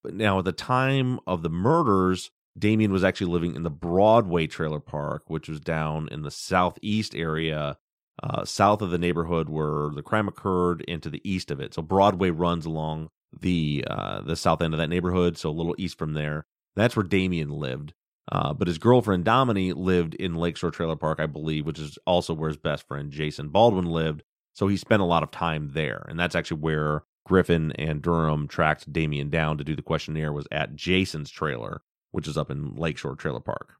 But 0.03 0.13
now, 0.13 0.39
at 0.39 0.45
the 0.45 0.51
time 0.51 1.19
of 1.25 1.41
the 1.41 1.49
murders, 1.49 2.29
Damien 2.57 2.91
was 2.91 3.03
actually 3.03 3.31
living 3.31 3.55
in 3.55 3.63
the 3.63 3.69
Broadway 3.69 4.47
trailer 4.47 4.79
park, 4.79 5.23
which 5.27 5.49
was 5.49 5.59
down 5.59 6.07
in 6.11 6.21
the 6.21 6.31
southeast 6.31 7.15
area, 7.15 7.77
uh, 8.21 8.45
south 8.45 8.81
of 8.81 8.91
the 8.91 8.97
neighborhood 8.97 9.49
where 9.49 9.89
the 9.93 10.03
crime 10.03 10.27
occurred, 10.27 10.81
into 10.81 11.09
the 11.09 11.21
east 11.29 11.49
of 11.49 11.59
it. 11.59 11.73
So 11.73 11.81
Broadway 11.81 12.29
runs 12.29 12.65
along 12.65 13.09
the 13.37 13.83
uh, 13.89 14.21
the 14.21 14.35
south 14.35 14.61
end 14.61 14.73
of 14.73 14.77
that 14.77 14.89
neighborhood, 14.89 15.37
so 15.37 15.49
a 15.49 15.51
little 15.51 15.75
east 15.77 15.97
from 15.97 16.13
there. 16.13 16.45
That's 16.75 16.95
where 16.95 17.03
Damien 17.03 17.49
lived. 17.49 17.93
Uh, 18.31 18.53
but 18.53 18.67
his 18.67 18.77
girlfriend 18.77 19.23
Domini 19.23 19.73
lived 19.73 20.15
in 20.15 20.35
Lakeshore 20.35 20.71
Trailer 20.71 20.95
Park, 20.95 21.19
I 21.19 21.27
believe, 21.27 21.65
which 21.65 21.79
is 21.79 21.99
also 22.07 22.33
where 22.33 22.49
his 22.49 22.57
best 22.57 22.87
friend 22.87 23.11
Jason 23.11 23.49
Baldwin 23.49 23.85
lived. 23.85 24.23
So 24.53 24.67
he 24.67 24.77
spent 24.77 25.01
a 25.01 25.05
lot 25.05 25.23
of 25.23 25.31
time 25.31 25.71
there, 25.73 26.05
and 26.07 26.19
that's 26.19 26.35
actually 26.35 26.61
where 26.61 27.03
Griffin 27.25 27.71
and 27.73 28.01
Durham 28.01 28.47
tracked 28.47 28.91
Damien 28.91 29.29
down 29.29 29.57
to 29.57 29.63
do 29.63 29.75
the 29.75 29.81
questionnaire. 29.81 30.31
Was 30.31 30.47
at 30.51 30.75
Jason's 30.75 31.29
trailer, 31.29 31.81
which 32.11 32.27
is 32.27 32.37
up 32.37 32.49
in 32.49 32.75
Lakeshore 32.75 33.15
Trailer 33.15 33.41
Park. 33.41 33.75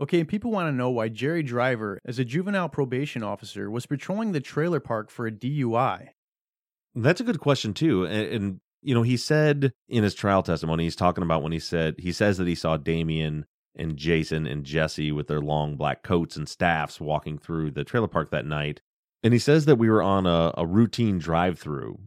Okay, 0.00 0.20
and 0.20 0.28
people 0.28 0.50
want 0.50 0.68
to 0.68 0.76
know 0.76 0.90
why 0.90 1.08
Jerry 1.08 1.42
Driver, 1.42 1.98
as 2.04 2.18
a 2.18 2.24
juvenile 2.24 2.68
probation 2.68 3.22
officer, 3.22 3.70
was 3.70 3.86
patrolling 3.86 4.32
the 4.32 4.40
trailer 4.40 4.80
park 4.80 5.08
for 5.08 5.26
a 5.26 5.32
DUI. 5.32 6.08
That's 6.96 7.20
a 7.20 7.24
good 7.24 7.40
question 7.40 7.74
too, 7.74 8.04
and, 8.04 8.28
and 8.28 8.60
you 8.82 8.94
know 8.94 9.02
he 9.02 9.16
said 9.16 9.72
in 9.88 10.04
his 10.04 10.14
trial 10.14 10.42
testimony, 10.42 10.84
he's 10.84 10.96
talking 10.96 11.24
about 11.24 11.42
when 11.42 11.52
he 11.52 11.58
said 11.58 11.94
he 11.98 12.12
says 12.12 12.38
that 12.38 12.46
he 12.46 12.54
saw 12.54 12.76
Damien 12.76 13.46
and 13.76 13.96
Jason 13.96 14.46
and 14.46 14.64
Jessie 14.64 15.12
with 15.12 15.26
their 15.26 15.40
long 15.40 15.76
black 15.76 16.02
coats 16.02 16.36
and 16.36 16.48
staffs 16.48 17.00
walking 17.00 17.38
through 17.38 17.70
the 17.70 17.84
trailer 17.84 18.08
park 18.08 18.30
that 18.30 18.46
night. 18.46 18.80
And 19.22 19.32
he 19.32 19.38
says 19.38 19.64
that 19.64 19.76
we 19.76 19.88
were 19.88 20.02
on 20.02 20.26
a, 20.26 20.52
a 20.56 20.66
routine 20.66 21.18
drive 21.18 21.58
through. 21.58 21.98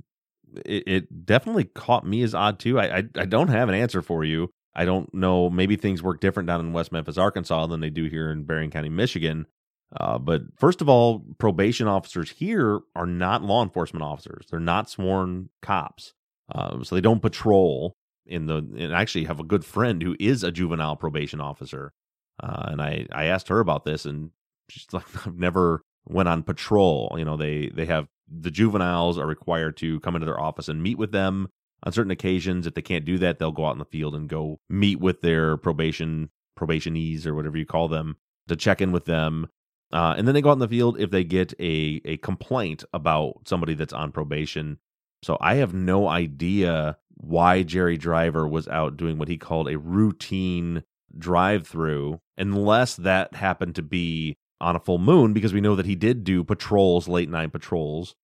It, 0.66 0.84
it, 0.88 1.26
definitely 1.26 1.66
caught 1.66 2.06
me 2.06 2.22
as 2.24 2.34
odd 2.34 2.60
too. 2.60 2.80
I, 2.80 2.98
I, 2.98 3.04
I 3.18 3.26
don't 3.26 3.50
have 3.50 3.70
an 3.70 3.76
answer 3.76 4.02
for 4.02 4.24
you. 4.24 4.50
I 4.76 4.86
don't 4.86 5.12
know. 5.14 5.50
Maybe 5.50 5.76
things 5.76 6.04
work 6.04 6.22
different 6.22 6.48
down 6.48 6.60
in 6.60 6.74
West 6.74 6.92
Memphis, 6.92 7.18
Arkansas 7.18 7.66
than 7.68 7.82
they 7.82 7.90
do 7.90 8.06
here 8.06 8.32
in 8.32 8.44
Berrien 8.44 8.72
County, 8.72 8.90
Michigan. 8.90 9.48
Uh, 9.96 10.20
but 10.20 10.42
first 10.56 10.82
of 10.82 10.90
all, 10.90 11.24
probation 11.38 11.88
officers 11.88 12.32
here 12.32 12.82
are 12.96 13.06
not 13.06 13.44
law 13.44 13.64
enforcement 13.64 14.04
officers. 14.04 14.46
They're 14.50 14.60
not 14.60 14.90
sworn 14.90 15.50
cops. 15.62 16.14
Uh, 16.54 16.84
so 16.84 16.96
they 16.96 17.02
don't 17.02 17.22
patrol 17.22 17.97
in 18.28 18.46
the 18.46 18.58
and 18.58 18.96
I 18.96 19.02
actually 19.02 19.26
have 19.26 19.40
a 19.40 19.46
good 19.46 19.66
friend 19.66 20.02
who 20.02 20.16
is 20.20 20.44
a 20.44 20.52
juvenile 20.52 20.96
probation 20.96 21.42
officer. 21.42 21.94
Uh, 22.42 22.68
and 22.68 22.82
I, 22.82 23.08
I 23.12 23.26
asked 23.26 23.48
her 23.48 23.60
about 23.60 23.84
this 23.84 24.06
and 24.06 24.32
she's 24.70 24.88
like, 24.94 25.04
I've 25.26 25.38
never 25.38 25.82
went 26.08 26.30
on 26.30 26.44
patrol. 26.44 27.16
You 27.18 27.26
know, 27.26 27.38
they, 27.38 27.70
they 27.74 27.86
have 27.86 28.08
the 28.30 28.52
juveniles 28.52 29.18
are 29.18 29.26
required 29.26 29.78
to 29.78 30.00
come 30.02 30.16
into 30.16 30.26
their 30.26 30.40
office 30.40 30.68
and 30.68 30.84
meet 30.84 30.98
with 30.98 31.12
them 31.12 31.48
on 31.84 31.92
certain 31.92 32.12
occasions. 32.12 32.68
If 32.68 32.74
they 32.74 32.82
can't 32.82 33.06
do 33.06 33.18
that, 33.20 33.40
they'll 33.40 33.52
go 33.52 33.66
out 33.66 33.74
in 33.74 33.80
the 33.80 33.86
field 33.86 34.16
and 34.16 34.30
go 34.30 34.60
meet 34.70 35.00
with 35.00 35.22
their 35.22 35.58
probation 35.58 36.30
probationees 36.56 37.28
or 37.28 37.36
whatever 37.36 37.58
you 37.58 37.66
call 37.66 37.88
them 37.88 38.18
to 38.48 38.56
check 38.56 38.82
in 38.82 38.92
with 38.92 39.06
them. 39.06 39.48
Uh, 39.94 40.16
and 40.18 40.28
then 40.28 40.34
they 40.34 40.42
go 40.42 40.50
out 40.50 40.54
in 40.54 40.60
the 40.60 40.68
field 40.68 41.00
if 41.00 41.12
they 41.12 41.24
get 41.24 41.54
a, 41.60 42.02
a 42.04 42.18
complaint 42.18 42.84
about 42.94 43.36
somebody 43.46 43.74
that's 43.74 43.94
on 43.94 44.12
probation. 44.12 44.80
So 45.24 45.38
I 45.40 45.56
have 45.56 45.74
no 45.74 46.08
idea 46.08 46.98
why 47.18 47.64
Jerry 47.64 47.98
Driver 47.98 48.48
was 48.48 48.68
out 48.68 48.98
doing 48.98 49.18
what 49.18 49.28
he 49.28 49.38
called 49.38 49.68
a 49.68 49.78
routine 49.78 50.84
drive 51.18 51.68
through, 51.68 52.20
unless 52.38 52.96
that 52.96 53.34
happened 53.34 53.76
to 53.76 53.82
be 53.82 54.38
on 54.60 54.76
a 54.76 54.80
full 54.80 54.98
moon, 54.98 55.34
because 55.34 55.54
we 55.54 55.62
know 55.62 55.76
that 55.76 55.86
he 55.86 55.96
did 55.96 56.24
do 56.24 56.44
patrols, 56.44 57.08
late 57.08 57.30
night 57.30 57.52
patrols. 57.52 58.16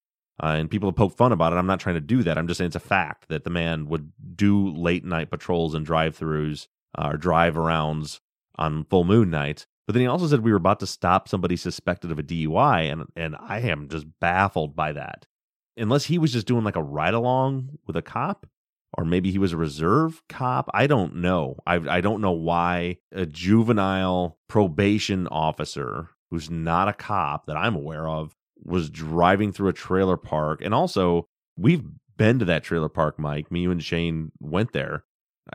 Uh, 0.42 0.56
and 0.58 0.72
people 0.72 0.90
have 0.90 0.96
poked 0.96 1.16
fun 1.18 1.32
about 1.32 1.54
it. 1.54 1.58
I'm 1.58 1.68
not 1.68 1.80
trying 1.80 1.96
to 1.96 2.02
do 2.02 2.24
that. 2.24 2.38
I'm 2.38 2.48
just 2.48 2.58
saying 2.58 2.68
it's 2.68 2.76
a 2.76 2.80
fact 2.80 3.28
that 3.30 3.44
the 3.44 3.52
man 3.52 3.88
would 3.88 4.12
do 4.36 4.70
late 4.70 5.06
night 5.06 5.30
patrols 5.30 5.76
and 5.76 5.86
drive 5.86 6.18
throughs 6.18 6.68
uh, 6.98 7.10
or 7.14 7.18
drive 7.18 7.54
arounds 7.54 8.20
on 8.56 8.86
full 8.86 9.04
moon 9.04 9.30
nights. 9.30 9.68
But 9.86 9.94
then 9.94 10.02
he 10.02 10.08
also 10.08 10.28
said 10.28 10.40
we 10.40 10.52
were 10.52 10.58
about 10.58 10.80
to 10.80 10.88
stop 10.88 11.28
somebody 11.28 11.56
suspected 11.56 12.12
of 12.12 12.18
a 12.18 12.24
DUI, 12.24 12.92
and 12.92 13.06
and 13.16 13.36
I 13.40 13.60
am 13.60 13.90
just 13.90 14.08
baffled 14.20 14.76
by 14.76 14.94
that. 14.94 15.28
Unless 15.76 16.06
he 16.06 16.18
was 16.18 16.32
just 16.32 16.48
doing 16.48 16.64
like 16.64 16.76
a 16.76 16.84
ride 16.84 17.14
along 17.14 17.78
with 17.86 17.98
a 17.98 18.02
cop, 18.02 18.48
or 18.96 19.06
maybe 19.06 19.32
he 19.32 19.38
was 19.38 19.54
a 19.54 19.58
reserve 19.58 20.22
cop. 20.30 20.70
I 20.74 20.88
don't 20.88 21.16
know. 21.16 21.58
I 21.66 21.76
I 21.76 22.02
don't 22.02 22.22
know 22.22 22.32
why 22.32 22.98
a 23.12 23.26
juvenile 23.26 24.38
probation 24.48 25.28
officer 25.28 26.10
who's 26.30 26.50
not 26.50 26.88
a 26.88 26.94
cop 26.94 27.46
that 27.46 27.58
I'm 27.58 27.76
aware 27.76 28.08
of 28.08 28.36
was 28.64 28.90
driving 28.90 29.52
through 29.52 29.70
a 29.70 29.74
trailer 29.74 30.18
park. 30.18 30.62
And 30.64 30.74
also, 30.74 31.28
we've 31.58 31.84
been 32.18 32.40
to 32.40 32.46
that 32.46 32.64
trailer 32.64 32.90
park, 32.90 33.20
Mike. 33.20 33.52
Me, 33.52 33.62
you, 33.62 33.72
and 33.72 33.84
Shane 33.84 34.32
went 34.40 34.74
there. 34.74 35.04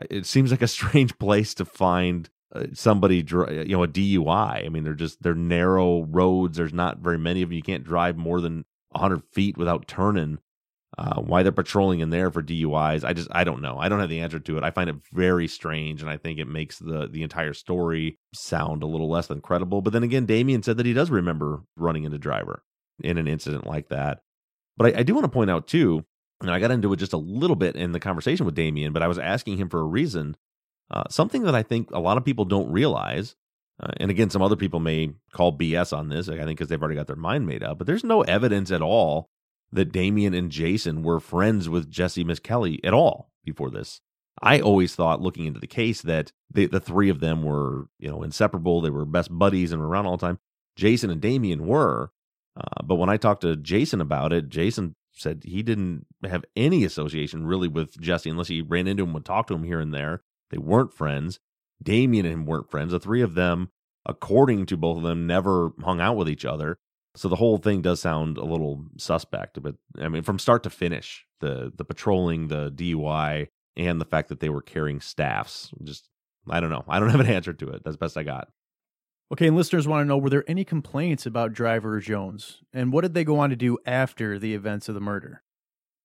It 0.09 0.25
seems 0.25 0.51
like 0.51 0.61
a 0.61 0.67
strange 0.79 1.17
place 1.17 1.53
to 1.55 1.65
find 1.65 2.29
uh, 2.53 2.67
somebody, 2.73 3.17
you 3.17 3.65
know, 3.67 3.83
a 3.83 3.87
DUI. 3.87 4.65
I 4.65 4.69
mean, 4.69 4.83
they're 4.83 4.93
just 4.93 5.21
they're 5.21 5.35
narrow 5.35 6.03
roads. 6.03 6.57
There's 6.57 6.73
not 6.73 6.99
very 6.99 7.17
many 7.17 7.41
of 7.41 7.49
them. 7.49 7.55
You 7.55 7.63
can't 7.63 7.83
drive 7.83 8.17
more 8.17 8.41
than 8.41 8.65
100 8.91 9.23
feet 9.31 9.57
without 9.57 9.87
turning. 9.87 10.39
Uh, 10.99 11.21
why 11.21 11.43
they're 11.43 11.53
patrolling 11.53 12.01
in 12.01 12.09
there 12.09 12.29
for 12.29 12.43
DUIs, 12.43 13.05
I 13.05 13.13
just 13.13 13.29
I 13.31 13.45
don't 13.45 13.61
know. 13.61 13.77
I 13.77 13.87
don't 13.87 14.01
have 14.01 14.09
the 14.09 14.19
answer 14.19 14.37
to 14.37 14.57
it. 14.57 14.65
I 14.65 14.71
find 14.71 14.89
it 14.89 14.97
very 15.13 15.47
strange, 15.47 16.01
and 16.01 16.09
I 16.09 16.17
think 16.17 16.39
it 16.39 16.47
makes 16.47 16.77
the 16.77 17.07
the 17.07 17.23
entire 17.23 17.53
story 17.53 18.17
sound 18.33 18.83
a 18.83 18.85
little 18.85 19.09
less 19.09 19.27
than 19.27 19.39
credible. 19.39 19.81
But 19.81 19.93
then 19.93 20.03
again, 20.03 20.25
Damien 20.25 20.61
said 20.61 20.75
that 20.75 20.85
he 20.85 20.91
does 20.91 21.09
remember 21.09 21.61
running 21.77 22.03
into 22.03 22.17
Driver 22.17 22.63
in 23.01 23.17
an 23.17 23.29
incident 23.29 23.65
like 23.65 23.87
that. 23.87 24.19
But 24.75 24.93
I, 24.93 24.99
I 24.99 25.03
do 25.03 25.13
want 25.13 25.23
to 25.23 25.31
point 25.31 25.49
out 25.49 25.67
too, 25.67 26.03
and 26.41 26.51
I 26.51 26.59
got 26.59 26.71
into 26.71 26.91
it 26.91 26.97
just 26.97 27.13
a 27.13 27.17
little 27.17 27.55
bit 27.55 27.77
in 27.77 27.93
the 27.93 28.01
conversation 28.01 28.45
with 28.45 28.55
Damien, 28.55 28.91
but 28.91 29.01
I 29.01 29.07
was 29.07 29.19
asking 29.19 29.55
him 29.55 29.69
for 29.69 29.79
a 29.79 29.85
reason. 29.85 30.35
Uh, 30.91 31.03
something 31.09 31.43
that 31.43 31.55
I 31.55 31.63
think 31.63 31.91
a 31.91 31.99
lot 31.99 32.17
of 32.17 32.25
people 32.25 32.43
don't 32.43 32.73
realize, 32.73 33.37
uh, 33.81 33.93
and 34.01 34.11
again, 34.11 34.31
some 34.31 34.41
other 34.41 34.57
people 34.57 34.81
may 34.81 35.13
call 35.31 35.57
BS 35.57 35.97
on 35.97 36.09
this, 36.09 36.27
I 36.27 36.35
think 36.35 36.57
because 36.57 36.67
they've 36.67 36.81
already 36.81 36.97
got 36.97 37.07
their 37.07 37.15
mind 37.15 37.47
made 37.47 37.63
up, 37.63 37.77
but 37.77 37.87
there's 37.87 38.03
no 38.03 38.23
evidence 38.23 38.69
at 38.69 38.81
all 38.81 39.29
that 39.71 39.91
Damien 39.91 40.33
and 40.33 40.51
Jason 40.51 41.03
were 41.03 41.19
friends 41.19 41.69
with 41.69 41.89
Jessie 41.89 42.23
Misskelley 42.23 42.83
at 42.83 42.93
all 42.93 43.31
before 43.43 43.69
this. 43.69 44.01
I 44.41 44.59
always 44.59 44.95
thought, 44.95 45.21
looking 45.21 45.45
into 45.45 45.59
the 45.59 45.67
case, 45.67 46.01
that 46.01 46.31
the, 46.51 46.65
the 46.65 46.79
three 46.79 47.09
of 47.09 47.19
them 47.19 47.43
were, 47.43 47.87
you 47.99 48.09
know, 48.09 48.23
inseparable. 48.23 48.81
They 48.81 48.89
were 48.89 49.05
best 49.05 49.37
buddies 49.37 49.71
and 49.71 49.81
were 49.81 49.87
around 49.87 50.05
all 50.05 50.17
the 50.17 50.25
time. 50.25 50.39
Jason 50.75 51.09
and 51.09 51.19
Damien 51.19 51.67
were, 51.67 52.11
uh, 52.55 52.83
but 52.83 52.95
when 52.95 53.09
I 53.09 53.17
talked 53.17 53.41
to 53.41 53.57
Jason 53.57 53.99
about 53.99 54.31
it, 54.31 54.49
Jason 54.49 54.95
said 55.11 55.43
he 55.43 55.61
didn't 55.61 56.05
have 56.23 56.45
any 56.55 56.85
association 56.85 57.45
really 57.45 57.67
with 57.67 57.99
Jessie 57.99 58.29
unless 58.29 58.47
he 58.47 58.61
ran 58.61 58.87
into 58.87 59.03
him 59.03 59.15
and 59.15 59.25
talked 59.25 59.49
to 59.49 59.55
him 59.55 59.63
here 59.63 59.81
and 59.81 59.93
there. 59.93 60.21
They 60.51 60.57
weren't 60.57 60.93
friends. 60.93 61.39
Damien 61.83 62.25
and 62.25 62.33
him 62.33 62.45
weren't 62.45 62.71
friends. 62.71 62.91
The 62.91 62.99
three 62.99 63.21
of 63.21 63.35
them, 63.35 63.69
according 64.05 64.65
to 64.67 64.77
both 64.77 64.97
of 64.97 65.03
them, 65.03 65.27
never 65.27 65.71
hung 65.83 65.99
out 65.99 66.15
with 66.15 66.29
each 66.29 66.45
other. 66.45 66.79
So 67.15 67.27
the 67.27 67.35
whole 67.35 67.57
thing 67.57 67.81
does 67.81 67.99
sound 67.99 68.37
a 68.37 68.45
little 68.45 68.85
suspect, 68.97 69.61
but 69.61 69.75
I 69.99 70.09
mean, 70.09 70.23
from 70.23 70.39
start 70.39 70.63
to 70.63 70.69
finish, 70.69 71.25
the 71.39 71.71
the 71.75 71.85
patrolling, 71.85 72.47
the 72.47 72.71
DUI, 72.71 73.47
and 73.75 73.99
the 73.99 74.05
fact 74.05 74.29
that 74.29 74.39
they 74.39 74.49
were 74.49 74.61
carrying 74.61 75.01
staffs, 75.01 75.71
just 75.83 76.07
I 76.49 76.59
don't 76.59 76.69
know. 76.69 76.85
I 76.87 76.99
don't 76.99 77.09
have 77.11 77.19
an 77.19 77.27
answer 77.27 77.53
to 77.53 77.69
it. 77.69 77.83
That's 77.83 77.97
best 77.97 78.17
I 78.17 78.23
got. 78.23 78.49
Okay, 79.31 79.47
and 79.47 79.55
listeners 79.55 79.87
want 79.87 80.03
to 80.03 80.07
know 80.07 80.17
were 80.17 80.29
there 80.29 80.43
any 80.47 80.63
complaints 80.63 81.25
about 81.25 81.53
Driver 81.53 81.99
Jones? 81.99 82.61
And 82.73 82.91
what 82.91 83.01
did 83.01 83.13
they 83.13 83.23
go 83.23 83.39
on 83.39 83.49
to 83.51 83.55
do 83.55 83.77
after 83.85 84.39
the 84.39 84.55
events 84.55 84.89
of 84.89 84.95
the 84.95 85.01
murder? 85.01 85.43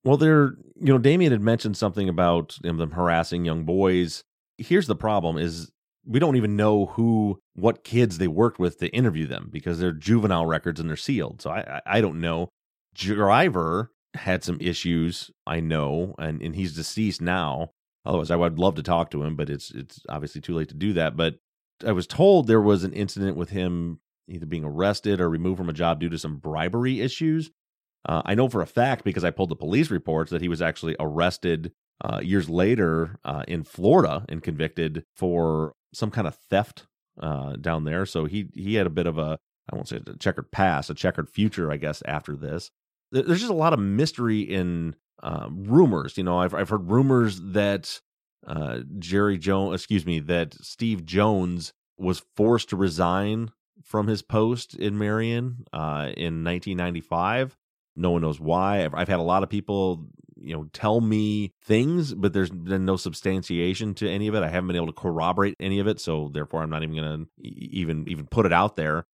Well, 0.04 0.18
there, 0.18 0.56
you 0.78 0.92
know, 0.92 0.98
Damien 0.98 1.32
had 1.32 1.40
mentioned 1.40 1.78
something 1.78 2.08
about 2.10 2.58
them 2.62 2.90
harassing 2.90 3.46
young 3.46 3.64
boys. 3.64 4.22
Here's 4.58 4.86
the 4.86 4.94
problem 4.94 5.38
is 5.38 5.70
we 6.06 6.18
don't 6.18 6.36
even 6.36 6.56
know 6.56 6.86
who 6.86 7.40
what 7.54 7.84
kids 7.84 8.18
they 8.18 8.28
worked 8.28 8.58
with 8.58 8.78
to 8.78 8.88
interview 8.88 9.26
them 9.26 9.48
because 9.50 9.78
they're 9.78 9.92
juvenile 9.92 10.46
records 10.46 10.80
and 10.80 10.88
they're 10.88 10.96
sealed. 10.96 11.42
So 11.42 11.50
I 11.50 11.80
I, 11.86 11.98
I 11.98 12.00
don't 12.00 12.20
know. 12.20 12.48
Driver 12.94 13.90
had 14.14 14.44
some 14.44 14.58
issues, 14.60 15.30
I 15.46 15.60
know, 15.60 16.14
and, 16.18 16.40
and 16.40 16.54
he's 16.54 16.74
deceased 16.74 17.20
now. 17.20 17.70
Otherwise, 18.06 18.30
I 18.30 18.36
would 18.36 18.58
love 18.58 18.74
to 18.76 18.82
talk 18.82 19.10
to 19.10 19.22
him, 19.22 19.34
but 19.34 19.50
it's 19.50 19.70
it's 19.70 20.00
obviously 20.08 20.40
too 20.40 20.54
late 20.54 20.68
to 20.68 20.74
do 20.74 20.92
that. 20.92 21.16
But 21.16 21.36
I 21.84 21.92
was 21.92 22.06
told 22.06 22.46
there 22.46 22.60
was 22.60 22.84
an 22.84 22.92
incident 22.92 23.36
with 23.36 23.50
him 23.50 24.00
either 24.28 24.46
being 24.46 24.64
arrested 24.64 25.20
or 25.20 25.28
removed 25.28 25.58
from 25.58 25.68
a 25.68 25.74
job 25.74 26.00
due 26.00 26.08
to 26.08 26.18
some 26.18 26.36
bribery 26.36 27.00
issues. 27.00 27.50
Uh, 28.06 28.22
I 28.24 28.34
know 28.34 28.48
for 28.48 28.60
a 28.60 28.66
fact 28.66 29.04
because 29.04 29.24
I 29.24 29.30
pulled 29.30 29.48
the 29.48 29.56
police 29.56 29.90
reports 29.90 30.30
that 30.30 30.42
he 30.42 30.48
was 30.48 30.62
actually 30.62 30.96
arrested 31.00 31.72
uh, 32.02 32.20
years 32.22 32.48
later 32.48 33.18
uh, 33.24 33.44
in 33.48 33.64
Florida 33.64 34.24
and 34.28 34.42
convicted 34.42 35.04
for 35.16 35.72
some 35.94 36.10
kind 36.10 36.26
of 36.26 36.34
theft 36.34 36.86
uh, 37.20 37.56
down 37.56 37.84
there. 37.84 38.06
So 38.06 38.26
he 38.26 38.48
he 38.54 38.74
had 38.74 38.86
a 38.86 38.90
bit 38.90 39.06
of 39.06 39.18
a 39.18 39.38
I 39.70 39.76
won't 39.76 39.88
say 39.88 40.00
a 40.06 40.16
checkered 40.18 40.50
past, 40.50 40.90
a 40.90 40.94
checkered 40.94 41.30
future, 41.30 41.72
I 41.72 41.76
guess. 41.76 42.02
After 42.06 42.36
this, 42.36 42.70
there's 43.10 43.40
just 43.40 43.50
a 43.50 43.54
lot 43.54 43.72
of 43.72 43.78
mystery 43.78 44.40
in 44.40 44.96
uh, 45.22 45.48
rumors. 45.50 46.18
You 46.18 46.24
know, 46.24 46.38
I've 46.38 46.54
I've 46.54 46.68
heard 46.68 46.90
rumors 46.90 47.40
that 47.40 48.00
uh, 48.46 48.80
Jerry 48.98 49.38
Jones, 49.38 49.74
excuse 49.74 50.04
me, 50.04 50.20
that 50.20 50.54
Steve 50.54 51.04
Jones 51.04 51.72
was 51.96 52.22
forced 52.36 52.70
to 52.70 52.76
resign 52.76 53.50
from 53.82 54.06
his 54.06 54.22
post 54.22 54.74
in 54.74 54.98
Marion 54.98 55.64
uh, 55.72 56.10
in 56.16 56.44
1995. 56.44 57.56
No 57.96 58.10
one 58.10 58.22
knows 58.22 58.40
why. 58.40 58.84
I've, 58.84 58.94
I've, 58.94 59.08
had 59.08 59.20
a 59.20 59.22
lot 59.22 59.42
of 59.42 59.48
people, 59.48 60.08
you 60.44 60.54
know, 60.54 60.68
tell 60.72 61.00
me 61.00 61.52
things, 61.62 62.14
but 62.14 62.32
there's 62.32 62.50
been 62.50 62.84
no 62.84 62.96
substantiation 62.96 63.94
to 63.94 64.08
any 64.08 64.28
of 64.28 64.34
it. 64.34 64.42
I 64.42 64.48
haven't 64.48 64.68
been 64.68 64.76
able 64.76 64.86
to 64.86 64.92
corroborate 64.92 65.54
any 65.60 65.78
of 65.78 65.86
it, 65.86 66.00
so 66.00 66.30
therefore, 66.32 66.62
I'm 66.62 66.70
not 66.70 66.82
even 66.82 66.96
going 66.96 67.26
to 67.26 67.48
even 67.48 68.08
even 68.08 68.26
put 68.26 68.46
it 68.46 68.52
out 68.52 68.76
there. 68.76 69.06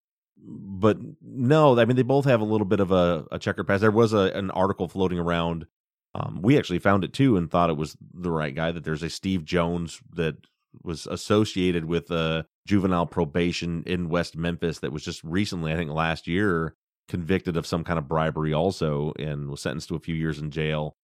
But 0.43 0.99
no, 1.23 1.79
I 1.79 1.85
mean, 1.85 1.97
they 1.97 2.03
both 2.03 2.25
have 2.25 2.41
a 2.41 2.45
little 2.45 2.67
bit 2.67 2.81
of 2.81 2.93
a, 2.93 3.27
a 3.31 3.39
checkered 3.39 3.67
past. 3.67 3.83
There 3.83 3.91
was 3.91 4.13
a, 4.15 4.33
an 4.35 4.51
article 4.51 4.89
floating 4.89 5.19
around 5.19 5.67
um, 6.15 6.41
we 6.43 6.59
actually 6.59 6.79
found 6.81 7.05
it 7.05 7.13
too 7.13 7.37
and 7.37 7.51
thought 7.51 7.71
it 7.71 7.77
was 7.77 7.97
the 8.13 8.31
right 8.31 8.55
guy. 8.55 8.73
That 8.73 8.85
there's 8.85 9.03
a 9.03 9.11
Steve 9.11 9.45
Jones 9.45 10.01
that 10.15 10.37
was 10.83 11.07
associated 11.07 11.85
with 11.85 12.11
a 12.11 12.47
juvenile 12.67 13.07
probation 13.07 13.83
in 13.87 14.09
West 14.09 14.37
Memphis 14.37 14.81
that 14.81 14.93
was 14.93 15.05
just 15.05 15.23
recently, 15.25 15.73
I 15.73 15.77
think 15.77 15.91
last 15.91 16.27
year, 16.27 16.75
convicted 17.09 17.57
of 17.57 17.67
some 17.67 17.85
kind 17.85 17.99
of 17.99 18.09
bribery 18.09 18.53
also 18.53 19.13
and 19.19 19.51
was 19.51 19.61
sentenced 19.61 19.89
to 19.89 19.97
a 19.97 20.01
few 20.01 20.15
years 20.15 20.39
in 20.39 20.51
jail. 20.51 20.97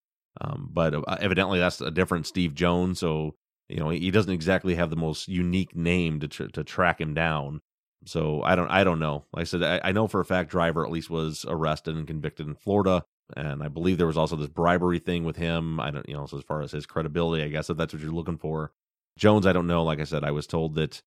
Um, 0.41 0.69
but 0.71 0.93
uh, 0.93 1.01
evidently, 1.19 1.59
that's 1.59 1.81
a 1.81 1.91
different 1.91 2.27
Steve 2.27 2.53
Jones. 2.53 2.99
So 2.99 3.35
you 3.69 3.77
know 3.77 3.89
he 3.89 4.11
doesn't 4.11 4.33
exactly 4.33 4.75
have 4.75 4.89
the 4.89 4.95
most 4.95 5.27
unique 5.27 5.75
name 5.75 6.19
to 6.19 6.27
tr- 6.27 6.47
to 6.47 6.63
track 6.63 6.99
him 6.99 7.13
down. 7.13 7.61
So 8.05 8.41
I 8.43 8.55
don't 8.55 8.69
I 8.69 8.83
don't 8.83 8.99
know. 8.99 9.25
Like 9.33 9.41
I 9.41 9.45
said, 9.45 9.63
I, 9.63 9.81
I 9.83 9.91
know 9.91 10.07
for 10.07 10.19
a 10.19 10.25
fact 10.25 10.51
Driver 10.51 10.85
at 10.85 10.91
least 10.91 11.09
was 11.09 11.45
arrested 11.47 11.95
and 11.95 12.07
convicted 12.07 12.47
in 12.47 12.55
Florida 12.55 13.03
and 13.35 13.63
I 13.63 13.67
believe 13.67 13.97
there 13.97 14.07
was 14.07 14.17
also 14.17 14.35
this 14.35 14.49
bribery 14.49 14.99
thing 14.99 15.23
with 15.23 15.35
him. 15.35 15.79
I 15.79 15.91
don't, 15.91 16.07
you 16.07 16.15
know, 16.15 16.25
so 16.25 16.37
as 16.37 16.43
far 16.43 16.61
as 16.61 16.71
his 16.71 16.85
credibility, 16.85 17.43
I 17.43 17.47
guess 17.47 17.69
if 17.69 17.77
that's 17.77 17.93
what 17.93 18.01
you're 18.01 18.11
looking 18.11 18.37
for. 18.37 18.71
Jones, 19.17 19.47
I 19.47 19.53
don't 19.53 19.67
know. 19.67 19.83
Like 19.83 19.99
I 19.99 20.03
said, 20.03 20.23
I 20.23 20.31
was 20.31 20.45
told 20.45 20.75
that 20.75 21.01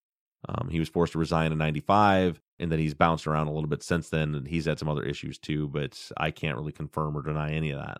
um, 0.47 0.69
he 0.69 0.79
was 0.79 0.89
forced 0.89 1.13
to 1.13 1.19
resign 1.19 1.51
in 1.51 1.57
'95, 1.57 2.41
and 2.59 2.71
that 2.71 2.79
he's 2.79 2.93
bounced 2.93 3.27
around 3.27 3.47
a 3.47 3.53
little 3.53 3.69
bit 3.69 3.83
since 3.83 4.09
then, 4.09 4.35
and 4.35 4.47
he's 4.47 4.65
had 4.65 4.79
some 4.79 4.89
other 4.89 5.03
issues 5.03 5.37
too. 5.37 5.67
But 5.67 6.11
I 6.17 6.31
can't 6.31 6.57
really 6.57 6.71
confirm 6.71 7.17
or 7.17 7.21
deny 7.21 7.51
any 7.51 7.71
of 7.71 7.79
that. 7.79 7.99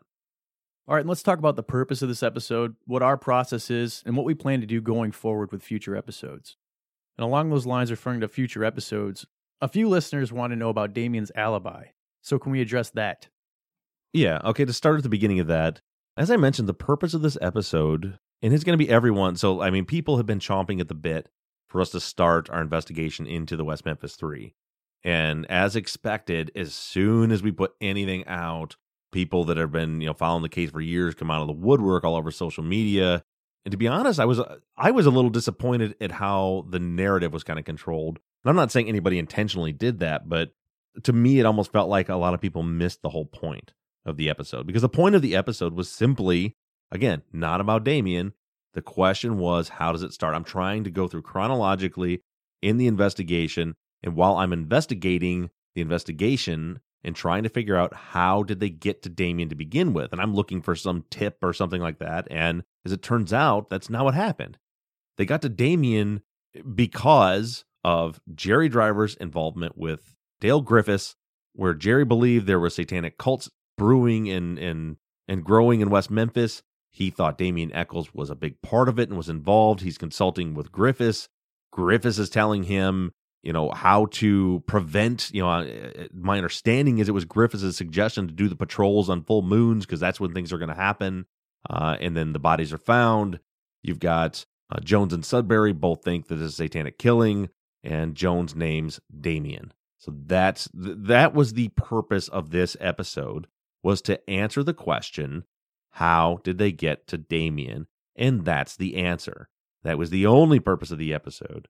All 0.90 0.96
right, 0.96 1.02
and 1.02 1.10
let's 1.10 1.22
talk 1.22 1.38
about 1.38 1.56
the 1.56 1.62
purpose 1.62 2.02
of 2.02 2.10
this 2.10 2.24
episode, 2.24 2.76
what 2.88 3.04
our 3.04 3.16
process 3.16 3.70
is, 3.70 4.02
and 4.08 4.18
what 4.18 4.26
we 4.26 4.34
plan 4.34 4.60
to 4.62 4.66
do 4.66 4.82
going 4.82 5.12
forward 5.12 5.52
with 5.52 5.62
future 5.62 5.96
episodes. 5.96 6.58
And 7.16 7.24
along 7.24 7.52
those 7.52 7.68
lines, 7.68 7.92
referring 7.92 8.22
to 8.22 8.28
future 8.28 8.66
episodes, 8.66 9.28
a 9.62 9.68
few 9.68 9.88
listeners 9.88 10.34
want 10.34 10.52
to 10.52 10.58
know 10.58 10.70
about 10.70 10.94
Damien's 10.94 11.32
alibi. 11.36 11.90
So, 12.24 12.40
can 12.40 12.52
we 12.52 12.60
address 12.60 12.90
that? 12.90 13.28
Yeah. 14.14 14.40
Okay. 14.44 14.66
To 14.66 14.74
start 14.74 14.98
at 14.98 15.04
the 15.04 15.10
beginning 15.10 15.40
of 15.40 15.46
that, 15.46 15.80
as 16.18 16.32
I 16.32 16.38
mentioned, 16.38 16.68
the 16.68 16.74
purpose 16.74 17.14
of 17.14 17.22
this 17.22 17.38
episode, 17.40 18.18
and 18.42 18.52
it's 18.52 18.64
going 18.64 18.74
to 18.74 18.84
be 18.84 18.90
everyone. 18.90 19.36
So, 19.36 19.62
I 19.62 19.70
mean, 19.70 19.86
people 19.86 20.18
have 20.18 20.26
been 20.26 20.40
chomping 20.40 20.80
at 20.80 20.88
the 20.88 20.96
bit 20.96 21.30
for 21.68 21.82
us 21.82 21.92
to 21.92 22.00
start 22.00 22.50
our 22.50 22.64
investigation 22.64 23.28
into 23.28 23.56
the 23.56 23.64
West 23.64 23.86
Memphis 23.86 24.16
Three. 24.16 24.56
And 25.04 25.46
as 25.52 25.76
expected, 25.76 26.52
as 26.56 26.74
soon 26.74 27.32
as 27.32 27.44
we 27.44 27.52
put 27.52 27.76
anything 27.80 28.26
out, 28.26 28.76
people 29.12 29.44
that 29.46 29.58
have 29.58 29.72
been, 29.72 30.02
you 30.02 30.08
know, 30.08 30.14
following 30.14 30.44
the 30.44 30.50
case 30.50 30.72
for 30.72 30.82
years 30.82 31.16
come 31.16 31.32
out 31.32 31.42
of 31.42 31.48
the 31.48 31.54
woodwork 31.54 32.04
all 32.04 32.16
over 32.16 32.32
social 32.32 32.64
media. 32.64 33.24
And 33.66 33.72
to 33.72 33.78
be 33.78 33.88
honest, 33.88 34.20
I 34.20 34.26
was 34.26 34.40
I 34.78 34.92
was 34.92 35.06
a 35.06 35.12
little 35.12 35.30
disappointed 35.30 35.96
at 36.00 36.12
how 36.12 36.66
the 36.70 36.80
narrative 36.80 37.34
was 37.34 37.44
kind 37.44 37.60
of 37.60 37.66
controlled. 37.66 38.20
And 38.44 38.50
I'm 38.50 38.56
not 38.56 38.72
saying 38.72 38.88
anybody 38.88 39.20
intentionally 39.20 39.74
did 39.74 40.00
that, 40.00 40.30
but 40.30 40.52
to 41.04 41.14
me, 41.14 41.40
it 41.40 41.46
almost 41.46 41.72
felt 41.72 41.90
like 41.90 42.10
a 42.10 42.16
lot 42.16 42.34
of 42.34 42.42
people 42.42 42.64
missed 42.64 43.02
the 43.02 43.10
whole 43.10 43.26
point 43.26 43.74
of 44.06 44.18
the 44.18 44.30
episode 44.30 44.66
because 44.66 44.82
the 44.82 44.90
point 44.90 45.16
of 45.16 45.22
the 45.22 45.36
episode 45.36 45.74
was 45.74 45.92
simply, 45.92 46.56
again, 46.92 47.22
not 47.34 47.62
about 47.62 47.84
Damien. 47.84 48.34
The 48.74 48.82
question 48.82 49.38
was, 49.40 49.70
how 49.70 49.92
does 49.92 50.04
it 50.04 50.14
start? 50.14 50.36
I'm 50.36 50.44
trying 50.44 50.84
to 50.84 50.92
go 50.92 51.08
through 51.08 51.24
chronologically 51.24 52.22
in 52.62 52.78
the 52.78 52.88
investigation. 52.88 53.76
And 54.04 54.16
while 54.16 54.38
I'm 54.38 54.54
investigating 54.54 55.50
the 55.76 55.82
investigation 55.82 56.80
and 57.04 57.16
trying 57.16 57.44
to 57.44 57.50
figure 57.50 57.76
out 57.76 57.94
how 57.94 58.44
did 58.44 58.60
they 58.60 58.70
get 58.70 59.04
to 59.04 59.10
Damien 59.10 59.50
to 59.50 59.56
begin 59.56 59.94
with, 59.94 60.12
and 60.12 60.22
I'm 60.22 60.36
looking 60.36 60.62
for 60.62 60.76
some 60.76 61.06
tip 61.10 61.38
or 61.42 61.54
something 61.54 61.82
like 61.82 62.00
that. 62.00 62.28
And 62.30 62.64
as 62.86 62.92
it 62.92 63.02
turns 63.02 63.34
out, 63.34 63.70
that's 63.70 63.90
not 63.90 64.06
what 64.06 64.14
happened. 64.14 64.58
They 65.18 65.26
got 65.26 65.42
to 65.44 65.50
Damien 65.50 66.22
because 66.76 67.66
of 67.84 68.20
Jerry 68.34 68.70
Driver's 68.70 69.16
involvement 69.16 69.78
with 69.78 70.16
Dale 70.40 70.64
Griffis, 70.64 71.16
where 71.54 71.74
Jerry 71.74 72.06
believed 72.06 72.48
there 72.48 72.60
were 72.60 72.70
satanic 72.70 73.18
cults 73.18 73.50
brewing 73.78 74.30
and 74.30 74.58
and 74.60 74.98
and 75.28 75.44
growing 75.44 75.82
in 75.82 75.90
West 75.90 76.12
Memphis. 76.12 76.62
He 76.92 77.10
thought 77.10 77.38
Damien 77.38 77.74
Echols 77.74 78.14
was 78.14 78.30
a 78.30 78.36
big 78.36 78.62
part 78.62 78.90
of 78.90 79.00
it 79.00 79.10
and 79.10 79.18
was 79.18 79.30
involved. 79.30 79.82
He's 79.82 79.98
consulting 79.98 80.54
with 80.54 80.72
Griffis. 80.72 81.28
Griffis 81.74 82.18
is 82.18 82.30
telling 82.30 82.64
him, 82.64 83.12
you 83.44 83.54
know, 83.54 83.70
how 83.72 84.06
to 84.08 84.64
prevent, 84.68 85.32
you 85.34 85.42
know, 85.42 85.50
uh, 85.50 85.64
uh, 85.64 86.04
my 86.14 86.38
understanding 86.38 86.98
is 87.00 87.08
it 87.08 87.14
was 87.14 87.26
Griffis' 87.26 87.74
suggestion 87.74 88.28
to 88.28 88.34
do 88.34 88.48
the 88.48 88.56
patrols 88.56 89.10
on 89.10 89.24
full 89.24 89.42
moons 89.42 89.86
because 89.86 90.00
that's 90.00 90.20
when 90.20 90.34
things 90.34 90.52
are 90.52 90.58
going 90.58 90.70
to 90.70 90.76
happen. 90.76 91.26
Uh, 91.70 91.98
and 92.00 92.16
then 92.16 92.34
the 92.34 92.40
bodies 92.40 92.72
are 92.74 92.78
found. 92.78 93.40
You've 93.84 94.00
got 94.00 94.46
Uh, 94.72 94.80
Jones 94.82 95.14
and 95.14 95.26
Sudbury 95.26 95.74
both 95.74 96.04
think 96.04 96.28
that 96.28 96.36
it's 96.36 96.54
a 96.54 96.56
satanic 96.56 97.00
killing, 97.00 97.50
and 97.84 98.14
Jones 98.14 98.56
names 98.56 99.00
Damien. 99.10 99.74
So 99.98 100.14
that's 100.16 100.70
th- 100.70 100.96
that 101.08 101.34
was 101.34 101.54
the 101.54 101.70
purpose 101.70 102.28
of 102.28 102.52
this 102.52 102.78
episode 102.80 103.48
was 103.82 104.00
to 104.04 104.30
answer 104.30 104.62
the 104.62 104.76
question, 104.76 105.46
how 105.94 106.40
did 106.44 106.60
they 106.60 106.72
get 106.72 107.08
to 107.08 107.18
Damien? 107.18 107.88
And 108.16 108.46
that's 108.46 108.76
the 108.78 108.98
answer. 108.98 109.50
That 109.84 109.98
was 109.98 110.12
the 110.12 110.28
only 110.28 110.60
purpose 110.60 110.92
of 110.92 111.00
the 111.00 111.16
episode. 111.16 111.68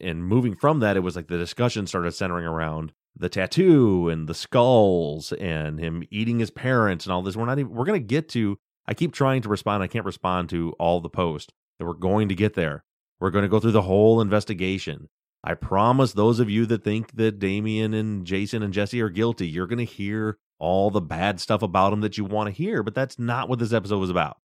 And 0.00 0.24
moving 0.24 0.54
from 0.54 0.80
that, 0.80 0.96
it 0.96 1.00
was 1.00 1.16
like 1.16 1.28
the 1.28 1.38
discussion 1.38 1.86
started 1.86 2.12
centering 2.12 2.46
around 2.46 2.92
the 3.16 3.28
tattoo 3.28 4.08
and 4.08 4.28
the 4.28 4.34
skulls 4.34 5.32
and 5.32 5.78
him 5.78 6.04
eating 6.10 6.38
his 6.38 6.50
parents 6.50 7.04
and 7.04 7.12
all 7.12 7.22
this. 7.22 7.36
We're 7.36 7.46
not 7.46 7.58
even, 7.58 7.72
we're 7.72 7.84
going 7.84 8.00
to 8.00 8.06
get 8.06 8.28
to, 8.30 8.58
I 8.86 8.94
keep 8.94 9.12
trying 9.12 9.42
to 9.42 9.48
respond. 9.48 9.82
I 9.82 9.88
can't 9.88 10.04
respond 10.04 10.48
to 10.50 10.74
all 10.78 11.00
the 11.00 11.08
post 11.08 11.52
that 11.78 11.86
we're 11.86 11.94
going 11.94 12.28
to 12.28 12.34
get 12.34 12.54
there. 12.54 12.84
We're 13.18 13.30
going 13.30 13.42
to 13.42 13.48
go 13.48 13.60
through 13.60 13.72
the 13.72 13.82
whole 13.82 14.20
investigation. 14.20 15.08
I 15.42 15.54
promise 15.54 16.12
those 16.12 16.40
of 16.40 16.50
you 16.50 16.66
that 16.66 16.84
think 16.84 17.16
that 17.16 17.38
Damien 17.38 17.94
and 17.94 18.26
Jason 18.26 18.62
and 18.62 18.72
Jessie 18.72 19.00
are 19.00 19.08
guilty, 19.08 19.48
you're 19.48 19.66
going 19.66 19.78
to 19.78 19.84
hear 19.84 20.38
all 20.58 20.90
the 20.90 21.00
bad 21.00 21.40
stuff 21.40 21.62
about 21.62 21.90
them 21.90 22.02
that 22.02 22.18
you 22.18 22.24
want 22.24 22.48
to 22.48 22.52
hear, 22.52 22.82
but 22.82 22.94
that's 22.94 23.18
not 23.18 23.48
what 23.48 23.58
this 23.58 23.72
episode 23.72 23.98
was 23.98 24.10
about. 24.10 24.36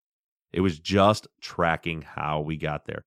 It 0.53 0.61
was 0.61 0.79
just 0.79 1.27
tracking 1.41 2.01
how 2.01 2.39
we 2.39 2.55
got 2.55 2.85
there. 2.85 3.03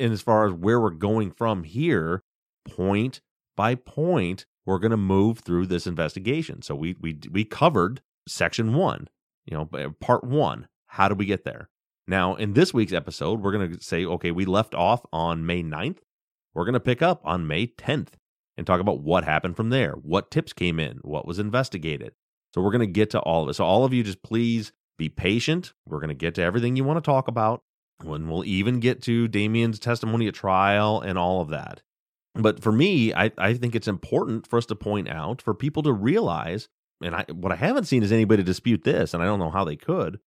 And 0.00 0.12
as 0.12 0.22
far 0.22 0.46
as 0.46 0.52
where 0.52 0.80
we're 0.80 0.90
going 0.90 1.30
from 1.30 1.64
here, 1.64 2.22
point 2.68 3.20
by 3.56 3.74
point, 3.74 4.46
we're 4.64 4.78
going 4.78 4.90
to 4.90 4.96
move 4.96 5.40
through 5.40 5.66
this 5.66 5.86
investigation. 5.86 6.62
So 6.62 6.74
we 6.74 6.96
we 7.00 7.18
we 7.30 7.44
covered 7.44 8.00
section 8.26 8.74
1, 8.74 9.08
you 9.46 9.56
know, 9.56 9.68
eh, 9.78 9.88
part 10.00 10.24
1. 10.24 10.68
How 10.86 11.08
did 11.08 11.18
we 11.18 11.26
get 11.26 11.44
there? 11.44 11.68
Now, 12.06 12.34
in 12.34 12.54
this 12.54 12.74
week's 12.74 12.92
episode, 12.92 13.40
we're 13.40 13.52
going 13.52 13.72
to 13.72 13.82
say, 13.82 14.04
okay, 14.04 14.32
we 14.32 14.44
left 14.44 14.74
off 14.74 15.04
on 15.12 15.46
May 15.46 15.62
9th. 15.62 15.98
We're 16.54 16.64
going 16.64 16.72
to 16.72 16.80
pick 16.80 17.02
up 17.02 17.20
on 17.24 17.46
May 17.46 17.68
10th 17.68 18.14
and 18.56 18.66
talk 18.66 18.80
about 18.80 19.00
what 19.00 19.24
happened 19.24 19.56
from 19.56 19.70
there, 19.70 19.92
what 19.92 20.30
tips 20.30 20.52
came 20.52 20.80
in, 20.80 20.98
what 21.02 21.26
was 21.26 21.38
investigated. 21.38 22.12
So 22.52 22.60
we're 22.60 22.72
going 22.72 22.80
to 22.80 22.86
get 22.86 23.10
to 23.10 23.20
all 23.20 23.44
of 23.44 23.48
it. 23.48 23.54
So 23.54 23.64
all 23.64 23.84
of 23.84 23.92
you 23.92 24.02
just 24.02 24.22
please 24.22 24.72
be 24.98 25.08
patient. 25.08 25.72
We're 25.86 26.00
going 26.00 26.08
to 26.08 26.14
get 26.14 26.34
to 26.34 26.42
everything 26.42 26.74
you 26.74 26.84
want 26.84 26.96
to 26.96 27.08
talk 27.08 27.28
about. 27.28 27.62
When 28.02 28.28
we'll 28.28 28.44
even 28.44 28.80
get 28.80 29.02
to 29.02 29.28
Damien's 29.28 29.78
testimony 29.78 30.28
at 30.28 30.34
trial 30.34 31.00
and 31.00 31.18
all 31.18 31.40
of 31.40 31.48
that. 31.48 31.82
But 32.34 32.62
for 32.62 32.72
me, 32.72 33.12
I, 33.12 33.32
I 33.38 33.54
think 33.54 33.74
it's 33.74 33.88
important 33.88 34.46
for 34.46 34.56
us 34.56 34.66
to 34.66 34.76
point 34.76 35.08
out 35.08 35.42
for 35.42 35.52
people 35.54 35.82
to 35.82 35.92
realize, 35.92 36.68
and 37.02 37.14
I, 37.14 37.24
what 37.32 37.52
I 37.52 37.56
haven't 37.56 37.84
seen 37.84 38.02
is 38.02 38.12
anybody 38.12 38.42
dispute 38.42 38.84
this, 38.84 39.12
and 39.12 39.22
I 39.22 39.26
don't 39.26 39.40
know 39.40 39.50
how 39.50 39.64
they 39.64 39.76
could, 39.76 40.20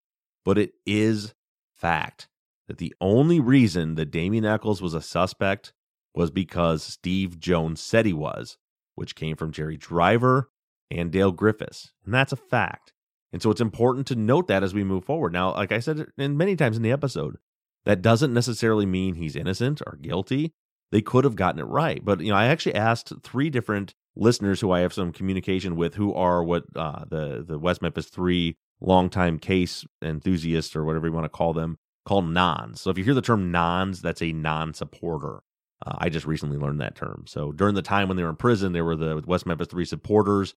but 0.44 0.58
it 0.58 0.74
is 0.86 1.34
fact 1.76 2.28
that 2.68 2.78
the 2.78 2.94
only 3.00 3.40
reason 3.40 3.96
that 3.96 4.12
Damien 4.12 4.46
Echols 4.46 4.82
was 4.82 4.94
a 4.94 5.02
suspect 5.02 5.74
was 6.14 6.30
because 6.32 6.84
Steve 6.84 7.40
Jones 7.40 7.82
said 7.82 8.06
he 8.06 8.14
was, 8.14 8.58
which 8.96 9.16
came 9.16 9.36
from 9.36 9.52
Jerry 9.52 9.78
Driver 9.78 10.50
and 10.92 11.12
Dale 11.12 11.34
Griffis. 11.34 11.92
And 12.06 12.14
that's 12.14 12.32
a 12.32 12.38
fact. 12.38 12.94
And 13.32 13.42
so 13.42 13.50
it's 13.50 13.62
important 13.62 14.08
to 14.08 14.16
note 14.16 14.48
that 14.48 14.64
as 14.64 14.74
we 14.74 14.84
move 14.84 15.06
forward. 15.06 15.34
Now, 15.34 15.54
like 15.54 15.72
I 15.72 15.80
said 15.80 16.06
and 16.18 16.38
many 16.38 16.56
times 16.56 16.78
in 16.78 16.84
the 16.84 16.92
episode, 16.92 17.38
that 17.86 18.02
doesn't 18.02 18.34
necessarily 18.34 18.86
mean 18.86 19.16
he's 19.16 19.36
innocent 19.36 19.82
or 19.86 19.98
guilty. 20.02 20.54
They 20.92 21.02
could 21.02 21.24
have 21.24 21.36
gotten 21.36 21.60
it 21.60 21.64
right. 21.64 22.04
But, 22.04 22.22
you 22.22 22.30
know, 22.30 22.38
I 22.38 22.46
actually 22.46 22.76
asked 22.76 23.14
three 23.24 23.50
different 23.50 23.96
listeners 24.16 24.62
who 24.62 24.72
I 24.72 24.82
have 24.82 24.94
some 24.94 25.12
communication 25.12 25.76
with 25.76 25.96
who 25.96 26.14
are 26.14 26.44
what 26.44 26.66
uh, 26.76 27.06
the, 27.10 27.44
the 27.48 27.58
West 27.58 27.82
Memphis 27.82 28.10
3 28.10 28.56
longtime 28.80 29.40
case 29.40 29.86
enthusiasts 30.04 30.76
or 30.76 30.84
whatever 30.84 31.08
you 31.08 31.14
want 31.14 31.26
to 31.26 31.30
call 31.30 31.54
them 31.54 31.78
call 32.06 32.22
nons. 32.22 32.82
So 32.82 32.90
if 32.90 32.98
you 32.98 33.04
hear 33.04 33.14
the 33.14 33.22
term 33.22 33.52
nons, 33.52 34.02
that's 34.02 34.22
a 34.22 34.34
non 34.34 34.74
supporter. 34.74 35.42
Uh, 35.86 35.96
I 35.98 36.10
just 36.10 36.26
recently 36.26 36.58
learned 36.58 36.82
that 36.82 36.96
term. 36.96 37.26
So 37.28 37.52
during 37.52 37.76
the 37.76 37.82
time 37.82 38.08
when 38.08 38.18
they 38.18 38.24
were 38.24 38.30
in 38.30 38.36
prison, 38.36 38.74
there 38.74 38.86
were 38.86 38.96
the 38.96 39.24
West 39.26 39.46
Memphis 39.46 39.68
3 39.68 39.86
supporters 39.86 40.54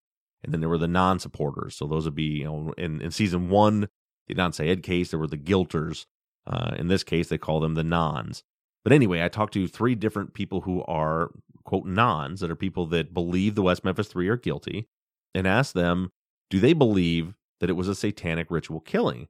and 0.44 0.54
then 0.54 0.60
there 0.60 0.70
were 0.70 0.78
the 0.78 0.88
non 0.88 1.20
supporters. 1.20 1.76
So 1.76 1.88
those 1.88 2.06
would 2.06 2.16
be, 2.16 2.24
you 2.24 2.46
know, 2.46 2.74
in, 2.78 3.02
in 3.02 3.12
season 3.12 3.50
one, 3.50 3.88
the 4.28 4.36
Adnan 4.36 4.54
Syed 4.54 4.84
case, 4.84 5.12
there 5.12 5.20
were 5.20 5.28
the 5.28 5.38
guilters. 5.38 6.06
Uh, 6.46 6.76
in 6.78 6.88
this 6.88 7.04
case, 7.04 7.30
they 7.30 7.38
call 7.38 7.60
them 7.60 7.76
the 7.76 7.84
nons. 7.84 8.44
But 8.84 8.94
anyway, 8.94 9.24
I 9.24 9.30
talked 9.30 9.54
to 9.54 9.68
three 9.68 9.96
different 9.96 10.34
people 10.34 10.62
who 10.62 10.84
are, 10.84 11.32
quote, 11.64 11.86
nons, 11.86 12.42
that 12.42 12.52
are 12.52 12.56
people 12.56 12.86
that 12.88 13.14
believe 13.14 13.56
the 13.56 13.62
West 13.62 13.86
Memphis 13.86 14.08
Three 14.08 14.28
are 14.28 14.38
guilty, 14.38 14.88
and 15.34 15.48
asked 15.48 15.74
them, 15.74 16.12
do 16.50 16.60
they 16.60 16.74
believe 16.74 17.34
that 17.60 17.70
it 17.70 17.74
was 17.74 17.88
a 17.88 17.96
satanic 17.96 18.52
ritual 18.52 18.82
killing? 18.82 19.28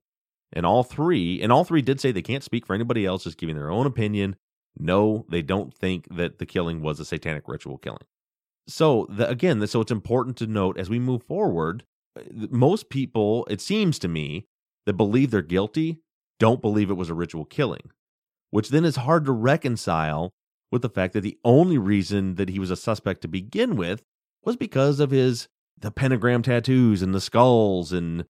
And 0.51 0.65
all 0.65 0.83
three, 0.83 1.41
and 1.41 1.51
all 1.51 1.63
three 1.63 1.81
did 1.81 1.99
say 1.99 2.11
they 2.11 2.21
can't 2.21 2.43
speak 2.43 2.65
for 2.65 2.73
anybody 2.73 3.05
else, 3.05 3.23
just 3.23 3.37
giving 3.37 3.55
their 3.55 3.71
own 3.71 3.85
opinion. 3.85 4.35
No, 4.77 5.25
they 5.29 5.41
don't 5.41 5.73
think 5.73 6.07
that 6.15 6.39
the 6.39 6.45
killing 6.45 6.81
was 6.81 6.99
a 6.99 7.05
satanic 7.05 7.47
ritual 7.47 7.77
killing. 7.77 8.05
So 8.67 9.07
the, 9.09 9.29
again, 9.29 9.65
so 9.67 9.81
it's 9.81 9.91
important 9.91 10.37
to 10.37 10.47
note 10.47 10.77
as 10.77 10.89
we 10.89 10.99
move 10.99 11.23
forward, 11.23 11.83
uh, 12.17 12.47
most 12.49 12.89
people, 12.89 13.45
it 13.49 13.61
seems 13.61 13.99
to 13.99 14.07
me, 14.07 14.47
that 14.85 14.93
believe 14.93 15.31
they're 15.31 15.41
guilty 15.41 15.99
don't 16.39 16.61
believe 16.61 16.89
it 16.89 16.95
was 16.95 17.09
a 17.09 17.13
ritual 17.13 17.45
killing, 17.45 17.91
which 18.49 18.69
then 18.69 18.85
is 18.85 18.97
hard 18.97 19.25
to 19.25 19.31
reconcile 19.31 20.33
with 20.71 20.81
the 20.81 20.89
fact 20.89 21.13
that 21.13 21.21
the 21.21 21.37
only 21.43 21.77
reason 21.77 22.35
that 22.35 22.49
he 22.49 22.59
was 22.59 22.71
a 22.71 22.75
suspect 22.75 23.21
to 23.21 23.27
begin 23.27 23.75
with 23.75 24.01
was 24.43 24.55
because 24.55 24.99
of 24.99 25.11
his 25.11 25.47
the 25.79 25.91
pentagram 25.91 26.41
tattoos 26.41 27.01
and 27.01 27.13
the 27.13 27.21
skulls 27.21 27.91
and 27.91 28.21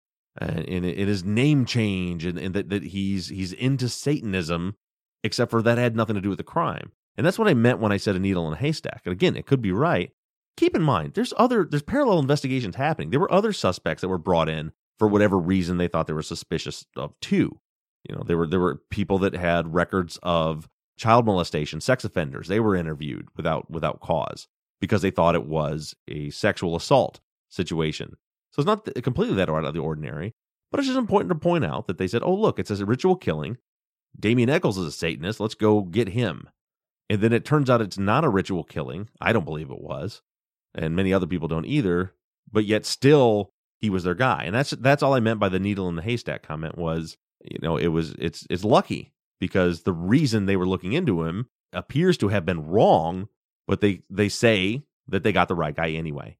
uh, 0.42 0.46
and, 0.46 0.86
and 0.86 1.08
his 1.08 1.24
name 1.24 1.66
change 1.66 2.26
and, 2.26 2.40
and 2.40 2.56
that, 2.56 2.70
that 2.70 2.84
he's 2.84 3.30
he's 3.30 3.54
into 3.54 3.88
Satanism, 3.88 4.76
except 5.24 5.52
for 5.52 5.62
that 5.62 5.78
had 5.78 5.96
nothing 5.96 6.16
to 6.16 6.22
do 6.22 6.30
with 6.30 6.40
the 6.40 6.44
crime. 6.44 6.92
And 7.16 7.26
that's 7.26 7.38
what 7.38 7.48
I 7.48 7.54
meant 7.54 7.80
when 7.80 7.92
I 7.92 7.98
said 7.98 8.16
a 8.16 8.20
needle 8.20 8.48
in 8.48 8.54
a 8.54 8.58
haystack. 8.58 9.02
And 9.06 9.14
again, 9.14 9.36
it 9.36 9.46
could 9.46 9.62
be 9.62 9.72
right, 9.72 10.12
keep 10.58 10.76
in 10.76 10.82
mind 10.82 11.14
there's 11.14 11.34
other 11.38 11.66
there's 11.70 11.84
parallel 11.84 12.20
investigations 12.20 12.76
happening. 12.76 13.10
There 13.10 13.20
were 13.20 13.32
other 13.32 13.54
suspects 13.54 14.02
that 14.02 14.10
were 14.10 14.18
brought 14.18 14.50
in 14.50 14.72
for 15.00 15.08
whatever 15.08 15.38
reason 15.38 15.78
they 15.78 15.88
thought 15.88 16.08
they 16.08 16.14
were 16.14 16.22
suspicious 16.22 16.86
of 16.96 17.14
too. 17.20 17.60
You 18.08 18.16
know, 18.16 18.24
there 18.26 18.38
were 18.38 18.48
there 18.48 18.60
were 18.60 18.82
people 18.90 19.18
that 19.20 19.34
had 19.34 19.74
records 19.74 20.20
of 20.24 20.70
child 20.98 21.26
molestation, 21.26 21.82
sex 21.82 22.04
offenders. 22.04 22.48
They 22.48 22.60
were 22.60 22.76
interviewed 22.76 23.28
without 23.36 23.70
without 23.70 24.02
cause 24.02 24.48
because 24.80 25.02
they 25.02 25.12
thought 25.12 25.36
it 25.36 25.46
was 25.46 25.96
a 26.08 26.30
sexual 26.30 26.76
assault 26.76 27.20
situation. 27.50 28.18
So 28.52 28.62
it's 28.62 28.68
not 28.68 28.88
completely 29.04 29.36
that 29.36 29.50
out 29.50 29.66
of 29.66 29.74
the 29.74 29.80
ordinary, 29.80 30.34
but 30.70 30.80
it's 30.80 30.88
just 30.88 31.00
important 31.00 31.30
to 31.30 31.36
point 31.36 31.66
out 31.66 31.88
that 31.88 31.98
they 31.98 32.08
said, 32.08 32.24
"Oh, 32.24 32.36
look, 32.36 32.60
it's 32.60 32.72
a 32.72 32.86
ritual 32.86 33.16
killing. 33.16 33.58
Damien 34.20 34.50
Echols 34.50 34.78
is 34.78 34.88
a 34.88 34.92
Satanist. 34.92 35.40
Let's 35.40 35.56
go 35.56 35.82
get 35.82 36.10
him." 36.10 36.50
And 37.10 37.22
then 37.22 37.34
it 37.34 37.46
turns 37.46 37.70
out 37.70 37.82
it's 37.82 37.98
not 37.98 38.24
a 38.24 38.30
ritual 38.30 38.64
killing. 38.64 39.10
I 39.22 39.34
don't 39.34 39.46
believe 39.46 39.70
it 39.70 39.82
was 39.82 40.22
and 40.76 40.96
many 40.96 41.14
other 41.14 41.28
people 41.28 41.48
don't 41.48 41.66
either. 41.66 42.14
But 42.52 42.66
yet 42.66 42.86
still 42.86 43.52
he 43.80 43.90
was 43.90 44.04
their 44.04 44.16
guy, 44.16 44.44
and 44.46 44.54
that's 44.54 44.72
that's 44.72 45.04
all 45.04 45.14
I 45.14 45.20
meant 45.20 45.40
by 45.40 45.50
the 45.50 45.60
needle 45.60 45.90
in 45.90 45.96
the 45.96 46.02
haystack 46.02 46.44
comment 46.44 46.78
was 46.78 47.18
you 47.44 47.60
know 47.62 47.78
it 47.78 47.88
was 47.88 48.14
it's 48.18 48.46
it's 48.50 48.64
lucky 48.64 49.14
because 49.40 49.84
the 49.84 49.94
reason 49.94 50.46
they 50.46 50.56
were 50.56 50.68
looking 50.68 50.94
into 50.94 51.24
him 51.24 51.48
appears 51.74 52.18
to 52.18 52.30
have 52.30 52.46
been 52.46 52.68
wrong, 52.68 53.28
but 53.68 53.82
they 53.82 54.02
they 54.10 54.30
say 54.30 54.84
that 55.08 55.24
they 55.24 55.32
got 55.32 55.48
the 55.48 55.56
right 55.56 55.76
guy 55.76 55.90
anyway. 55.90 56.38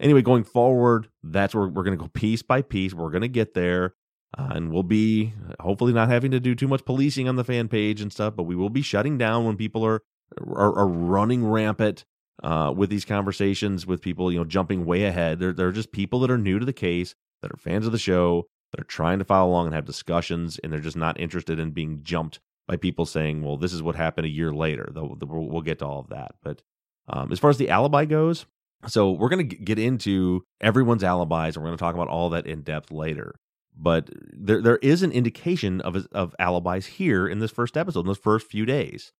Anyway, 0.00 0.22
going 0.22 0.44
forward, 0.44 1.08
that's 1.22 1.54
where 1.54 1.66
we're 1.66 1.82
going 1.82 1.98
to 1.98 2.02
go 2.02 2.08
piece 2.08 2.42
by 2.42 2.62
piece. 2.62 2.94
We're 2.94 3.10
going 3.10 3.22
to 3.22 3.28
get 3.28 3.54
there. 3.54 3.94
Uh, 4.36 4.50
and 4.52 4.70
we'll 4.70 4.82
be 4.82 5.32
hopefully 5.58 5.92
not 5.92 6.10
having 6.10 6.30
to 6.30 6.38
do 6.38 6.54
too 6.54 6.68
much 6.68 6.84
policing 6.84 7.28
on 7.28 7.36
the 7.36 7.44
fan 7.44 7.66
page 7.66 8.02
and 8.02 8.12
stuff, 8.12 8.36
but 8.36 8.42
we 8.42 8.54
will 8.54 8.68
be 8.68 8.82
shutting 8.82 9.16
down 9.16 9.44
when 9.46 9.56
people 9.56 9.84
are 9.84 10.02
are, 10.38 10.78
are 10.78 10.86
running 10.86 11.46
rampant 11.46 12.04
uh, 12.42 12.72
with 12.74 12.90
these 12.90 13.04
conversations 13.04 13.86
with 13.86 14.02
people, 14.02 14.30
you 14.30 14.38
know, 14.38 14.44
jumping 14.44 14.84
way 14.84 15.04
ahead. 15.04 15.38
They're, 15.38 15.52
they're 15.52 15.72
just 15.72 15.92
people 15.92 16.20
that 16.20 16.30
are 16.30 16.38
new 16.38 16.58
to 16.58 16.66
the 16.66 16.72
case, 16.72 17.14
that 17.42 17.50
are 17.50 17.56
fans 17.56 17.86
of 17.86 17.92
the 17.92 17.98
show, 17.98 18.46
that 18.72 18.80
are 18.80 18.84
trying 18.84 19.18
to 19.18 19.24
follow 19.24 19.50
along 19.50 19.66
and 19.66 19.74
have 19.74 19.84
discussions, 19.84 20.58
and 20.58 20.72
they're 20.72 20.80
just 20.80 20.96
not 20.96 21.18
interested 21.20 21.58
in 21.58 21.70
being 21.70 22.02
jumped 22.02 22.40
by 22.66 22.76
people 22.76 23.06
saying, 23.06 23.42
well, 23.42 23.56
this 23.56 23.72
is 23.72 23.82
what 23.82 23.96
happened 23.96 24.26
a 24.26 24.30
year 24.30 24.52
later. 24.52 24.90
We'll, 24.94 25.16
we'll 25.20 25.62
get 25.62 25.78
to 25.78 25.86
all 25.86 26.00
of 26.00 26.10
that. 26.10 26.32
But 26.42 26.62
um, 27.08 27.32
as 27.32 27.38
far 27.38 27.50
as 27.50 27.56
the 27.56 27.70
alibi 27.70 28.04
goes, 28.04 28.44
so 28.86 29.10
we're 29.10 29.30
going 29.30 29.48
to 29.48 29.56
get 29.56 29.78
into 29.78 30.44
everyone's 30.60 31.02
alibis, 31.02 31.56
and 31.56 31.62
we're 31.64 31.70
going 31.70 31.78
to 31.78 31.82
talk 31.82 31.94
about 31.94 32.08
all 32.08 32.30
that 32.30 32.46
in 32.46 32.62
depth 32.62 32.90
later. 32.90 33.34
But 33.76 34.10
there 34.32 34.60
there 34.60 34.78
is 34.78 35.02
an 35.02 35.12
indication 35.12 35.80
of 35.80 36.06
of 36.12 36.34
alibis 36.38 36.86
here 36.86 37.28
in 37.28 37.38
this 37.38 37.50
first 37.50 37.76
episode, 37.76 38.00
in 38.00 38.06
those 38.06 38.18
first 38.18 38.48
few 38.48 38.66
days. 38.66 39.12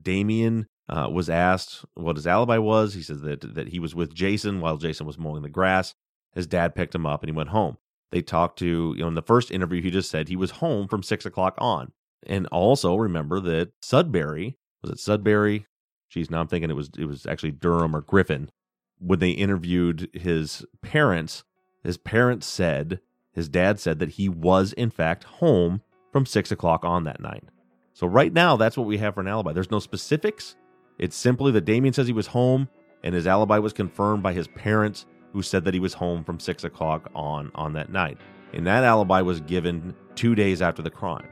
Damien 0.00 0.66
uh, 0.88 1.08
was 1.10 1.30
asked 1.30 1.84
what 1.94 2.16
his 2.16 2.26
alibi 2.26 2.58
was. 2.58 2.94
He 2.94 3.02
says 3.02 3.22
that 3.22 3.54
that 3.54 3.68
he 3.68 3.78
was 3.78 3.94
with 3.94 4.14
Jason 4.14 4.60
while 4.60 4.76
Jason 4.76 5.06
was 5.06 5.18
mowing 5.18 5.42
the 5.42 5.48
grass. 5.48 5.94
His 6.34 6.46
dad 6.46 6.74
picked 6.74 6.94
him 6.94 7.06
up 7.06 7.22
and 7.22 7.30
he 7.30 7.36
went 7.36 7.50
home. 7.50 7.78
They 8.10 8.22
talked 8.22 8.58
to 8.60 8.94
you 8.96 9.02
know 9.02 9.08
in 9.08 9.14
the 9.14 9.22
first 9.22 9.50
interview 9.50 9.82
he 9.82 9.90
just 9.90 10.10
said 10.10 10.28
he 10.28 10.36
was 10.36 10.52
home 10.52 10.88
from 10.88 11.02
six 11.02 11.26
o'clock 11.26 11.54
on. 11.58 11.92
And 12.26 12.46
also 12.48 12.96
remember 12.96 13.40
that 13.40 13.72
Sudbury 13.82 14.56
was 14.82 14.92
it 14.92 14.98
Sudbury? 14.98 15.66
Geez, 16.10 16.30
now 16.30 16.40
I'm 16.40 16.48
thinking 16.48 16.70
it 16.70 16.76
was 16.76 16.90
it 16.98 17.04
was 17.04 17.26
actually 17.26 17.52
Durham 17.52 17.94
or 17.94 18.00
Griffin. 18.00 18.50
When 18.98 19.18
they 19.18 19.30
interviewed 19.30 20.08
his 20.12 20.64
parents, 20.82 21.44
his 21.84 21.96
parents 21.96 22.46
said 22.46 23.00
his 23.32 23.48
dad 23.48 23.78
said 23.78 23.98
that 24.00 24.10
he 24.10 24.28
was 24.28 24.72
in 24.72 24.90
fact 24.90 25.24
home 25.24 25.82
from 26.12 26.26
six 26.26 26.50
o'clock 26.50 26.84
on 26.84 27.04
that 27.04 27.20
night. 27.20 27.44
So 27.92 28.06
right 28.06 28.32
now, 28.32 28.56
that's 28.56 28.76
what 28.76 28.86
we 28.86 28.98
have 28.98 29.14
for 29.14 29.20
an 29.20 29.28
alibi. 29.28 29.52
There's 29.52 29.70
no 29.70 29.80
specifics. 29.80 30.56
It's 30.98 31.16
simply 31.16 31.52
that 31.52 31.64
Damien 31.64 31.92
says 31.92 32.06
he 32.06 32.12
was 32.12 32.28
home, 32.28 32.68
and 33.02 33.14
his 33.14 33.26
alibi 33.26 33.58
was 33.58 33.72
confirmed 33.72 34.22
by 34.22 34.32
his 34.32 34.48
parents, 34.48 35.06
who 35.32 35.42
said 35.42 35.64
that 35.64 35.74
he 35.74 35.80
was 35.80 35.94
home 35.94 36.24
from 36.24 36.40
six 36.40 36.64
o'clock 36.64 37.10
on 37.14 37.50
on 37.54 37.72
that 37.74 37.90
night. 37.90 38.18
And 38.52 38.66
that 38.66 38.84
alibi 38.84 39.20
was 39.20 39.40
given 39.40 39.94
two 40.14 40.34
days 40.34 40.62
after 40.62 40.82
the 40.82 40.90
crime. 40.90 41.28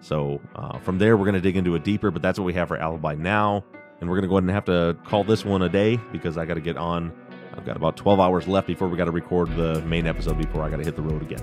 So 0.00 0.40
uh, 0.54 0.78
from 0.78 0.98
there, 0.98 1.16
we're 1.16 1.24
going 1.24 1.34
to 1.34 1.40
dig 1.40 1.56
into 1.56 1.74
it 1.74 1.84
deeper, 1.84 2.10
but 2.10 2.22
that's 2.22 2.38
what 2.38 2.44
we 2.44 2.54
have 2.54 2.68
for 2.68 2.76
alibi 2.76 3.14
now. 3.14 3.64
And 4.00 4.10
we're 4.10 4.16
going 4.16 4.22
to 4.22 4.28
go 4.28 4.34
ahead 4.34 4.44
and 4.44 4.50
have 4.52 4.64
to 4.66 4.96
call 5.04 5.24
this 5.24 5.44
one 5.44 5.62
a 5.62 5.68
day 5.68 5.96
because 6.12 6.36
I 6.36 6.44
got 6.44 6.54
to 6.54 6.60
get 6.60 6.76
on. 6.76 7.12
I've 7.56 7.64
got 7.64 7.76
about 7.76 7.96
12 7.96 8.20
hours 8.20 8.46
left 8.46 8.66
before 8.66 8.88
we 8.88 8.98
got 8.98 9.06
to 9.06 9.10
record 9.10 9.56
the 9.56 9.80
main 9.82 10.06
episode 10.06 10.36
before 10.36 10.62
I 10.62 10.68
got 10.68 10.76
to 10.76 10.84
hit 10.84 10.96
the 10.96 11.02
road 11.02 11.22
again. 11.22 11.40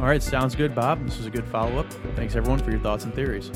All 0.00 0.06
right, 0.06 0.22
sounds 0.22 0.54
good, 0.54 0.74
Bob. 0.74 1.04
This 1.04 1.18
was 1.18 1.26
a 1.26 1.30
good 1.30 1.46
follow 1.46 1.78
up. 1.78 1.92
Thanks, 2.14 2.34
everyone, 2.34 2.58
for 2.58 2.70
your 2.70 2.80
thoughts 2.80 3.04
and 3.04 3.14
theories. 3.14 3.50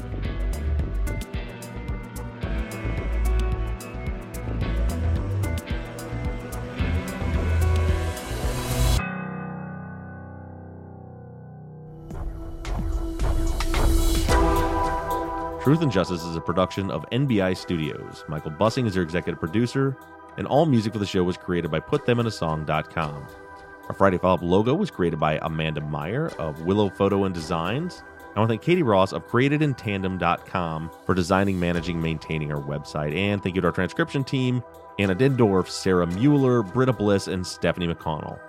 Truth 15.70 15.82
and 15.82 15.92
Justice 15.92 16.24
is 16.24 16.34
a 16.34 16.40
production 16.40 16.90
of 16.90 17.08
NBI 17.12 17.56
Studios. 17.56 18.24
Michael 18.26 18.50
Bussing 18.50 18.88
is 18.88 18.96
your 18.96 19.04
executive 19.04 19.38
producer, 19.38 19.96
and 20.36 20.44
all 20.48 20.66
music 20.66 20.92
for 20.92 20.98
the 20.98 21.06
show 21.06 21.22
was 21.22 21.36
created 21.36 21.70
by 21.70 21.78
PutThemInASong.com. 21.78 23.26
Our 23.88 23.94
Friday 23.94 24.18
Follow 24.18 24.34
Up 24.34 24.42
logo 24.42 24.74
was 24.74 24.90
created 24.90 25.20
by 25.20 25.38
Amanda 25.42 25.80
Meyer 25.80 26.30
of 26.40 26.62
Willow 26.62 26.90
Photo 26.90 27.22
and 27.22 27.32
Designs. 27.32 28.02
I 28.34 28.40
want 28.40 28.48
to 28.48 28.54
thank 28.54 28.62
Katie 28.62 28.82
Ross 28.82 29.12
of 29.12 29.28
CreatedInTandem.com 29.28 30.90
for 31.06 31.14
designing, 31.14 31.60
managing, 31.60 32.02
maintaining 32.02 32.52
our 32.52 32.60
website. 32.60 33.16
And 33.16 33.40
thank 33.40 33.54
you 33.54 33.60
to 33.60 33.68
our 33.68 33.72
transcription 33.72 34.24
team, 34.24 34.64
Anna 34.98 35.14
Dindorf, 35.14 35.68
Sarah 35.68 36.08
Mueller, 36.08 36.64
Britta 36.64 36.94
Bliss, 36.94 37.28
and 37.28 37.46
Stephanie 37.46 37.86
McConnell. 37.86 38.40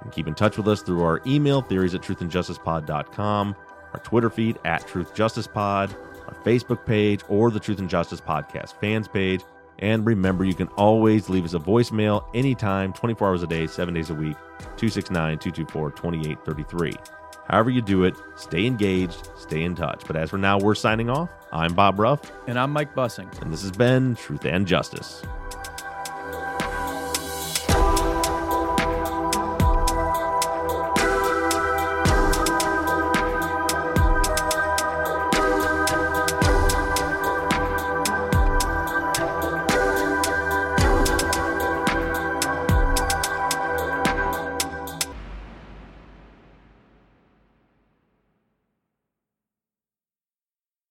And 0.00 0.10
keep 0.10 0.26
in 0.26 0.34
touch 0.34 0.56
with 0.56 0.66
us 0.66 0.82
through 0.82 1.04
our 1.04 1.20
email, 1.24 1.62
theories 1.62 1.94
at 1.94 2.02
truthandjusticepod.com, 2.02 3.54
our 3.92 4.00
Twitter 4.00 4.28
feed 4.28 4.58
at 4.64 4.84
truthjusticepod, 4.88 5.96
our 6.34 6.42
Facebook 6.42 6.84
page, 6.84 7.20
or 7.28 7.50
the 7.50 7.60
Truth 7.60 7.78
and 7.78 7.88
Justice 7.88 8.20
Podcast 8.20 8.78
fans 8.80 9.08
page. 9.08 9.42
And 9.80 10.06
remember, 10.06 10.44
you 10.44 10.54
can 10.54 10.68
always 10.68 11.28
leave 11.28 11.44
us 11.44 11.54
a 11.54 11.58
voicemail 11.58 12.24
anytime, 12.34 12.92
24 12.92 13.28
hours 13.28 13.42
a 13.42 13.46
day, 13.46 13.66
seven 13.66 13.94
days 13.94 14.10
a 14.10 14.14
week, 14.14 14.36
269 14.76 15.38
224 15.38 15.90
2833. 15.90 16.92
However, 17.48 17.70
you 17.70 17.82
do 17.82 18.04
it, 18.04 18.14
stay 18.36 18.66
engaged, 18.66 19.28
stay 19.36 19.62
in 19.62 19.74
touch. 19.74 20.02
But 20.06 20.16
as 20.16 20.30
for 20.30 20.38
now, 20.38 20.58
we're 20.58 20.74
signing 20.74 21.10
off. 21.10 21.28
I'm 21.52 21.74
Bob 21.74 21.98
Ruff. 21.98 22.32
And 22.46 22.58
I'm 22.58 22.70
Mike 22.70 22.94
Bussing. 22.94 23.30
And 23.42 23.52
this 23.52 23.62
has 23.62 23.72
been 23.72 24.14
Truth 24.16 24.46
and 24.46 24.66
Justice. 24.66 25.22